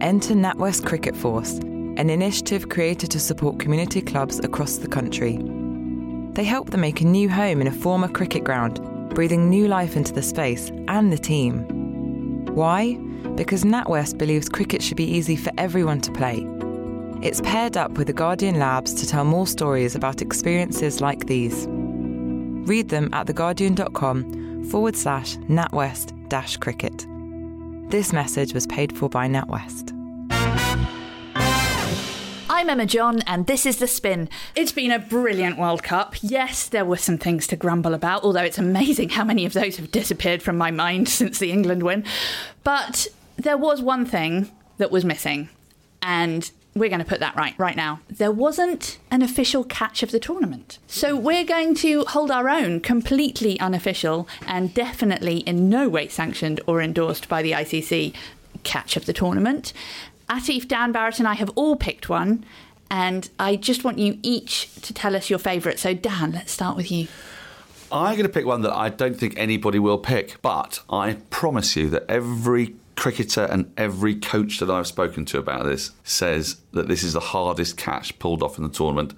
Enter 0.00 0.32
NatWest 0.32 0.86
Cricket 0.86 1.14
Force, 1.14 1.58
an 1.58 2.08
initiative 2.08 2.70
created 2.70 3.10
to 3.10 3.20
support 3.20 3.60
community 3.60 4.00
clubs 4.00 4.38
across 4.38 4.78
the 4.78 4.88
country. 4.88 5.36
They 6.32 6.44
help 6.44 6.70
them 6.70 6.80
make 6.80 7.02
a 7.02 7.06
new 7.06 7.28
home 7.28 7.60
in 7.60 7.66
a 7.66 7.72
former 7.72 8.08
cricket 8.08 8.44
ground, 8.44 8.80
breathing 9.14 9.50
new 9.50 9.68
life 9.68 9.94
into 9.94 10.14
the 10.14 10.22
space 10.22 10.70
and 10.88 11.12
the 11.12 11.18
team. 11.18 12.46
Why? 12.46 12.94
Because 13.34 13.64
NatWest 13.64 14.16
believes 14.16 14.48
cricket 14.48 14.82
should 14.82 14.96
be 14.96 15.04
easy 15.04 15.36
for 15.36 15.52
everyone 15.58 16.00
to 16.00 16.12
play. 16.12 16.46
It's 17.20 17.42
paired 17.42 17.76
up 17.76 17.98
with 17.98 18.06
the 18.06 18.14
Guardian 18.14 18.58
Labs 18.58 18.94
to 18.94 19.06
tell 19.06 19.24
more 19.24 19.46
stories 19.46 19.94
about 19.94 20.22
experiences 20.22 21.02
like 21.02 21.26
these. 21.26 21.68
Read 22.66 22.88
them 22.88 23.08
at 23.12 23.26
theguardian.com 23.26 24.64
forward 24.70 24.96
slash 24.96 25.36
NatWest 25.36 26.28
dash 26.28 26.56
cricket. 26.56 27.06
This 27.90 28.12
message 28.12 28.54
was 28.54 28.66
paid 28.66 28.96
for 28.96 29.08
by 29.08 29.26
NatWest. 29.28 29.96
I'm 32.48 32.68
Emma 32.68 32.84
John, 32.84 33.22
and 33.22 33.46
this 33.46 33.64
is 33.64 33.78
The 33.78 33.86
Spin. 33.86 34.28
It's 34.54 34.70
been 34.70 34.92
a 34.92 34.98
brilliant 34.98 35.58
World 35.58 35.82
Cup. 35.82 36.14
Yes, 36.20 36.68
there 36.68 36.84
were 36.84 36.98
some 36.98 37.16
things 37.16 37.46
to 37.46 37.56
grumble 37.56 37.94
about, 37.94 38.22
although 38.22 38.42
it's 38.42 38.58
amazing 38.58 39.08
how 39.08 39.24
many 39.24 39.46
of 39.46 39.54
those 39.54 39.76
have 39.78 39.90
disappeared 39.90 40.42
from 40.42 40.58
my 40.58 40.70
mind 40.70 41.08
since 41.20 41.38
the 41.38 41.50
England 41.50 41.82
win. 41.82 42.04
But 42.62 43.08
there 43.36 43.56
was 43.56 43.80
one 43.80 44.04
thing 44.04 44.50
that 44.76 44.90
was 44.90 45.04
missing, 45.06 45.48
and 46.02 46.50
we're 46.74 46.88
going 46.88 47.00
to 47.00 47.06
put 47.06 47.20
that 47.20 47.36
right 47.36 47.54
right 47.58 47.76
now. 47.76 48.00
There 48.08 48.30
wasn't 48.30 48.98
an 49.10 49.22
official 49.22 49.64
catch 49.64 50.02
of 50.02 50.10
the 50.10 50.20
tournament. 50.20 50.78
So 50.86 51.16
we're 51.16 51.44
going 51.44 51.74
to 51.76 52.04
hold 52.04 52.30
our 52.30 52.48
own, 52.48 52.80
completely 52.80 53.58
unofficial, 53.60 54.28
and 54.46 54.72
definitely 54.72 55.38
in 55.38 55.68
no 55.68 55.88
way 55.88 56.08
sanctioned 56.08 56.60
or 56.66 56.80
endorsed 56.80 57.28
by 57.28 57.42
the 57.42 57.52
ICC 57.52 58.14
catch 58.62 58.96
of 58.96 59.06
the 59.06 59.12
tournament. 59.12 59.72
Aatif, 60.28 60.68
Dan 60.68 60.92
Bharat, 60.92 61.18
and 61.18 61.26
I 61.26 61.34
have 61.34 61.50
all 61.56 61.74
picked 61.74 62.08
one, 62.08 62.44
and 62.88 63.28
I 63.38 63.56
just 63.56 63.82
want 63.82 63.98
you 63.98 64.18
each 64.22 64.72
to 64.82 64.94
tell 64.94 65.16
us 65.16 65.28
your 65.28 65.40
favourite. 65.40 65.78
So, 65.80 65.92
Dan, 65.92 66.32
let's 66.32 66.52
start 66.52 66.76
with 66.76 66.90
you. 66.92 67.08
I'm 67.92 68.14
going 68.14 68.26
to 68.26 68.32
pick 68.32 68.46
one 68.46 68.62
that 68.62 68.72
I 68.72 68.88
don't 68.88 69.18
think 69.18 69.34
anybody 69.36 69.80
will 69.80 69.98
pick, 69.98 70.40
but 70.42 70.80
I 70.88 71.16
promise 71.30 71.74
you 71.74 71.90
that 71.90 72.04
every 72.08 72.76
cricketer 73.00 73.44
and 73.44 73.72
every 73.78 74.14
coach 74.14 74.58
that 74.58 74.68
I've 74.68 74.86
spoken 74.86 75.24
to 75.24 75.38
about 75.38 75.64
this 75.64 75.92
says 76.04 76.60
that 76.72 76.86
this 76.86 77.02
is 77.02 77.14
the 77.14 77.20
hardest 77.20 77.78
catch 77.78 78.16
pulled 78.18 78.42
off 78.42 78.58
in 78.58 78.62
the 78.62 78.68
tournament. 78.68 79.14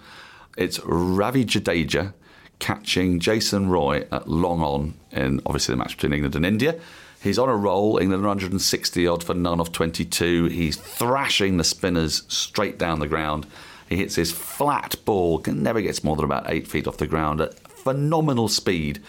It's 0.56 0.78
Ravi 0.84 1.44
Jadeja 1.44 2.14
catching 2.60 3.18
Jason 3.18 3.68
Roy 3.68 4.06
at 4.12 4.28
long 4.28 4.62
on 4.62 4.94
in 5.10 5.40
obviously 5.44 5.72
the 5.72 5.78
match 5.78 5.96
between 5.96 6.12
England 6.12 6.36
and 6.36 6.46
India. 6.46 6.78
He's 7.20 7.40
on 7.40 7.48
a 7.48 7.56
roll. 7.56 7.98
England 7.98 8.22
160 8.22 9.06
odd 9.08 9.24
for 9.24 9.34
none 9.34 9.58
of 9.58 9.72
22. 9.72 10.44
He's 10.46 10.76
thrashing 10.76 11.56
the 11.56 11.64
spinners 11.64 12.22
straight 12.28 12.78
down 12.78 13.00
the 13.00 13.08
ground. 13.08 13.48
He 13.88 13.96
hits 13.96 14.14
his 14.14 14.30
flat 14.30 14.94
ball, 15.04 15.40
can 15.40 15.60
never 15.60 15.80
gets 15.80 16.04
more 16.04 16.14
than 16.14 16.24
about 16.24 16.48
eight 16.48 16.68
feet 16.68 16.86
off 16.86 16.98
the 16.98 17.08
ground 17.08 17.40
at 17.40 17.58
phenomenal 17.68 18.46
speed. 18.46 19.02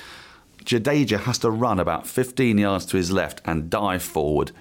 Jadeja 0.64 1.20
has 1.22 1.38
to 1.40 1.52
run 1.52 1.80
about 1.80 2.08
15 2.08 2.58
yards 2.58 2.86
to 2.88 2.98
his 2.98 3.12
left 3.12 3.42
and 3.46 3.70
dive 3.70 4.04
forward. 4.04 4.52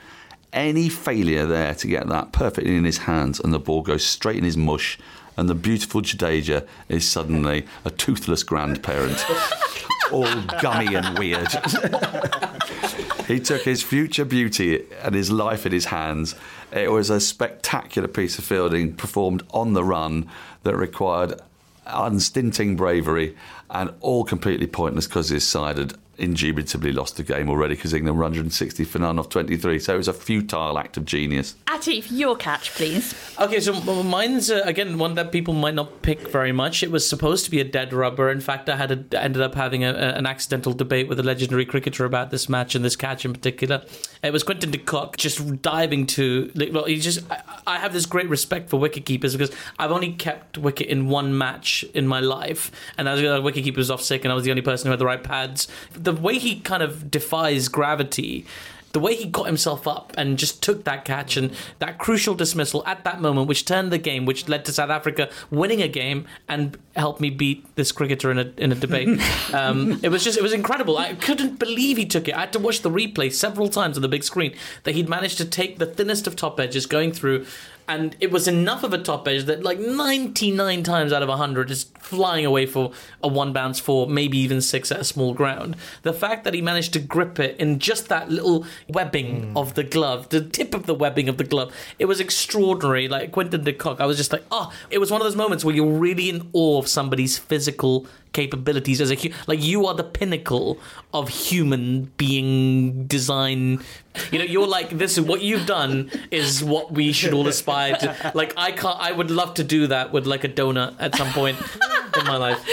Any 0.52 0.88
failure 0.88 1.46
there 1.46 1.74
to 1.76 1.86
get 1.86 2.08
that 2.08 2.32
perfectly 2.32 2.76
in 2.76 2.84
his 2.84 2.98
hands 2.98 3.40
and 3.40 3.52
the 3.52 3.58
ball 3.58 3.82
goes 3.82 4.04
straight 4.04 4.36
in 4.36 4.44
his 4.44 4.56
mush, 4.56 4.98
and 5.36 5.48
the 5.48 5.54
beautiful 5.54 6.02
Jadeja 6.02 6.66
is 6.88 7.08
suddenly 7.08 7.66
a 7.84 7.90
toothless 7.90 8.42
grandparent, 8.42 9.24
all 10.12 10.42
gummy 10.60 10.94
and 10.94 11.18
weird. 11.18 11.48
he 13.26 13.40
took 13.40 13.62
his 13.62 13.82
future 13.82 14.26
beauty 14.26 14.84
and 15.02 15.14
his 15.14 15.30
life 15.30 15.64
in 15.64 15.72
his 15.72 15.86
hands. 15.86 16.34
It 16.70 16.90
was 16.90 17.08
a 17.08 17.20
spectacular 17.20 18.08
piece 18.08 18.38
of 18.38 18.44
fielding 18.44 18.94
performed 18.94 19.42
on 19.52 19.72
the 19.72 19.84
run 19.84 20.28
that 20.64 20.76
required 20.76 21.40
unstinting 21.86 22.76
bravery 22.76 23.36
and 23.72 23.90
all 24.00 24.22
completely 24.22 24.66
pointless 24.66 25.06
because 25.06 25.30
he's 25.30 25.44
side 25.44 25.78
had 25.78 25.94
indubitably 26.22 26.92
lost 26.92 27.16
the 27.16 27.22
game 27.22 27.50
already 27.50 27.74
because 27.74 27.92
England 27.92 28.16
were 28.16 28.22
160 28.22 28.84
for 28.84 28.98
none 28.98 29.18
off 29.18 29.28
23. 29.28 29.78
So 29.78 29.94
it 29.94 29.96
was 29.96 30.08
a 30.08 30.12
futile 30.12 30.78
act 30.78 30.96
of 30.96 31.04
genius. 31.04 31.56
Aatif, 31.66 32.06
your 32.10 32.36
catch, 32.36 32.70
please. 32.74 33.14
Okay, 33.40 33.60
so 33.60 33.72
mine's 34.02 34.50
uh, 34.50 34.62
again 34.64 34.98
one 34.98 35.14
that 35.14 35.32
people 35.32 35.52
might 35.54 35.74
not 35.74 36.02
pick 36.02 36.28
very 36.28 36.52
much. 36.52 36.82
It 36.82 36.90
was 36.90 37.06
supposed 37.08 37.44
to 37.44 37.50
be 37.50 37.60
a 37.60 37.64
dead 37.64 37.92
rubber. 37.92 38.30
In 38.30 38.40
fact, 38.40 38.68
I 38.68 38.76
had 38.76 38.90
a, 38.92 39.20
ended 39.20 39.42
up 39.42 39.54
having 39.54 39.84
a, 39.84 39.90
a- 39.90 40.12
an 40.14 40.26
accidental 40.26 40.72
debate 40.72 41.08
with 41.08 41.18
a 41.18 41.22
legendary 41.22 41.66
cricketer 41.66 42.04
about 42.04 42.30
this 42.30 42.48
match 42.48 42.74
and 42.74 42.84
this 42.84 42.96
catch 42.96 43.24
in 43.24 43.32
particular. 43.32 43.84
It 44.22 44.32
was 44.32 44.42
Quinton 44.44 44.70
de 44.70 44.78
Kock 44.78 45.16
just 45.16 45.60
diving 45.60 46.06
to. 46.08 46.50
Well, 46.72 46.84
he 46.84 47.00
just. 47.00 47.28
I, 47.30 47.42
I 47.66 47.78
have 47.78 47.92
this 47.92 48.06
great 48.06 48.28
respect 48.28 48.70
for 48.70 48.78
wicket 48.78 49.04
keepers 49.04 49.34
because 49.36 49.54
I've 49.78 49.90
only 49.90 50.12
kept 50.12 50.56
wicket 50.58 50.86
in 50.88 51.08
one 51.08 51.36
match 51.36 51.84
in 51.94 52.06
my 52.06 52.20
life, 52.20 52.70
and 52.96 53.06
that 53.08 53.12
was 53.12 53.22
the 53.22 53.40
wicket 53.42 53.64
keeper 53.64 53.78
was 53.78 53.90
off 53.90 54.02
sick, 54.02 54.24
and 54.24 54.30
I 54.30 54.34
was 54.34 54.44
the 54.44 54.50
only 54.50 54.62
person 54.62 54.86
who 54.86 54.90
had 54.90 54.98
the 55.00 55.06
right 55.06 55.22
pads. 55.22 55.66
The 55.92 56.11
way 56.12 56.38
he 56.38 56.60
kind 56.60 56.82
of 56.82 57.10
defies 57.10 57.68
gravity 57.68 58.46
the 58.92 59.00
way 59.00 59.14
he 59.14 59.24
got 59.24 59.46
himself 59.46 59.88
up 59.88 60.12
and 60.16 60.38
just 60.38 60.62
took 60.62 60.84
that 60.84 61.04
catch 61.04 61.36
and 61.36 61.50
that 61.78 61.98
crucial 61.98 62.34
dismissal 62.34 62.82
at 62.86 63.04
that 63.04 63.20
moment, 63.20 63.48
which 63.48 63.64
turned 63.64 63.90
the 63.90 63.98
game, 63.98 64.26
which 64.26 64.48
led 64.48 64.64
to 64.66 64.72
South 64.72 64.90
Africa 64.90 65.30
winning 65.50 65.82
a 65.82 65.88
game 65.88 66.26
and 66.48 66.78
helped 66.94 67.20
me 67.20 67.30
beat 67.30 67.74
this 67.74 67.90
cricketer 67.90 68.30
in 68.30 68.38
a 68.38 68.52
in 68.58 68.70
a 68.72 68.74
debate. 68.74 69.20
um, 69.54 69.98
it 70.02 70.10
was 70.10 70.22
just 70.22 70.38
it 70.38 70.42
was 70.42 70.52
incredible. 70.52 70.98
I 70.98 71.14
couldn't 71.14 71.58
believe 71.58 71.96
he 71.96 72.06
took 72.06 72.28
it. 72.28 72.34
I 72.34 72.40
had 72.40 72.52
to 72.52 72.58
watch 72.58 72.82
the 72.82 72.90
replay 72.90 73.32
several 73.32 73.68
times 73.68 73.96
on 73.96 74.02
the 74.02 74.08
big 74.08 74.24
screen 74.24 74.54
that 74.84 74.94
he'd 74.94 75.08
managed 75.08 75.38
to 75.38 75.44
take 75.44 75.78
the 75.78 75.86
thinnest 75.86 76.26
of 76.26 76.36
top 76.36 76.60
edges 76.60 76.86
going 76.86 77.12
through. 77.12 77.46
And 77.88 78.16
it 78.20 78.30
was 78.30 78.46
enough 78.46 78.84
of 78.84 78.92
a 78.92 78.98
top 78.98 79.26
edge 79.26 79.44
that, 79.44 79.64
like 79.64 79.78
99 79.78 80.82
times 80.84 81.12
out 81.12 81.22
of 81.22 81.28
100, 81.28 81.70
is 81.70 81.86
flying 82.02 82.44
away 82.44 82.66
for 82.66 82.92
a 83.22 83.28
one 83.28 83.52
bounce 83.52 83.78
four, 83.78 84.06
maybe 84.06 84.38
even 84.38 84.60
six 84.60 84.92
at 84.92 85.00
a 85.00 85.04
small 85.04 85.32
ground. 85.32 85.76
The 86.02 86.12
fact 86.12 86.44
that 86.44 86.54
he 86.54 86.60
managed 86.60 86.92
to 86.94 86.98
grip 86.98 87.38
it 87.38 87.56
in 87.58 87.78
just 87.78 88.08
that 88.08 88.30
little 88.30 88.66
webbing 88.88 89.50
hmm. 89.50 89.56
of 89.56 89.74
the 89.74 89.84
glove, 89.84 90.28
the 90.28 90.42
tip 90.42 90.74
of 90.74 90.86
the 90.86 90.94
webbing 90.94 91.28
of 91.28 91.38
the 91.38 91.44
glove, 91.44 91.74
it 91.98 92.06
was 92.06 92.20
extraordinary. 92.20 93.08
Like 93.08 93.32
Quinton 93.32 93.64
de 93.64 93.72
Kock, 93.72 94.00
I 94.00 94.06
was 94.06 94.16
just 94.16 94.32
like, 94.32 94.44
oh, 94.50 94.72
it 94.90 94.98
was 94.98 95.10
one 95.10 95.20
of 95.20 95.24
those 95.24 95.36
moments 95.36 95.64
where 95.64 95.74
you're 95.74 95.98
really 95.98 96.28
in 96.28 96.50
awe 96.52 96.78
of 96.78 96.88
somebody's 96.88 97.38
physical 97.38 98.06
capabilities 98.32 99.00
as 99.00 99.10
a 99.10 99.14
hu- 99.14 99.30
like 99.46 99.62
you 99.62 99.86
are 99.86 99.94
the 99.94 100.04
pinnacle 100.04 100.78
of 101.12 101.28
human 101.28 102.04
being 102.16 103.06
design. 103.06 103.82
You 104.30 104.38
know 104.38 104.44
you're 104.44 104.66
like 104.66 104.90
this 104.90 105.18
is 105.18 105.24
what 105.24 105.42
you've 105.42 105.66
done 105.66 106.10
is 106.30 106.62
what 106.64 106.92
we 106.92 107.12
should 107.12 107.32
all 107.32 107.46
aspire 107.46 107.96
to. 107.96 108.32
Like 108.34 108.54
i 108.56 108.72
can't 108.72 108.98
i 109.00 109.12
would 109.12 109.30
love 109.30 109.54
to 109.54 109.64
do 109.64 109.86
that 109.86 110.12
with 110.12 110.26
like 110.26 110.44
a 110.44 110.48
donut 110.48 110.96
at 110.98 111.14
some 111.14 111.28
point 111.28 111.56
in 112.18 112.26
my 112.26 112.36
life. 112.36 112.64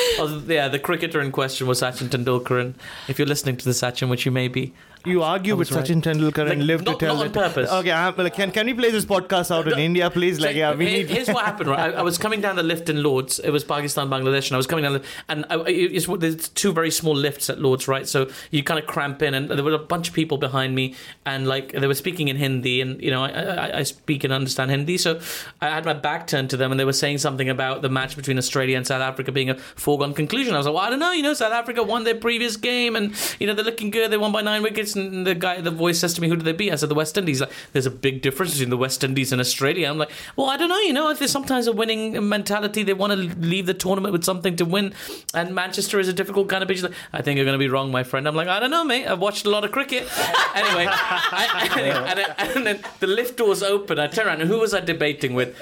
Yeah 0.47 0.67
the 0.67 0.79
cricketer 0.79 1.21
in 1.21 1.32
question 1.32 1.67
was 1.67 1.82
sachin 1.82 2.10
tendulkar 2.10 2.60
and 2.62 2.75
if 3.08 3.17
you're 3.17 3.27
listening 3.27 3.58
to 3.58 3.65
the 3.65 3.71
sachin 3.71 4.10
which 4.10 4.25
you 4.25 4.32
may 4.32 4.47
be 4.47 4.73
You 5.05 5.23
argue 5.23 5.55
with 5.55 5.69
was 5.69 5.77
right. 5.77 5.85
Sachin 5.85 6.01
Tendulkar 6.01 6.43
Like, 6.43 6.53
and 6.53 6.67
live 6.67 6.83
not- 6.83 6.99
to 6.99 7.05
tell 7.05 7.15
not 7.15 7.27
on 7.27 7.31
that. 7.31 7.53
purpose. 7.53 7.71
Okay, 7.71 7.91
I'm, 7.91 8.15
like, 8.17 8.35
can 8.35 8.51
can 8.51 8.65
we 8.65 8.73
play 8.73 8.91
this 8.91 9.05
podcast 9.05 9.49
out 9.49 9.67
in 9.71 9.79
India, 9.79 10.09
please? 10.09 10.39
Like, 10.41 10.51
So, 10.51 10.57
yeah, 10.57 10.75
we 10.75 10.88
here- 10.88 10.97
need. 10.97 11.09
Here's 11.09 11.29
what 11.29 11.45
happened, 11.45 11.69
right? 11.69 11.93
I, 11.95 11.99
I 11.99 12.01
was 12.01 12.17
coming 12.17 12.41
down 12.41 12.57
the 12.57 12.63
lift 12.63 12.89
in 12.89 13.01
Lords. 13.01 13.39
It 13.39 13.51
was 13.51 13.63
Pakistan, 13.63 14.09
Bangladesh, 14.09 14.47
and 14.47 14.53
I 14.55 14.57
was 14.57 14.67
coming 14.67 14.83
down, 14.83 14.93
the, 14.93 15.03
and 15.29 15.45
I, 15.49 15.55
it's, 15.69 16.05
there's 16.07 16.49
two 16.49 16.73
very 16.73 16.91
small 16.91 17.15
lifts 17.15 17.49
at 17.49 17.62
Lords, 17.62 17.88
right? 17.88 18.05
So 18.07 18.29
you 18.51 18.62
kind 18.62 18.77
of 18.77 18.88
cramp 18.88 19.21
in, 19.21 19.33
and 19.33 19.49
there 19.49 19.63
were 19.63 19.71
a 19.73 19.79
bunch 19.79 20.09
of 20.09 20.13
people 20.13 20.38
behind 20.38 20.75
me, 20.75 20.95
and 21.25 21.47
like 21.47 21.71
they 21.71 21.88
were 21.88 21.93
speaking 21.95 22.27
in 22.27 22.35
Hindi, 22.35 22.81
and 22.81 23.01
you 23.01 23.09
know 23.09 23.23
I, 23.23 23.29
I, 23.29 23.77
I 23.79 23.83
speak 23.83 24.25
and 24.25 24.33
understand 24.33 24.69
Hindi, 24.69 24.97
so 24.97 25.21
I 25.62 25.67
had 25.69 25.85
my 25.85 25.93
back 25.93 26.27
turned 26.27 26.49
to 26.49 26.57
them, 26.57 26.71
and 26.71 26.79
they 26.79 26.85
were 26.85 26.93
saying 26.93 27.19
something 27.19 27.47
about 27.49 27.81
the 27.81 27.89
match 27.89 28.17
between 28.17 28.38
Australia 28.38 28.75
and 28.75 28.85
South 28.85 29.01
Africa 29.01 29.31
being 29.31 29.49
a 29.49 29.55
foregone 29.57 30.13
conclusion. 30.13 30.55
I 30.55 30.57
was 30.57 30.65
like, 30.65 30.75
well, 30.75 30.83
I 30.83 30.89
don't 30.89 30.99
know, 30.99 31.13
you 31.13 31.23
know, 31.23 31.33
South 31.33 31.53
Africa 31.53 31.83
won 31.83 32.03
their 32.03 32.15
previous 32.15 32.57
game, 32.57 32.97
and 32.97 33.13
you 33.39 33.47
know 33.47 33.53
they're 33.53 33.63
looking 33.63 33.91
good. 33.91 34.12
They 34.12 34.17
won 34.17 34.33
by 34.33 34.41
nine 34.41 34.62
wickets, 34.62 34.88
and 34.95 35.25
the 35.28 35.36
guy, 35.36 35.62
the 35.62 35.71
voice 35.71 35.99
says 35.99 36.13
to 36.15 36.21
me, 36.21 36.30
"Who 36.30 36.36
do 36.36 36.43
they 36.43 36.52
be?" 36.54 36.71
I 36.71 36.75
said, 36.75 36.89
"The 36.89 36.95
West 36.95 37.17
Indies." 37.17 37.41
Like, 37.41 37.52
there's 37.73 37.86
a 37.86 37.91
big 37.91 38.21
difference 38.21 38.54
between 38.54 38.69
the 38.69 38.78
West 38.78 39.04
Indies 39.04 39.32
and 39.32 39.39
Australia. 39.41 39.88
I'm 39.89 39.97
like, 39.97 40.12
well, 40.36 40.49
I 40.49 40.58
don't 40.58 40.69
know. 40.69 40.80
You 40.80 40.93
know, 40.93 41.13
there's 41.13 41.32
sometimes 41.32 41.67
a 41.67 41.71
winning 41.71 42.28
mentality. 42.30 42.84
They 42.84 42.93
want 42.93 43.12
to 43.13 43.17
leave 43.39 43.65
the 43.65 43.73
tournament 43.73 44.12
with 44.13 44.23
something 44.23 44.56
to 44.58 44.65
win, 44.65 44.93
and 45.34 45.54
Manchester 45.54 45.99
is 45.99 46.08
a 46.08 46.13
difficult 46.13 46.49
kind 46.49 46.62
of 46.63 46.69
pitch. 46.69 46.82
Like, 46.84 46.93
I 47.13 47.21
think 47.21 47.38
you're 47.38 47.45
going 47.45 47.58
to 47.58 47.63
be 47.63 47.69
wrong, 47.69 47.91
my 47.91 48.04
friend. 48.04 48.28
I'm 48.28 48.36
like, 48.36 48.47
I 48.47 48.60
don't 48.60 48.71
know, 48.71 48.84
mate. 48.84 49.08
I've 49.08 49.19
watched 49.19 49.45
a 49.45 49.49
lot 49.49 49.63
of 49.65 49.71
cricket. 49.71 50.04
anyway, 50.56 50.86
I, 50.89 52.06
and, 52.10 52.19
then- 52.19 52.36
and 52.58 52.65
then 52.67 52.80
the 52.99 53.08
lift 53.08 53.38
doors 53.38 53.63
open. 53.63 53.99
I 53.99 54.08
turn 54.08 54.28
around, 54.28 54.41
and 54.41 54.49
who 54.49 54.60
was 54.60 54.73
I 54.73 54.80
debating 54.80 55.34
with? 55.34 55.56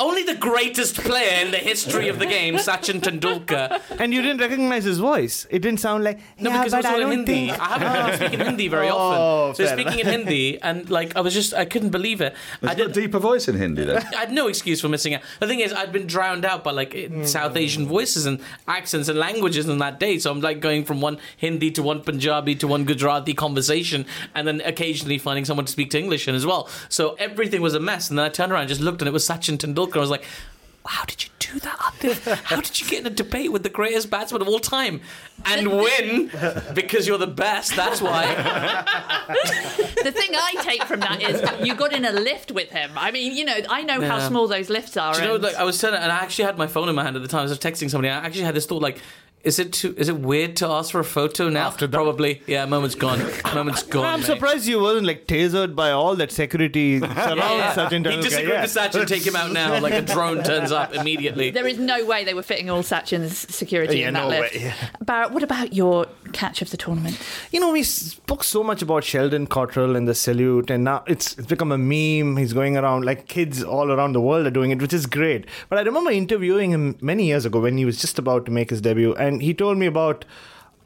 Only 0.00 0.22
the 0.22 0.36
greatest 0.36 0.94
player 0.96 1.44
in 1.44 1.50
the 1.50 1.56
history 1.58 2.08
of 2.08 2.20
the 2.20 2.26
game, 2.26 2.54
Sachin 2.68 3.00
Tendulkar. 3.00 3.80
and 3.98 4.14
you 4.14 4.22
didn't 4.22 4.40
recognize 4.40 4.84
his 4.84 4.98
voice. 4.98 5.44
It 5.50 5.58
didn't 5.58 5.80
sound 5.80 6.04
like. 6.04 6.20
No, 6.38 6.50
yeah, 6.50 6.58
because 6.64 6.70
but 6.72 6.78
it 6.78 6.78
was 6.78 6.86
I 6.86 6.92
all 6.92 7.00
in 7.00 7.02
don't 7.02 7.26
Hindi. 7.26 7.48
think. 7.48 7.60
I 7.60 7.64
haven't 7.64 7.88
heard 7.88 8.10
him 8.10 8.16
speaking 8.28 8.46
Hindi 8.46 8.68
very 8.68 8.88
Oh, 8.90 8.96
often. 8.96 9.54
So 9.56 9.66
fair 9.66 9.76
speaking 9.76 9.98
in 10.00 10.06
Hindi, 10.06 10.62
and 10.62 10.88
like 10.88 11.16
I 11.16 11.20
was 11.20 11.34
just, 11.34 11.52
I 11.52 11.64
couldn't 11.64 11.90
believe 11.90 12.20
it. 12.20 12.32
I 12.62 12.68
Has 12.68 12.76
got 12.76 12.90
a 12.90 12.92
deeper 12.92 13.18
voice 13.18 13.48
in 13.48 13.56
Hindi 13.56 13.84
though. 13.84 13.96
I 13.96 14.00
had 14.20 14.30
no 14.30 14.46
excuse 14.46 14.80
for 14.80 14.88
missing 14.88 15.14
out. 15.14 15.22
The 15.40 15.48
thing 15.48 15.58
is, 15.58 15.72
I'd 15.72 15.90
been 15.92 16.06
drowned 16.06 16.44
out 16.44 16.62
by 16.62 16.70
like 16.70 16.92
mm. 16.92 17.26
South 17.26 17.56
Asian 17.56 17.86
voices 17.86 18.24
and 18.24 18.38
accents 18.68 19.08
and 19.08 19.18
languages 19.18 19.68
in 19.68 19.78
that 19.78 19.98
day. 19.98 20.20
So 20.20 20.30
I'm 20.30 20.40
like 20.40 20.60
going 20.60 20.84
from 20.84 21.00
one 21.00 21.18
Hindi 21.38 21.72
to 21.72 21.82
one 21.82 22.02
Punjabi 22.02 22.54
to 22.56 22.68
one 22.68 22.84
Gujarati 22.84 23.34
conversation, 23.34 24.06
and 24.36 24.46
then 24.46 24.60
occasionally 24.64 25.18
finding 25.18 25.44
someone 25.44 25.66
to 25.66 25.72
speak 25.72 25.90
to 25.90 25.98
English 25.98 26.28
in 26.28 26.36
as 26.36 26.46
well. 26.46 26.68
So 26.88 27.14
everything 27.14 27.62
was 27.62 27.74
a 27.74 27.80
mess. 27.80 28.10
And 28.10 28.18
then 28.18 28.26
I 28.26 28.28
turned 28.28 28.52
around 28.52 28.60
and 28.60 28.68
just 28.68 28.80
looked, 28.80 29.02
and 29.02 29.08
it 29.08 29.12
was 29.12 29.26
Sachin 29.28 29.58
Tendulkar. 29.58 29.87
I 29.96 30.00
was 30.00 30.10
like. 30.10 30.24
How 30.86 31.04
did 31.04 31.22
you 31.22 31.28
do 31.38 31.58
that? 31.60 32.40
How 32.44 32.62
did 32.62 32.80
you 32.80 32.88
get 32.88 33.00
in 33.00 33.06
a 33.06 33.10
debate 33.10 33.52
with 33.52 33.62
the 33.62 33.68
greatest 33.68 34.08
batsman 34.08 34.40
of 34.40 34.48
all 34.48 34.58
time 34.58 35.02
and 35.44 35.68
win? 35.70 36.30
Because 36.72 37.06
you're 37.06 37.18
the 37.18 37.26
best. 37.26 37.76
That's 37.76 38.00
why. 38.00 38.24
The 40.02 40.12
thing 40.12 40.30
I 40.34 40.54
take 40.62 40.84
from 40.84 41.00
that 41.00 41.20
is 41.20 41.66
you 41.66 41.74
got 41.74 41.92
in 41.92 42.04
a 42.06 42.12
lift 42.12 42.52
with 42.52 42.70
him. 42.70 42.92
I 42.96 43.10
mean, 43.10 43.36
you 43.36 43.44
know, 43.44 43.58
I 43.68 43.82
know 43.82 44.00
how 44.00 44.26
small 44.26 44.46
those 44.48 44.70
lifts 44.70 44.96
are. 44.96 45.12
Do 45.12 45.20
you 45.20 45.26
know, 45.28 45.34
and- 45.34 45.44
like 45.44 45.56
I 45.56 45.64
was 45.64 45.78
turning, 45.78 46.00
and 46.00 46.10
I 46.10 46.16
actually 46.20 46.44
had 46.46 46.56
my 46.56 46.66
phone 46.68 46.88
in 46.88 46.94
my 46.94 47.02
hand 47.04 47.16
at 47.16 47.22
the 47.22 47.28
time. 47.28 47.40
I 47.40 47.42
was 47.42 47.58
texting 47.58 47.90
somebody. 47.90 48.08
And 48.08 48.22
I 48.22 48.26
actually 48.26 48.44
had 48.44 48.54
this 48.54 48.64
thought, 48.64 48.80
like, 48.80 49.02
is 49.44 49.58
it 49.58 49.72
too, 49.72 49.94
is 49.96 50.08
it 50.08 50.18
weird 50.18 50.56
to 50.56 50.66
ask 50.66 50.90
for 50.90 51.00
a 51.00 51.04
photo 51.04 51.48
now? 51.48 51.68
After 51.68 51.86
that. 51.86 51.96
Probably. 51.96 52.42
Yeah, 52.46 52.66
moment's 52.66 52.94
gone. 52.96 53.20
Moment's 53.54 53.82
gone. 53.84 54.04
I'm 54.04 54.20
mate. 54.20 54.26
surprised 54.26 54.66
you 54.66 54.80
wasn't 54.80 55.06
like 55.06 55.26
tasered 55.26 55.74
by 55.76 55.90
all 55.92 56.16
that 56.16 56.32
security 56.32 56.98
surround 57.00 57.08
Yeah. 57.38 57.74
Sachin 57.74 58.04
Tendulkar. 58.04 58.10
He 58.16 58.20
disagreed 58.22 58.48
yeah. 58.48 58.62
with 58.62 58.74
Sachin. 58.74 59.06
Take 59.06 59.26
him 59.26 59.36
out 59.36 59.52
now. 59.52 59.80
Like 59.80 59.94
a 59.94 60.02
drone 60.02 60.42
turns 60.42 60.72
up 60.72 60.94
immediately. 60.94 61.50
there 61.50 61.66
is 61.66 61.78
no 61.78 62.04
way 62.04 62.24
they 62.24 62.34
were 62.34 62.42
fitting 62.42 62.68
all 62.68 62.82
Sachin's 62.82 63.38
security 63.54 64.00
Yeah, 64.00 64.08
in 64.08 64.14
that 64.14 64.22
no 64.24 64.28
lift. 64.28 64.54
way, 64.54 64.60
yeah. 64.62 64.74
Bharat, 65.04 65.30
what 65.30 65.42
about 65.42 65.72
your 65.72 66.06
catch 66.38 66.62
of 66.62 66.70
the 66.70 66.76
tournament? 66.76 67.20
You 67.50 67.60
know, 67.60 67.72
we 67.72 67.82
spoke 67.82 68.44
so 68.44 68.62
much 68.62 68.80
about 68.80 69.04
Sheldon 69.04 69.46
Cottrell 69.46 69.96
and 69.96 70.06
the 70.06 70.14
salute, 70.14 70.70
and 70.70 70.84
now 70.84 71.02
it's 71.06 71.36
it's 71.38 71.46
become 71.46 71.72
a 71.72 71.78
meme. 71.78 72.36
He's 72.36 72.52
going 72.52 72.76
around 72.76 73.04
like 73.04 73.26
kids 73.28 73.62
all 73.62 73.92
around 73.92 74.12
the 74.12 74.20
world 74.20 74.46
are 74.46 74.56
doing 74.58 74.70
it, 74.70 74.80
which 74.80 74.92
is 74.92 75.06
great. 75.06 75.46
But 75.68 75.78
I 75.78 75.82
remember 75.82 76.10
interviewing 76.10 76.70
him 76.70 76.96
many 77.00 77.26
years 77.26 77.44
ago 77.44 77.60
when 77.60 77.76
he 77.76 77.84
was 77.84 78.00
just 78.00 78.18
about 78.18 78.46
to 78.46 78.52
make 78.52 78.70
his 78.70 78.80
debut, 78.80 79.14
and 79.14 79.42
he 79.42 79.54
told 79.54 79.78
me 79.78 79.86
about 79.86 80.24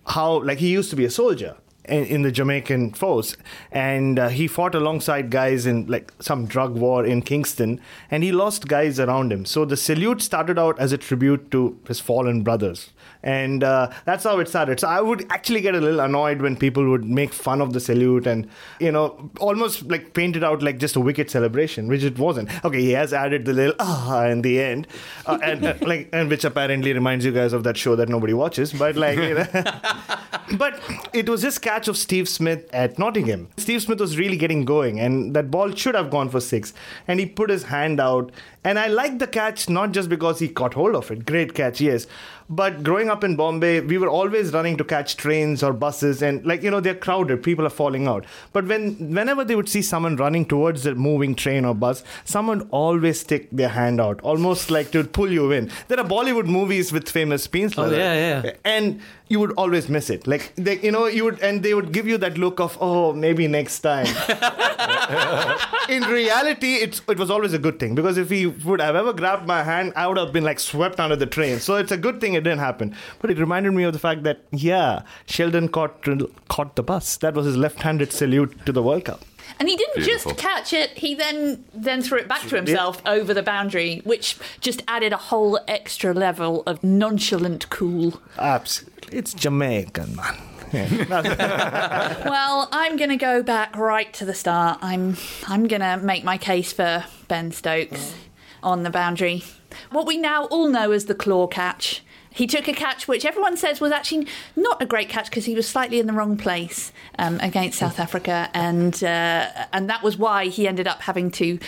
how 0.06 0.42
like 0.42 0.58
he 0.58 0.70
used 0.70 0.90
to 0.90 0.96
be 0.96 1.04
a 1.04 1.10
soldier 1.10 1.56
in, 1.84 2.22
the 2.22 2.30
Jamaican 2.30 2.92
force, 2.94 3.36
and 3.70 4.18
uh, 4.18 4.28
he 4.28 4.46
fought 4.46 4.74
alongside 4.74 5.30
guys 5.30 5.66
in 5.66 5.86
like 5.86 6.12
some 6.20 6.46
drug 6.46 6.76
war 6.76 7.04
in 7.04 7.22
Kingston, 7.22 7.80
and 8.10 8.22
he 8.22 8.32
lost 8.32 8.68
guys 8.68 9.00
around 9.00 9.32
him. 9.32 9.44
So 9.44 9.64
the 9.64 9.76
salute 9.76 10.22
started 10.22 10.58
out 10.58 10.78
as 10.78 10.92
a 10.92 10.98
tribute 10.98 11.50
to 11.50 11.78
his 11.88 12.00
fallen 12.00 12.42
brothers, 12.42 12.90
and 13.22 13.62
uh, 13.64 13.90
that's 14.04 14.24
how 14.24 14.38
it 14.38 14.48
started. 14.48 14.80
So 14.80 14.88
I 14.88 15.00
would 15.00 15.26
actually 15.30 15.60
get 15.60 15.74
a 15.74 15.80
little 15.80 16.00
annoyed 16.00 16.42
when 16.42 16.56
people 16.56 16.88
would 16.90 17.04
make 17.04 17.32
fun 17.32 17.60
of 17.60 17.72
the 17.72 17.80
salute 17.80 18.26
and 18.26 18.48
you 18.80 18.92
know 18.92 19.30
almost 19.40 19.84
like 19.84 20.14
paint 20.14 20.36
it 20.36 20.44
out 20.44 20.62
like 20.62 20.78
just 20.78 20.96
a 20.96 21.00
wicked 21.00 21.30
celebration, 21.30 21.88
which 21.88 22.02
it 22.04 22.18
wasn't. 22.18 22.64
Okay, 22.64 22.80
he 22.80 22.92
has 22.92 23.12
added 23.12 23.44
the 23.44 23.52
little 23.52 23.74
ah 23.78 24.24
in 24.26 24.42
the 24.42 24.60
end, 24.60 24.86
uh, 25.26 25.38
and 25.42 25.64
uh, 25.64 25.74
like 25.82 26.08
and 26.12 26.30
which 26.30 26.44
apparently 26.44 26.92
reminds 26.92 27.24
you 27.24 27.32
guys 27.32 27.52
of 27.52 27.64
that 27.64 27.76
show 27.76 27.96
that 27.96 28.08
nobody 28.08 28.34
watches, 28.34 28.72
but 28.72 28.96
like. 28.96 29.18
You 29.18 29.34
know, 29.34 29.46
but 30.56 30.80
it 31.12 31.28
was 31.28 31.42
his 31.42 31.58
catch 31.58 31.88
of 31.88 31.96
Steve 31.96 32.28
Smith 32.28 32.68
at 32.72 32.98
Nottingham. 32.98 33.48
Steve 33.56 33.82
Smith 33.82 34.00
was 34.00 34.18
really 34.18 34.36
getting 34.36 34.64
going, 34.64 34.98
and 35.00 35.34
that 35.34 35.50
ball 35.50 35.72
should 35.72 35.94
have 35.94 36.10
gone 36.10 36.28
for 36.28 36.40
six. 36.40 36.72
And 37.06 37.20
he 37.20 37.26
put 37.26 37.50
his 37.50 37.64
hand 37.64 38.00
out. 38.00 38.32
And 38.64 38.78
I 38.78 38.86
like 38.86 39.18
the 39.18 39.26
catch 39.26 39.68
not 39.68 39.92
just 39.92 40.08
because 40.08 40.38
he 40.38 40.48
caught 40.48 40.74
hold 40.74 40.94
of 40.94 41.10
it. 41.10 41.26
Great 41.26 41.54
catch, 41.54 41.80
yes. 41.80 42.06
But 42.50 42.82
growing 42.82 43.08
up 43.10 43.24
in 43.24 43.36
Bombay, 43.36 43.80
we 43.80 43.98
were 43.98 44.08
always 44.08 44.52
running 44.52 44.76
to 44.76 44.84
catch 44.84 45.16
trains 45.16 45.62
or 45.62 45.72
buses, 45.72 46.22
and 46.22 46.44
like 46.46 46.62
you 46.62 46.70
know, 46.70 46.80
they're 46.80 46.94
crowded. 46.94 47.42
People 47.42 47.66
are 47.66 47.70
falling 47.70 48.06
out. 48.06 48.24
But 48.52 48.66
when 48.66 49.14
whenever 49.14 49.44
they 49.44 49.56
would 49.56 49.68
see 49.68 49.82
someone 49.82 50.16
running 50.16 50.44
towards 50.46 50.82
the 50.82 50.94
moving 50.94 51.34
train 51.34 51.64
or 51.64 51.74
bus, 51.74 52.04
someone 52.24 52.58
would 52.60 52.68
always 52.70 53.20
stick 53.20 53.48
their 53.50 53.68
hand 53.70 54.00
out, 54.00 54.20
almost 54.22 54.70
like 54.70 54.90
to 54.92 55.04
pull 55.04 55.30
you 55.30 55.50
in. 55.52 55.70
There 55.88 55.98
are 55.98 56.04
Bollywood 56.06 56.46
movies 56.46 56.92
with 56.92 57.08
famous 57.08 57.44
scenes 57.44 57.78
oh, 57.78 57.82
like 57.82 57.92
Oh, 57.92 57.94
that. 57.96 57.98
yeah, 57.98 58.42
yeah. 58.44 58.52
And 58.64 59.00
you 59.28 59.40
would 59.40 59.52
always 59.52 59.88
miss 59.88 60.10
it. 60.10 60.26
Like 60.26 60.52
they, 60.56 60.78
you 60.80 60.90
know, 60.90 61.06
you 61.06 61.24
would, 61.24 61.40
and 61.40 61.62
they 61.62 61.72
would 61.74 61.90
give 61.92 62.06
you 62.06 62.18
that 62.18 62.36
look 62.36 62.60
of, 62.60 62.76
oh, 62.80 63.12
maybe 63.14 63.48
next 63.48 63.80
time. 63.80 64.06
In 65.88 66.02
reality, 66.04 66.74
it's 66.74 67.00
it 67.08 67.18
was 67.18 67.30
always 67.30 67.52
a 67.52 67.58
good 67.58 67.78
thing 67.80 67.94
because 67.94 68.16
if 68.18 68.30
he 68.30 68.46
would 68.46 68.80
have 68.80 68.94
ever 68.96 69.12
grabbed 69.12 69.46
my 69.46 69.62
hand, 69.62 69.92
I 69.96 70.06
would 70.06 70.16
have 70.18 70.32
been 70.32 70.44
like 70.44 70.60
swept 70.60 71.00
under 71.00 71.16
the 71.16 71.26
train. 71.26 71.58
So 71.60 71.76
it's 71.76 71.92
a 71.92 71.96
good 71.96 72.20
thing 72.20 72.31
it 72.34 72.42
didn't 72.42 72.58
happen. 72.60 72.94
But 73.20 73.30
it 73.30 73.38
reminded 73.38 73.72
me 73.72 73.84
of 73.84 73.92
the 73.92 73.98
fact 73.98 74.22
that, 74.24 74.44
yeah, 74.50 75.02
Sheldon 75.26 75.68
caught, 75.68 76.06
caught 76.48 76.76
the 76.76 76.82
bus. 76.82 77.16
That 77.18 77.34
was 77.34 77.46
his 77.46 77.56
left 77.56 77.82
handed 77.82 78.12
salute 78.12 78.64
to 78.66 78.72
the 78.72 78.82
World 78.82 79.04
Cup. 79.06 79.22
And 79.58 79.68
he 79.68 79.76
didn't 79.76 80.04
Beautiful. 80.04 80.32
just 80.32 80.42
catch 80.42 80.72
it, 80.72 80.90
he 80.90 81.14
then 81.14 81.64
then 81.74 82.00
threw 82.02 82.18
it 82.18 82.28
back 82.28 82.42
to 82.48 82.56
himself 82.56 83.02
over 83.04 83.34
the 83.34 83.42
boundary, 83.42 84.00
which 84.04 84.38
just 84.60 84.82
added 84.88 85.12
a 85.12 85.16
whole 85.16 85.58
extra 85.68 86.14
level 86.14 86.62
of 86.66 86.82
nonchalant 86.82 87.68
cool. 87.68 88.20
Absolutely. 88.38 89.18
It's 89.18 89.34
Jamaican, 89.34 90.16
man. 90.16 90.36
Yeah. 90.72 92.22
Well, 92.28 92.68
I'm 92.72 92.96
going 92.96 93.10
to 93.10 93.16
go 93.16 93.42
back 93.42 93.76
right 93.76 94.12
to 94.14 94.24
the 94.24 94.34
start. 94.34 94.78
I'm 94.80 95.16
I'm 95.46 95.68
going 95.68 95.82
to 95.82 95.98
make 95.98 96.24
my 96.24 96.38
case 96.38 96.72
for 96.72 97.04
Ben 97.28 97.52
Stokes 97.52 98.14
on 98.62 98.82
the 98.84 98.90
boundary. 98.90 99.44
What 99.90 100.06
we 100.06 100.16
now 100.16 100.44
all 100.46 100.68
know 100.68 100.92
as 100.92 101.06
the 101.06 101.14
claw 101.14 101.46
catch. 101.46 102.02
He 102.32 102.46
took 102.46 102.66
a 102.68 102.72
catch 102.72 103.06
which 103.06 103.24
everyone 103.24 103.56
says 103.56 103.80
was 103.80 103.92
actually 103.92 104.26
not 104.56 104.80
a 104.82 104.86
great 104.86 105.08
catch 105.08 105.26
because 105.30 105.44
he 105.44 105.54
was 105.54 105.68
slightly 105.68 106.00
in 106.00 106.06
the 106.06 106.12
wrong 106.12 106.36
place 106.36 106.92
um, 107.18 107.38
against 107.40 107.78
South 107.78 108.00
Africa, 108.00 108.48
and 108.54 109.02
uh, 109.04 109.66
and 109.72 109.88
that 109.90 110.02
was 110.02 110.16
why 110.16 110.46
he 110.46 110.66
ended 110.66 110.86
up 110.86 111.02
having 111.02 111.30
to 111.32 111.58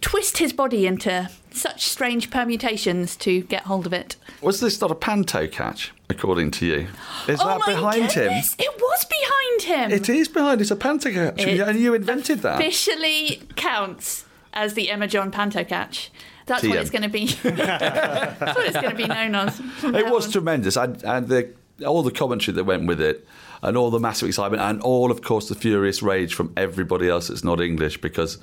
twist 0.00 0.38
his 0.38 0.52
body 0.52 0.86
into 0.86 1.28
such 1.52 1.84
strange 1.86 2.30
permutations 2.30 3.16
to 3.16 3.42
get 3.42 3.64
hold 3.64 3.86
of 3.86 3.92
it. 3.92 4.16
Was 4.40 4.60
this 4.60 4.80
not 4.80 4.90
a 4.90 4.94
panto 4.94 5.46
catch, 5.48 5.92
according 6.08 6.50
to 6.52 6.66
you? 6.66 6.86
Is 7.28 7.40
oh 7.42 7.46
that 7.46 7.66
behind 7.66 8.12
him? 8.12 8.24
goodness, 8.28 8.54
It 8.58 8.72
was 8.80 9.04
behind 9.04 9.62
him. 9.62 9.90
It 9.90 10.08
is 10.08 10.28
behind. 10.28 10.60
It's 10.60 10.70
a 10.70 10.76
panto 10.76 11.10
catch, 11.12 11.40
It 11.40 11.60
and 11.60 11.78
you 11.78 11.94
invented 11.94 12.40
that. 12.40 12.60
officially 12.60 13.42
counts 13.56 14.24
as 14.52 14.74
the 14.74 14.90
Emma 14.90 15.06
John 15.08 15.30
Panto 15.30 15.64
catch. 15.64 16.10
That's 16.50 16.66
what 16.66 16.78
it's 16.78 16.90
going 16.90 17.02
to 17.02 17.08
be. 17.08 17.26
That's 17.42 18.56
what 18.56 18.66
it's 18.66 18.80
going 18.80 18.90
to 18.90 18.96
be 18.96 19.06
known 19.06 19.34
as. 19.36 19.60
It 19.84 20.10
was 20.10 20.30
tremendous, 20.30 20.76
and, 20.76 21.02
and 21.04 21.28
the, 21.28 21.52
all 21.86 22.02
the 22.02 22.10
commentary 22.10 22.54
that 22.56 22.64
went 22.64 22.86
with 22.86 23.00
it, 23.00 23.26
and 23.62 23.76
all 23.76 23.90
the 23.90 24.00
massive 24.00 24.28
excitement, 24.28 24.60
and 24.60 24.80
all, 24.82 25.10
of 25.10 25.22
course, 25.22 25.48
the 25.48 25.54
furious 25.54 26.02
rage 26.02 26.34
from 26.34 26.52
everybody 26.56 27.08
else 27.08 27.28
that's 27.28 27.44
not 27.44 27.60
English, 27.60 28.00
because 28.00 28.38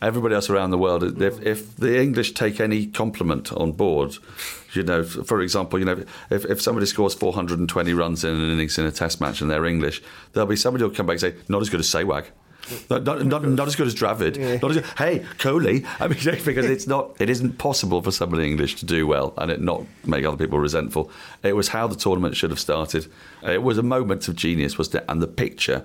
everybody 0.00 0.34
else 0.34 0.48
around 0.48 0.70
the 0.70 0.78
world, 0.78 1.20
if, 1.20 1.42
if 1.42 1.74
the 1.76 2.00
English 2.00 2.32
take 2.34 2.60
any 2.60 2.86
compliment 2.86 3.52
on 3.52 3.72
board, 3.72 4.16
you 4.72 4.84
know, 4.84 5.02
for 5.02 5.40
example, 5.40 5.78
you 5.78 5.84
know, 5.84 6.04
if, 6.30 6.44
if 6.44 6.62
somebody 6.62 6.86
scores 6.86 7.14
420 7.14 7.92
runs 7.92 8.22
in 8.22 8.30
an 8.30 8.50
innings 8.52 8.78
in 8.78 8.86
a 8.86 8.92
Test 8.92 9.20
match 9.20 9.40
and 9.40 9.50
they're 9.50 9.66
English, 9.66 10.00
there'll 10.32 10.46
be 10.46 10.54
somebody 10.56 10.84
who'll 10.84 10.94
come 10.94 11.06
back 11.06 11.14
and 11.14 11.20
say, 11.20 11.34
"Not 11.48 11.60
as 11.62 11.70
good 11.70 11.80
as 11.80 11.88
Sehwag." 11.88 12.26
Not, 12.90 13.04
not, 13.04 13.24
not, 13.24 13.44
not 13.44 13.66
as 13.66 13.76
good 13.76 13.86
as 13.86 13.94
Dravid. 13.94 14.62
Not 14.62 14.76
as, 14.76 14.84
hey, 14.98 15.24
Kohli. 15.38 15.86
I 16.00 16.08
mean, 16.08 16.18
because 16.44 16.66
it's 16.66 16.86
not, 16.86 17.16
it 17.20 17.30
isn't 17.30 17.58
possible 17.58 18.02
for 18.02 18.10
somebody 18.10 18.46
English 18.50 18.76
to 18.76 18.86
do 18.86 19.06
well 19.06 19.34
and 19.36 19.50
it 19.50 19.60
not 19.60 19.82
make 20.04 20.24
other 20.24 20.36
people 20.36 20.58
resentful. 20.58 21.10
It 21.42 21.56
was 21.56 21.68
how 21.68 21.86
the 21.86 21.96
tournament 21.96 22.36
should 22.36 22.50
have 22.50 22.60
started. 22.60 23.10
Uh, 23.44 23.52
it 23.52 23.62
was 23.62 23.78
a 23.78 23.82
moment 23.82 24.28
of 24.28 24.36
genius, 24.36 24.78
wasn't 24.78 25.02
it? 25.02 25.04
And 25.08 25.22
the 25.22 25.28
picture, 25.28 25.84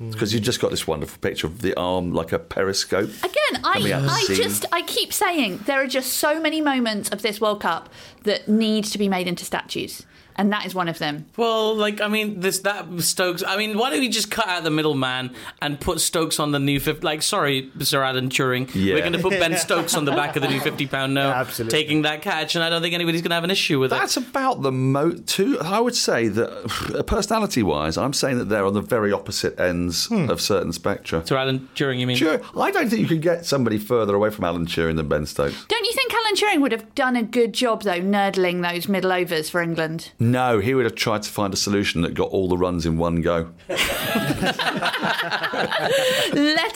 mm. 0.00 0.12
because 0.12 0.32
you 0.32 0.40
just 0.40 0.60
got 0.60 0.70
this 0.70 0.86
wonderful 0.86 1.18
picture 1.20 1.46
of 1.46 1.62
the 1.62 1.74
arm 1.74 2.12
like 2.12 2.32
a 2.32 2.38
periscope. 2.38 3.10
Again, 3.22 3.64
I, 3.64 3.92
I 4.08 4.22
scene. 4.22 4.36
just, 4.36 4.64
I 4.72 4.82
keep 4.82 5.12
saying 5.12 5.58
there 5.66 5.82
are 5.82 5.86
just 5.86 6.14
so 6.14 6.40
many 6.40 6.60
moments 6.60 7.10
of 7.10 7.22
this 7.22 7.40
World 7.40 7.60
Cup 7.60 7.88
that 8.24 8.48
need 8.48 8.84
to 8.84 8.98
be 8.98 9.08
made 9.08 9.26
into 9.26 9.44
statues, 9.44 10.06
and 10.36 10.52
that 10.52 10.66
is 10.66 10.74
one 10.74 10.88
of 10.88 10.98
them. 10.98 11.26
Well, 11.36 11.74
like 11.74 12.00
I 12.00 12.08
mean, 12.08 12.40
this 12.40 12.60
that 12.60 12.86
Stokes. 13.02 13.42
I 13.46 13.56
mean, 13.56 13.78
why 13.78 13.90
don't 13.90 14.00
we 14.00 14.08
just 14.08 14.30
cut 14.30 14.48
out 14.48 14.64
the 14.64 14.70
middleman 14.70 15.34
and 15.60 15.80
put 15.80 16.00
Stokes 16.00 16.38
on 16.38 16.52
the 16.52 16.58
new 16.58 16.80
fifty? 16.80 17.02
Like, 17.02 17.22
sorry, 17.22 17.70
Sir 17.80 18.02
Adam 18.02 18.28
Turing, 18.28 18.70
Yeah. 18.74 18.94
we're 18.94 19.00
going 19.00 19.12
to 19.12 19.18
put 19.18 19.32
Ben 19.32 19.56
Stokes 19.58 19.94
on 19.94 20.04
the 20.04 20.12
back 20.12 20.36
of 20.36 20.42
the 20.42 20.48
new 20.48 20.60
fifty 20.60 20.86
pound 20.86 21.14
note, 21.14 21.32
Absolutely. 21.32 21.78
taking 21.78 22.02
that 22.02 22.22
catch, 22.22 22.54
and 22.54 22.64
I 22.64 22.70
don't 22.70 22.82
think 22.82 22.94
anybody's 22.94 23.22
going 23.22 23.30
to 23.30 23.34
have 23.34 23.44
an 23.44 23.50
issue 23.50 23.78
with 23.78 23.90
That's 23.90 24.16
it. 24.16 24.20
That's 24.20 24.30
about 24.30 24.62
the 24.62 24.72
mo. 24.72 25.12
Two, 25.12 25.58
I 25.60 25.80
would 25.80 25.94
say 25.96 26.28
that 26.28 27.04
personality-wise, 27.06 27.96
I'm 27.96 28.12
saying 28.12 28.38
that 28.38 28.48
they're 28.48 28.66
on 28.66 28.74
the 28.74 28.80
very 28.80 29.12
opposite 29.12 29.58
ends 29.60 30.06
hmm. 30.06 30.30
of 30.30 30.40
certain 30.40 30.72
spectra. 30.72 31.26
Sir 31.26 31.36
Alan 31.36 31.68
Turing, 31.74 31.98
you 31.98 32.06
mean? 32.06 32.16
Sure, 32.16 32.40
I 32.56 32.70
don't 32.70 32.88
think 32.88 33.00
you 33.00 33.08
can 33.08 33.20
get 33.20 33.46
somebody 33.46 33.78
further 33.78 34.14
away 34.14 34.30
from 34.30 34.44
Alan 34.44 34.66
Turing 34.66 34.96
than 34.96 35.08
Ben 35.08 35.26
Stokes. 35.26 35.64
Don't 35.66 35.84
you 35.84 35.92
think 35.92 36.12
Alan 36.12 36.34
Turing 36.34 36.60
would 36.62 36.72
have 36.72 36.94
done 36.94 37.16
a 37.16 37.22
good 37.22 37.52
job 37.52 37.82
though, 37.82 38.00
nerdling 38.00 38.62
those 38.62 38.88
middle 38.88 39.12
overs 39.12 39.50
for 39.50 39.62
England? 39.62 40.12
No, 40.22 40.60
he 40.60 40.72
would 40.72 40.84
have 40.84 40.94
tried 40.94 41.24
to 41.24 41.30
find 41.30 41.52
a 41.52 41.56
solution 41.56 42.02
that 42.02 42.14
got 42.14 42.28
all 42.28 42.48
the 42.48 42.56
runs 42.56 42.86
in 42.86 42.96
one 42.96 43.22
go. 43.22 43.50
Let 43.68 43.80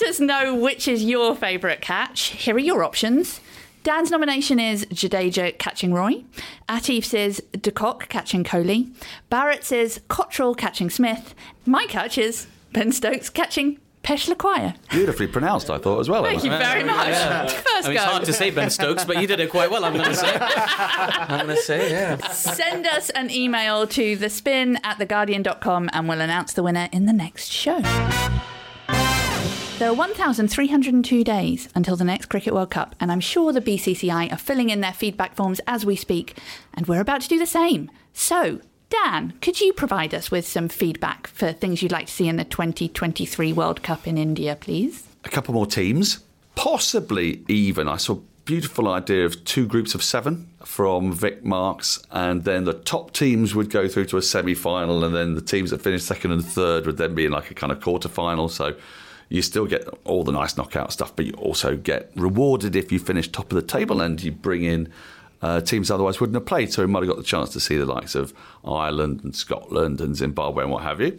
us 0.03 0.18
know 0.18 0.57
which 0.57 0.88
is 0.88 1.05
your 1.05 1.36
favourite 1.36 1.80
catch. 1.80 2.22
Here 2.22 2.57
are 2.57 2.59
your 2.59 2.82
options. 2.82 3.40
Dan's 3.84 4.11
nomination 4.11 4.59
is 4.59 4.84
Jadeja 4.86 5.57
catching 5.59 5.94
Roy. 5.94 6.24
Aatif 6.68 7.05
says 7.05 7.40
De 7.53 7.70
catching 7.70 8.42
Kohli. 8.42 8.92
Bharat 9.30 9.62
says 9.62 10.01
Cottrell 10.09 10.57
catching 10.57 10.90
Smith. 10.90 11.32
My 11.64 11.86
catch 11.86 12.18
is 12.18 12.49
Ben 12.72 12.90
Stokes 12.90 13.30
catching 13.30 13.78
Pesh 14.07 14.33
Choir. 14.39 14.75
Beautifully 14.91 15.27
pronounced, 15.27 15.69
I 15.69 15.79
thought 15.79 15.99
as 15.99 16.09
well. 16.09 16.23
Thank 16.23 16.45
you 16.45 16.53
Emma. 16.53 16.65
very 16.65 16.85
much. 16.85 17.53
First 17.53 17.67
I 17.87 17.89
mean, 17.89 17.97
it's 17.97 18.05
go. 18.05 18.11
hard 18.11 18.25
to 18.25 18.33
say 18.33 18.51
Ben 18.51 18.71
Stokes, 18.71 19.05
but 19.05 19.21
you 19.21 19.27
did 19.27 19.41
it 19.41 19.51
quite 19.51 19.69
well. 19.69 19.85
I'm 19.85 19.95
going 19.95 20.05
to 20.07 20.15
say. 20.15 20.39
I'm 20.41 21.47
going 21.47 21.57
to 21.57 21.63
say, 21.63 21.91
yeah. 21.91 22.17
Send 22.29 22.87
us 22.87 23.11
an 23.11 23.33
email 23.33 23.85
to 23.89 24.17
thespin 24.17 24.79
at 24.85 24.99
theguardian.com 24.99 25.91
and 25.93 26.09
we'll 26.09 26.21
announce 26.21 26.53
the 26.53 26.63
winner 26.63 26.89
in 26.93 27.07
the 27.07 27.13
next 27.13 27.51
show. 27.51 27.81
There 29.79 29.91
are 29.91 29.95
1,302 29.95 31.25
days 31.25 31.69
until 31.75 31.97
the 31.97 32.05
next 32.05 32.27
Cricket 32.27 32.55
World 32.55 32.71
Cup, 32.71 32.95
and 33.01 33.11
I'm 33.13 33.21
sure 33.21 33.53
the 33.53 33.61
BCCI 33.61 34.33
are 34.33 34.39
filling 34.39 34.71
in 34.71 34.81
their 34.81 34.95
feedback 34.95 35.35
forms 35.35 35.61
as 35.67 35.85
we 35.85 35.97
speak, 35.97 36.39
and 36.75 36.87
we're 36.87 37.01
about 37.01 37.21
to 37.23 37.29
do 37.29 37.39
the 37.39 37.45
same. 37.45 37.91
So, 38.15 38.61
Dan, 38.89 39.32
could 39.41 39.61
you 39.61 39.72
provide 39.72 40.14
us 40.14 40.30
with 40.30 40.47
some 40.47 40.68
feedback 40.68 41.26
for 41.26 41.53
things 41.53 41.82
you'd 41.82 41.93
like 41.93 42.07
to 42.07 42.12
see 42.12 42.28
in 42.28 42.37
the 42.37 42.45
2023 42.45 43.53
World 43.53 43.82
Cup 43.82 44.07
in 44.07 44.16
India, 44.16 44.57
please? 44.59 45.05
A 45.24 45.28
couple 45.28 45.55
more 45.55 45.66
teams, 45.66 46.20
possibly 46.55 47.45
even. 47.49 47.89
I 47.89 47.97
saw 47.97 48.14
a 48.14 48.20
beautiful 48.45 48.89
idea 48.89 49.26
of 49.26 49.45
two 49.45 49.66
groups 49.66 49.97
of 49.97 50.05
seven 50.05 50.49
from 50.64 51.12
Vic 51.12 51.45
Marks, 51.45 52.01
and 52.12 52.45
then 52.45 52.64
the 52.64 52.74
top 52.74 53.12
teams 53.12 53.57
would 53.57 53.70
go 53.70 53.89
through 53.89 54.07
to 54.07 54.18
a 54.18 54.22
semi-final, 54.22 55.03
and 55.03 55.14
then 55.14 55.34
the 55.34 55.41
teams 55.41 55.70
that 55.70 55.82
finished 55.82 56.07
second 56.07 56.30
and 56.30 56.45
third 56.45 56.87
would 56.87 56.97
then 56.97 57.14
be 57.14 57.24
in 57.24 57.32
like 57.32 57.51
a 57.51 57.55
kind 57.55 57.72
of 57.72 57.80
quarter-final. 57.80 58.49
So 58.49 58.76
you 59.28 59.43
still 59.43 59.66
get 59.66 59.89
all 60.05 60.22
the 60.22 60.30
nice 60.30 60.57
knockout 60.57 60.93
stuff, 60.93 61.14
but 61.16 61.26
you 61.26 61.32
also 61.32 61.76
get 61.76 62.12
rewarded 62.14 62.76
if 62.76 62.93
you 62.93 63.01
finish 63.01 63.28
top 63.28 63.51
of 63.51 63.57
the 63.57 63.66
table 63.66 64.01
and 64.01 64.22
you 64.22 64.30
bring 64.30 64.62
in 64.62 64.93
uh, 65.43 65.61
teams 65.61 65.91
otherwise 65.91 66.20
wouldn't 66.20 66.34
have 66.34 66.47
played. 66.47 66.72
So 66.72 66.82
we 66.82 66.89
might 66.89 67.01
have 67.01 67.09
got 67.09 67.18
the 67.18 67.22
chance 67.22 67.51
to 67.51 67.61
see 67.61 67.76
the 67.76 67.87
likes 67.87 68.14
of 68.14 68.32
Ireland 68.64 69.22
and 69.24 69.34
Scotland 69.34 70.01
and 70.01 70.16
Zimbabwe 70.16 70.64
and 70.64 70.72
what 70.72 70.82
have 70.82 71.01
you. 71.01 71.18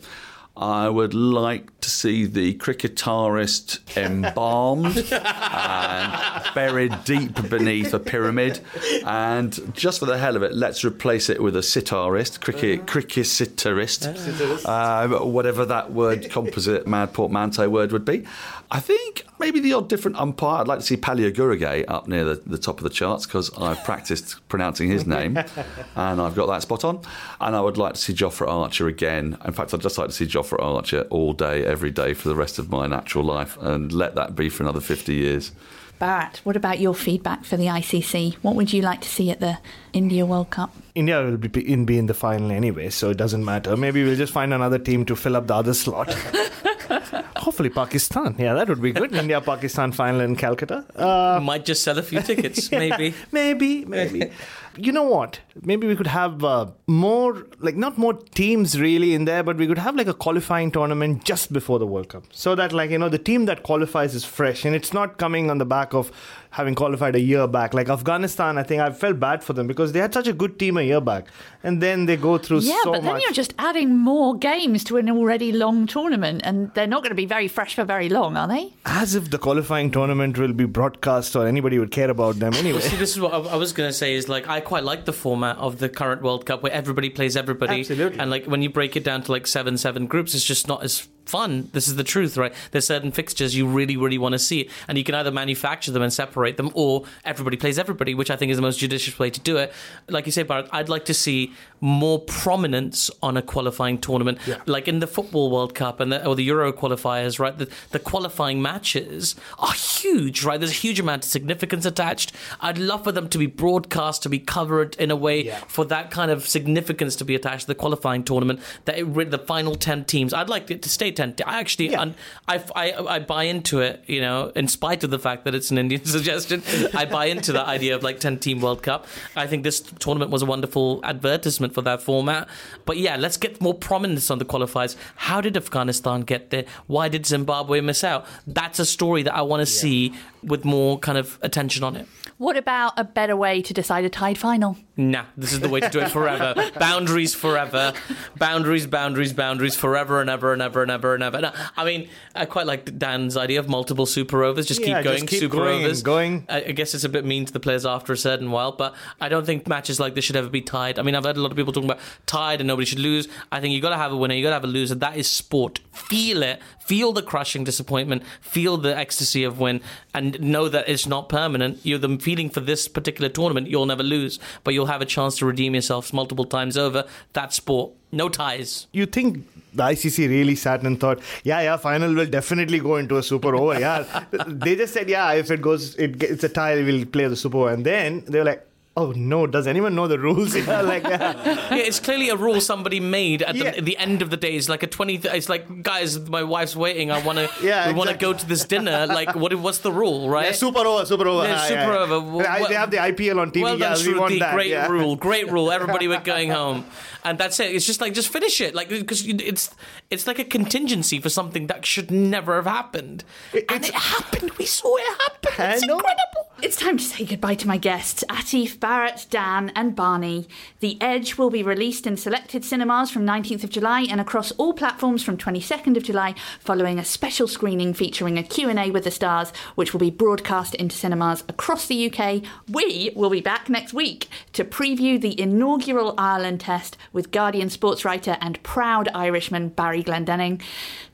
I 0.59 0.89
would 0.89 1.13
like 1.13 1.79
to 1.81 1.89
see 1.89 2.25
the 2.25 2.55
cricketarist 2.55 3.95
embalmed 3.97 4.97
and 5.11 6.55
buried 6.55 7.03
deep 7.05 7.47
beneath 7.47 7.93
a 7.93 7.99
pyramid. 7.99 8.59
And 9.05 9.75
just 9.75 9.99
for 9.99 10.07
the 10.07 10.17
hell 10.17 10.35
of 10.35 10.41
it, 10.41 10.53
let's 10.53 10.83
replace 10.83 11.29
it 11.29 11.43
with 11.43 11.55
a 11.55 11.59
sitarist, 11.59 12.41
cricket, 12.41 12.87
cricketarist, 12.87 14.65
uh, 14.65 15.07
whatever 15.25 15.63
that 15.65 15.91
word, 15.91 16.27
composite, 16.31 16.87
mad 16.87 17.13
portmanteau 17.13 17.69
word 17.69 17.91
would 17.91 18.05
be. 18.05 18.25
I 18.71 18.79
think 18.79 19.25
maybe 19.39 19.59
the 19.59 19.73
odd 19.73 19.89
different 19.89 20.17
umpire. 20.17 20.61
I'd 20.61 20.67
like 20.67 20.79
to 20.79 20.85
see 20.85 20.97
Palio 20.97 21.85
up 21.87 22.07
near 22.07 22.25
the, 22.25 22.41
the 22.45 22.57
top 22.57 22.77
of 22.79 22.83
the 22.83 22.89
charts 22.89 23.25
because 23.25 23.55
I've 23.57 23.83
practiced 23.83 24.37
pronouncing 24.49 24.89
his 24.89 25.05
name 25.05 25.37
and 25.95 26.21
I've 26.21 26.35
got 26.35 26.47
that 26.47 26.61
spot 26.61 26.83
on. 26.83 27.01
And 27.39 27.55
I 27.55 27.61
would 27.61 27.77
like 27.77 27.93
to 27.93 27.99
see 27.99 28.13
Jofra 28.13 28.47
Archer 28.47 28.87
again. 28.87 29.37
In 29.45 29.53
fact, 29.53 29.73
I'd 29.73 29.81
just 29.81 29.97
like 29.97 30.07
to 30.07 30.13
see 30.13 30.25
Jofra 30.25 30.61
Archer 30.61 31.01
all 31.09 31.33
day, 31.33 31.65
every 31.65 31.91
day 31.91 32.13
for 32.13 32.29
the 32.29 32.35
rest 32.35 32.59
of 32.59 32.69
my 32.69 32.87
natural 32.87 33.23
life 33.23 33.57
and 33.61 33.91
let 33.91 34.15
that 34.15 34.35
be 34.35 34.49
for 34.49 34.63
another 34.63 34.81
50 34.81 35.13
years. 35.13 35.51
Bharat, 35.99 36.37
what 36.37 36.55
about 36.55 36.79
your 36.79 36.93
feedback 36.93 37.43
for 37.43 37.57
the 37.57 37.65
ICC? 37.65 38.35
What 38.43 38.55
would 38.55 38.71
you 38.71 38.83
like 38.83 39.01
to 39.01 39.09
see 39.09 39.31
at 39.31 39.39
the 39.39 39.57
India 39.93 40.25
World 40.27 40.51
Cup? 40.51 40.75
India 40.93 41.23
will 41.23 41.37
be 41.37 41.71
in, 41.71 41.85
be 41.85 41.97
in 41.97 42.05
the 42.05 42.13
final 42.13 42.51
anyway, 42.51 42.89
so 42.89 43.09
it 43.09 43.17
doesn't 43.17 43.43
matter. 43.43 43.75
Maybe 43.75 44.03
we'll 44.03 44.15
just 44.15 44.33
find 44.33 44.53
another 44.53 44.77
team 44.77 45.05
to 45.05 45.15
fill 45.15 45.35
up 45.35 45.47
the 45.47 45.55
other 45.55 45.73
slot. 45.73 46.13
Hopefully, 47.37 47.69
Pakistan. 47.69 48.35
Yeah, 48.37 48.53
that 48.53 48.67
would 48.69 48.81
be 48.81 48.91
good. 48.91 49.13
India 49.13 49.41
Pakistan 49.41 49.91
final 49.91 50.21
in 50.21 50.35
Calcutta. 50.35 50.85
Uh, 50.95 51.39
Might 51.41 51.65
just 51.65 51.83
sell 51.83 51.97
a 51.97 52.03
few 52.03 52.21
tickets, 52.21 52.71
maybe. 52.71 53.13
maybe, 53.31 53.85
maybe. 53.85 54.31
you 54.77 54.91
know 54.91 55.03
what? 55.03 55.39
Maybe 55.61 55.87
we 55.87 55.95
could 55.95 56.07
have 56.07 56.43
uh, 56.43 56.67
more, 56.87 57.47
like 57.59 57.75
not 57.75 57.97
more 57.97 58.13
teams 58.13 58.79
really 58.79 59.13
in 59.13 59.25
there, 59.25 59.43
but 59.43 59.57
we 59.57 59.67
could 59.67 59.77
have 59.77 59.95
like 59.95 60.07
a 60.07 60.13
qualifying 60.13 60.71
tournament 60.71 61.23
just 61.23 61.51
before 61.51 61.79
the 61.79 61.87
World 61.87 62.09
Cup, 62.09 62.23
so 62.31 62.55
that 62.55 62.71
like 62.73 62.91
you 62.91 62.97
know 62.97 63.09
the 63.09 63.17
team 63.17 63.45
that 63.45 63.63
qualifies 63.63 64.15
is 64.15 64.23
fresh 64.23 64.65
and 64.65 64.75
it's 64.75 64.93
not 64.93 65.17
coming 65.17 65.49
on 65.49 65.57
the 65.57 65.65
back 65.65 65.93
of 65.93 66.11
having 66.57 66.75
qualified 66.75 67.15
a 67.15 67.19
year 67.19 67.47
back. 67.47 67.73
Like 67.79 67.89
Afghanistan, 67.89 68.57
I 68.57 68.63
think 68.63 68.81
I 68.81 68.89
felt 68.91 69.19
bad 69.19 69.43
for 69.43 69.53
them 69.53 69.67
because 69.67 69.91
they 69.93 69.99
had 69.99 70.13
such 70.13 70.27
a 70.27 70.33
good 70.33 70.57
team 70.59 70.77
a 70.77 70.81
year 70.81 70.99
back, 70.99 71.27
and 71.63 71.81
then 71.81 72.05
they 72.07 72.17
go 72.17 72.37
through 72.37 72.59
Yeah, 72.59 72.81
so 72.83 72.91
but 72.93 73.03
then 73.03 73.13
much. 73.13 73.23
you're 73.23 73.31
just 73.39 73.53
adding 73.59 73.95
more 73.95 74.35
games 74.37 74.83
to 74.85 74.97
an 74.97 75.09
already 75.09 75.51
long 75.51 75.85
tournament, 75.87 76.41
and 76.43 76.73
they're 76.73 76.87
not 76.95 77.03
going 77.03 77.11
to 77.11 77.21
be 77.23 77.27
very 77.27 77.47
fresh 77.47 77.75
for 77.75 77.83
very 77.85 78.09
long, 78.09 78.35
are 78.35 78.47
they? 78.47 78.73
As 78.85 79.13
if 79.15 79.29
the 79.29 79.37
qualifying 79.37 79.91
tournament 79.91 80.37
will 80.37 80.53
be 80.53 80.65
broadcast 80.65 81.35
or 81.35 81.45
anybody 81.47 81.77
would 81.79 81.91
care 81.91 82.09
about 82.09 82.39
them 82.39 82.53
anyway. 82.55 82.81
See, 82.81 82.95
this 82.97 83.11
is 83.15 83.19
what 83.19 83.33
I 83.33 83.37
I 83.37 83.55
was 83.55 83.71
going 83.73 83.89
to 83.89 83.93
say. 83.93 84.13
Is 84.15 84.27
like 84.27 84.49
I 84.49 84.59
quite 84.59 84.83
like 84.83 85.05
the 85.05 85.13
format 85.13 85.57
of 85.57 85.77
the 85.79 85.89
current 85.89 86.21
World 86.23 86.45
Cup 86.47 86.63
where 86.63 86.71
everybody 86.71 87.09
plays 87.11 87.37
everybody, 87.37 87.79
Absolutely. 87.81 88.19
and 88.19 88.29
like 88.31 88.45
when 88.45 88.61
you 88.61 88.69
break 88.69 88.95
it 88.95 89.03
down 89.03 89.21
to 89.23 89.31
like 89.31 89.45
seven 89.47 89.77
seven 89.77 90.07
groups, 90.07 90.33
it's 90.33 90.43
just 90.53 90.67
not 90.67 90.83
as 90.83 91.07
fun. 91.27 91.69
This 91.73 91.87
is 91.87 91.95
the 91.95 92.03
truth, 92.03 92.37
right? 92.37 92.53
There's 92.71 92.87
certain 92.87 93.11
fixtures 93.11 93.55
you 93.55 93.67
really 93.67 93.97
really 93.97 94.17
want 94.17 94.33
to 94.33 94.39
see, 94.39 94.69
and 94.87 94.97
you 94.97 95.03
can 95.03 95.15
either 95.15 95.31
manufacture 95.31 95.91
them 95.91 96.01
and 96.01 96.13
separate 96.13 96.57
them, 96.57 96.71
or 96.73 97.03
everybody 97.25 97.57
plays 97.57 97.77
everybody, 97.79 98.13
which 98.13 98.31
I 98.31 98.35
think 98.35 98.51
is 98.51 98.57
the 98.57 98.61
most 98.61 98.79
judicious 98.79 99.19
way 99.19 99.29
to 99.29 99.39
do 99.39 99.57
it. 99.57 99.73
Like 100.07 100.25
you 100.25 100.31
say, 100.31 100.43
Bharat, 100.43 100.69
I'd 100.71 100.89
like 100.89 101.05
to 101.05 101.13
see 101.13 101.53
more 101.79 102.19
prominence 102.19 103.11
on 103.21 103.37
a 103.37 103.41
qualifying 103.41 103.99
tournament, 103.99 104.39
like 104.65 104.87
in 104.87 104.99
the 104.99 105.07
football 105.07 105.51
World 105.51 105.75
Cup 105.75 105.99
and 105.99 106.11
the, 106.11 106.25
or 106.25 106.35
the 106.35 106.43
Euro 106.43 106.71
qualifiers, 106.73 107.39
right? 107.39 107.57
The, 107.57 107.69
the 107.91 107.99
qualifying 107.99 108.61
matches 108.61 109.35
are 109.59 109.73
huge, 109.73 110.43
right? 110.43 110.59
There's 110.59 110.71
a 110.71 110.75
huge 110.75 110.99
amount 110.99 111.23
of 111.23 111.29
significance 111.29 111.85
attached. 111.85 112.31
I'd 112.61 112.77
love 112.77 113.03
for 113.03 113.11
them 113.11 113.29
to 113.29 113.37
be 113.37 113.45
broadcast, 113.45 114.23
to 114.23 114.29
be 114.29 114.39
covered 114.39 114.95
in 114.95 115.11
a 115.11 115.15
way 115.15 115.53
for 115.67 115.85
that 115.85 116.11
kind 116.11 116.31
of 116.31 116.47
significance 116.47 117.15
to 117.17 117.25
be 117.25 117.35
attached 117.35 117.61
to 117.61 117.67
the 117.67 117.75
qualifying 117.75 118.23
tournament. 118.23 118.59
That 118.85 118.97
it, 118.97 119.31
the 119.31 119.37
final 119.37 119.75
ten 119.75 120.05
teams, 120.05 120.33
I'd 120.33 120.49
like 120.49 120.71
it 120.71 120.81
to 120.83 120.89
stay 120.89 121.11
I 121.19 121.59
actually, 121.59 121.95
I, 121.95 122.13
I, 122.47 122.63
I, 122.75 123.15
I 123.15 123.19
buy 123.19 123.43
into 123.43 123.81
it. 123.81 124.03
You 124.07 124.21
know, 124.21 124.51
in 124.55 124.67
spite 124.67 125.03
of 125.03 125.09
the 125.09 125.19
fact 125.19 125.45
that 125.45 125.55
it's 125.55 125.71
an 125.71 125.77
Indian 125.77 126.05
suggestion, 126.17 126.63
I 126.93 127.05
buy 127.05 127.25
into 127.25 127.51
the 127.51 127.65
idea 127.65 127.95
of 127.95 128.03
like 128.03 128.19
ten 128.19 128.37
team 128.39 128.61
World 128.61 128.83
Cup. 128.83 129.07
I 129.35 129.47
think 129.47 129.63
this 129.63 129.81
tournament 129.81 130.31
was 130.31 130.41
a 130.41 130.45
wonderful 130.45 131.01
advertisement 131.03 131.73
for 131.73 131.81
that 131.83 132.01
format. 132.01 132.47
But 132.85 132.97
yeah, 132.97 133.15
let's 133.15 133.37
get 133.37 133.61
more 133.61 133.73
prominence 133.73 134.29
on 134.29 134.39
the 134.39 134.45
qualifiers. 134.45 134.95
How 135.15 135.41
did 135.41 135.57
Afghanistan 135.57 136.21
get 136.21 136.49
there? 136.49 136.65
Why 136.87 137.09
did 137.09 137.25
Zimbabwe 137.25 137.81
miss 137.81 138.03
out? 138.03 138.25
That's 138.45 138.79
a 138.79 138.85
story 138.85 139.23
that 139.23 139.35
I 139.35 139.41
want 139.41 139.61
to 139.61 139.65
see 139.65 140.13
with 140.43 140.65
more 140.65 140.99
kind 140.99 141.17
of 141.17 141.39
attention 141.41 141.83
on 141.83 141.95
it. 141.95 142.07
What 142.37 142.55
about 142.55 142.93
a 142.97 143.03
better 143.03 143.35
way 143.35 143.61
to 143.63 143.73
decide 143.73 144.05
a 144.05 144.09
tied 144.09 144.37
final? 144.37 144.77
Nah, 144.95 145.25
this 145.35 145.53
is 145.53 145.59
the 145.59 145.69
way 145.69 145.79
to 145.79 145.89
do 145.89 145.99
it 145.99 146.09
forever. 146.11 146.53
boundaries 146.79 147.33
forever. 147.33 147.93
Boundaries, 148.35 148.85
boundaries, 148.85 149.33
boundaries 149.33 149.75
forever 149.75 150.21
and 150.21 150.29
ever 150.29 150.53
and 150.53 150.61
ever 150.61 150.81
and 150.81 150.91
ever 150.91 151.13
and 151.15 151.23
ever. 151.23 151.41
No, 151.41 151.51
I 151.75 151.85
mean, 151.85 152.09
I 152.35 152.45
quite 152.45 152.65
like 152.67 152.97
Dan's 152.97 153.37
idea 153.37 153.59
of 153.59 153.69
multiple 153.69 154.05
super 154.05 154.43
overs. 154.43 154.65
Just 154.65 154.81
Yeah, 154.81 154.97
keep 154.97 155.03
going, 155.03 155.17
just 155.19 155.27
keep 155.29 155.39
super 155.39 155.57
going 155.57 155.83
overs. 155.85 156.01
going. 156.03 156.45
I, 156.49 156.57
I 156.65 156.71
guess 156.71 156.93
it's 156.93 157.03
a 157.03 157.09
bit 157.09 157.25
mean 157.25 157.45
to 157.45 157.53
the 157.53 157.59
players 157.59 157.85
after 157.85 158.13
a 158.13 158.17
certain 158.17 158.51
while, 158.51 158.71
but 158.71 158.93
I 159.19 159.29
don't 159.29 159.45
think 159.45 159.67
matches 159.67 159.99
like 159.99 160.13
this 160.15 160.25
should 160.25 160.35
ever 160.35 160.49
be 160.49 160.61
tied. 160.61 160.99
I 160.99 161.03
mean, 161.03 161.15
I've 161.15 161.23
heard 161.25 161.37
a 161.37 161.41
lot 161.41 161.51
of 161.51 161.57
people 161.57 161.73
talking 161.73 161.89
about 161.89 162.01
tied 162.25 162.61
and 162.61 162.67
nobody 162.67 162.85
should 162.85 162.99
lose. 162.99 163.27
I 163.51 163.59
think 163.61 163.73
you've 163.73 163.81
got 163.83 163.89
to 163.91 163.97
have 163.97 164.11
a 164.11 164.17
winner, 164.17 164.35
You've 164.35 164.43
got 164.45 164.49
to 164.49 164.55
have 164.55 164.63
a 164.63 164.67
loser. 164.67 164.95
That 164.95 165.17
is 165.17 165.27
sport. 165.27 165.79
Feel 165.91 166.43
it. 166.43 166.59
Feel 166.79 167.11
the 167.13 167.21
crushing 167.23 167.63
disappointment. 167.63 168.23
Feel 168.41 168.77
the 168.77 168.95
ecstasy 168.97 169.43
of 169.43 169.59
win, 169.59 169.81
and 170.17 170.39
know 170.41 170.67
that 170.67 170.89
it's 170.89 171.05
not 171.05 171.29
permanent. 171.29 171.79
You're 171.83 171.99
the 171.99 172.17
feeling 172.17 172.49
for 172.49 172.59
this 172.59 172.87
particular 172.87 173.29
tournament. 173.29 173.67
You'll 173.67 173.85
never 173.85 174.03
lose, 174.03 174.39
but 174.63 174.73
you'll 174.73 174.87
have 174.87 175.01
a 175.01 175.05
chance 175.05 175.37
to 175.37 175.45
redeem 175.45 175.75
yourselves 175.75 176.11
multiple 176.11 176.45
times 176.45 176.75
over. 176.75 177.05
That 177.33 177.53
sport. 177.53 177.91
No 178.11 178.29
ties. 178.29 178.87
you 178.93 179.05
think 179.05 179.45
the 179.73 179.83
ICC 179.83 180.29
really 180.29 180.55
sat 180.55 180.81
and 180.83 180.99
thought, 180.99 181.19
yeah, 181.43 181.61
yeah, 181.61 181.75
final 181.77 182.13
will 182.13 182.25
definitely 182.25 182.79
go 182.79 182.95
into 182.95 183.17
a 183.17 183.23
super 183.23 183.53
over. 183.55 183.79
Yeah, 183.79 184.23
they 184.47 184.75
just 184.75 184.93
said, 184.93 185.09
yeah, 185.09 185.33
if 185.33 185.51
it 185.51 185.61
goes, 185.61 185.95
it, 185.95 186.23
it's 186.23 186.43
a 186.43 186.49
tie, 186.49 186.75
we'll 186.75 187.05
play 187.05 187.27
the 187.27 187.35
super 187.35 187.57
over. 187.57 187.73
And 187.73 187.85
then 187.85 188.23
they 188.27 188.39
were 188.39 188.45
like, 188.45 188.65
oh 188.97 189.13
no, 189.15 189.45
does 189.47 189.67
anyone 189.67 189.93
know 189.95 190.07
the 190.07 190.19
rules? 190.19 190.55
Like, 190.87 191.03
yeah. 191.03 191.33
yeah, 191.75 191.75
it's 191.89 191.99
clearly 191.99 192.29
a 192.29 192.35
rule 192.35 192.59
somebody 192.59 192.99
made 192.99 193.41
at 193.43 193.53
the, 193.53 193.63
Yeah. 193.65 193.79
the 193.81 193.95
end 193.97 194.21
of 194.21 194.29
the 194.31 194.37
day. 194.37 194.55
It's 194.57 194.67
like 194.67 194.83
a 194.83 194.87
twenty. 194.87 195.15
It's 195.15 195.47
like, 195.49 195.83
guys, 195.83 196.19
my 196.29 196.43
wife's 196.43 196.75
waiting. 196.75 197.11
I 197.11 197.23
want 197.23 197.37
to. 197.39 197.47
Yeah, 197.67 197.87
we 197.87 197.93
want 197.93 198.09
to 198.09 198.17
go 198.17 198.33
to 198.33 198.45
this 198.47 198.65
dinner. 198.65 199.07
Like, 199.07 199.35
what? 199.35 199.53
What's 199.55 199.79
the 199.79 199.91
rule, 199.91 200.29
right? 200.29 200.47
Yeah, 200.47 200.51
super 200.53 200.79
over, 200.79 201.05
super 201.05 201.27
over. 201.27 201.47
Yeah, 201.47 201.55
Ah, 201.59 201.65
super 201.67 201.93
yeah. 201.93 201.97
over. 202.03 202.19
Well, 202.19 202.67
they 202.67 202.75
have 202.75 202.91
the 202.91 202.97
IPL 202.97 203.39
on 203.39 203.51
TV. 203.51 203.61
Well 203.63 203.77
done, 203.77 203.97
yeah, 203.99 204.27
we 204.27 204.39
that. 204.39 204.53
Great 204.53 204.89
rule. 204.89 205.15
Great 205.15 205.51
rule. 205.51 205.71
Everybody 205.77 206.07
we're 206.07 206.19
going 206.21 206.49
home, 206.49 206.85
and 207.23 207.37
that's 207.37 207.59
it. 207.59 207.75
It's 207.75 207.85
just 207.85 208.01
like 208.01 208.13
just 208.13 208.29
finish 208.29 208.59
it, 208.61 208.73
like 208.75 208.89
because 208.89 209.25
it's 209.27 209.69
it's 210.09 210.25
like 210.27 210.39
a 210.39 210.43
contingency 210.43 211.19
for 211.19 211.29
something 211.29 211.67
that 211.67 211.85
should 211.85 212.09
never 212.11 212.55
have 212.55 212.65
happened, 212.67 213.23
and 213.53 213.85
it 213.85 213.93
happened. 213.93 214.51
We 214.57 214.65
saw 214.65 214.95
it 214.97 215.07
happen. 215.21 215.71
It's 215.73 215.83
incredible. 215.83 216.46
It's 216.59 216.75
time 216.75 216.97
to 216.97 217.03
say 217.03 217.23
goodbye 217.23 217.53
to 217.53 217.67
my 217.67 217.77
guests, 217.77 218.23
Aatif, 218.29 218.79
Bharat, 218.79 219.29
Dan, 219.29 219.71
and 219.75 219.95
Barney. 219.95 220.47
The 220.79 220.99
Edge 220.99 221.37
will 221.37 221.51
be 221.51 221.61
released 221.61 222.07
in 222.07 222.17
selected 222.17 222.65
cinemas 222.65 223.11
from 223.11 223.27
19th 223.27 223.63
of 223.63 223.69
July 223.69 224.07
and 224.09 224.19
across 224.19 224.51
all 224.53 224.73
platforms 224.73 225.21
from 225.21 225.37
22nd 225.37 225.97
of 225.97 226.03
July, 226.03 226.33
following 226.59 226.97
a 226.97 227.05
special 227.05 227.47
screening 227.47 227.93
featuring 227.93 228.39
a 228.39 228.43
Q&A 228.43 228.89
with 228.89 229.03
the 229.03 229.11
stars, 229.11 229.53
which 229.75 229.93
will 229.93 229.99
be 229.99 230.09
broadcast 230.09 230.73
into 230.73 230.95
cinemas 230.95 231.43
across 231.47 231.85
the 231.85 232.11
UK. 232.11 232.41
We 232.67 233.11
will 233.15 233.29
be 233.29 233.39
back 233.39 233.69
next 233.69 233.93
week 233.93 234.27
to 234.53 234.65
preview 234.65 235.21
the 235.21 235.39
inaugural 235.39 236.15
Ireland 236.17 236.61
Test 236.61 236.97
with 237.13 237.29
Guardian 237.29 237.69
sports 237.69 238.03
writer 238.03 238.35
and 238.41 238.61
proud 238.63 239.09
Irishman 239.13 239.69
Barry 239.69 240.03
Glendenning, 240.03 240.63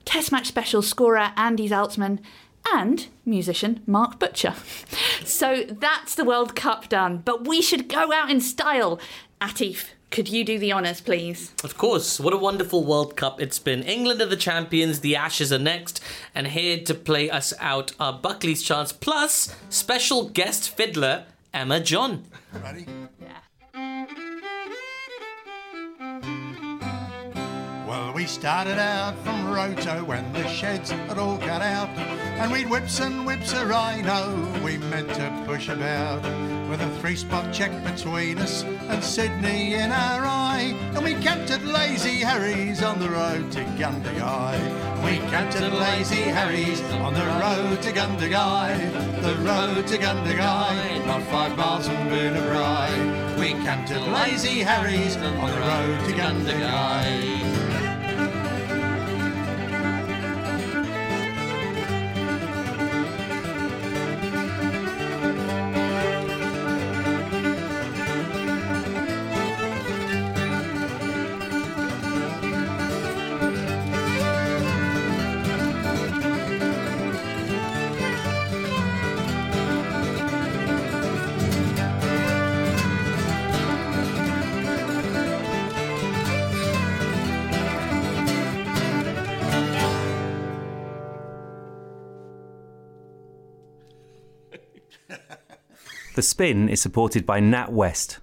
Test 0.05 0.31
match 0.33 0.47
special 0.47 0.81
scorer 0.81 1.31
Andy 1.37 1.69
Zaltzman, 1.69 2.19
and 2.71 3.07
musician 3.25 3.81
Mark 3.85 4.19
Butcher. 4.19 4.55
So 5.25 5.63
that's 5.69 6.15
the 6.15 6.25
World 6.25 6.53
Cup 6.53 6.89
done, 6.89 7.21
but 7.23 7.47
we 7.47 7.61
should 7.61 7.87
go 7.87 8.11
out 8.11 8.29
in 8.29 8.41
style. 8.41 8.99
Aatif, 9.39 9.85
could 10.11 10.27
you 10.27 10.43
do 10.43 10.59
the 10.59 10.73
honours, 10.73 10.99
please? 10.99 11.53
Of 11.63 11.77
course, 11.77 12.19
what 12.19 12.33
a 12.33 12.37
wonderful 12.37 12.83
World 12.83 13.15
Cup 13.15 13.41
it's 13.41 13.57
been. 13.57 13.83
England 13.83 14.21
are 14.21 14.25
the 14.25 14.35
champions, 14.35 14.99
the 14.99 15.15
Ashes 15.15 15.51
are 15.53 15.57
next, 15.57 16.01
and 16.35 16.47
here 16.47 16.77
to 16.83 16.93
play 16.93 17.29
us 17.29 17.53
out 17.59 17.93
are 18.01 18.11
Buckley's 18.13 18.61
Chance 18.61 18.91
plus 18.91 19.55
special 19.69 20.29
guest 20.29 20.69
fiddler 20.69 21.25
Emma 21.53 21.79
John. 21.79 22.25
Ready? 22.63 22.85
Yeah. 23.21 23.39
Well, 27.87 28.13
we 28.13 28.25
started 28.25 28.77
out 28.79 29.17
from 29.23 29.51
Roto 29.51 30.03
when 30.03 30.31
the 30.33 30.47
sheds 30.47 30.91
had 30.91 31.17
all 31.17 31.37
cut 31.37 31.61
out, 31.61 31.89
and 32.39 32.51
we'd 32.51 32.69
whips 32.69 32.99
and 32.99 33.25
whips 33.25 33.53
a 33.53 33.65
rhino. 33.65 34.35
We 34.63 34.77
meant 34.77 35.09
to 35.09 35.43
push 35.45 35.69
about 35.69 36.23
with 36.69 36.81
a 36.81 36.89
three-spot 36.99 37.53
check 37.53 37.71
between 37.83 38.39
us 38.39 38.63
and 38.63 39.03
Sydney 39.03 39.75
in 39.75 39.91
our 39.91 40.25
eye, 40.25 40.75
and 40.95 41.03
we 41.03 41.13
camped 41.15 41.51
at 41.51 41.63
Lazy 41.63 42.19
Harry's 42.19 42.81
on 42.81 42.99
the 42.99 43.09
road 43.09 43.51
to 43.51 43.63
Gundagai. 43.77 45.03
We 45.03 45.17
camped 45.29 45.55
at 45.55 45.73
Lazy 45.73 46.21
Harry's 46.21 46.81
on 47.05 47.13
the 47.13 47.25
road 47.25 47.81
to 47.83 47.91
Gundagai, 47.91 49.21
the 49.21 49.35
road 49.43 49.85
to 49.87 49.97
Gundagai, 49.97 51.05
not 51.05 51.21
five 51.23 51.55
miles 51.57 51.87
from 51.87 51.97
Boonabri. 52.09 53.39
We 53.39 53.51
camped 53.63 53.91
at 53.91 54.07
Lazy 54.07 54.61
Harry's 54.61 55.15
on 55.17 55.23
the 55.23 55.59
road 55.59 56.07
to 56.07 56.13
Gundagai. 56.13 57.42
Spin 96.33 96.67
is 96.67 96.81
supported 96.81 97.27
by 97.27 97.39
NatWest. 97.39 98.17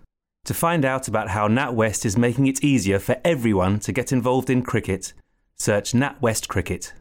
To 0.46 0.52
find 0.52 0.84
out 0.84 1.06
about 1.06 1.28
how 1.28 1.46
NatWest 1.46 2.04
is 2.04 2.18
making 2.18 2.48
it 2.48 2.64
easier 2.64 2.98
for 2.98 3.16
everyone 3.24 3.78
to 3.78 3.92
get 3.92 4.10
involved 4.10 4.50
in 4.50 4.64
cricket, 4.64 5.12
search 5.54 5.92
NatWest 5.92 6.48
Cricket. 6.48 6.92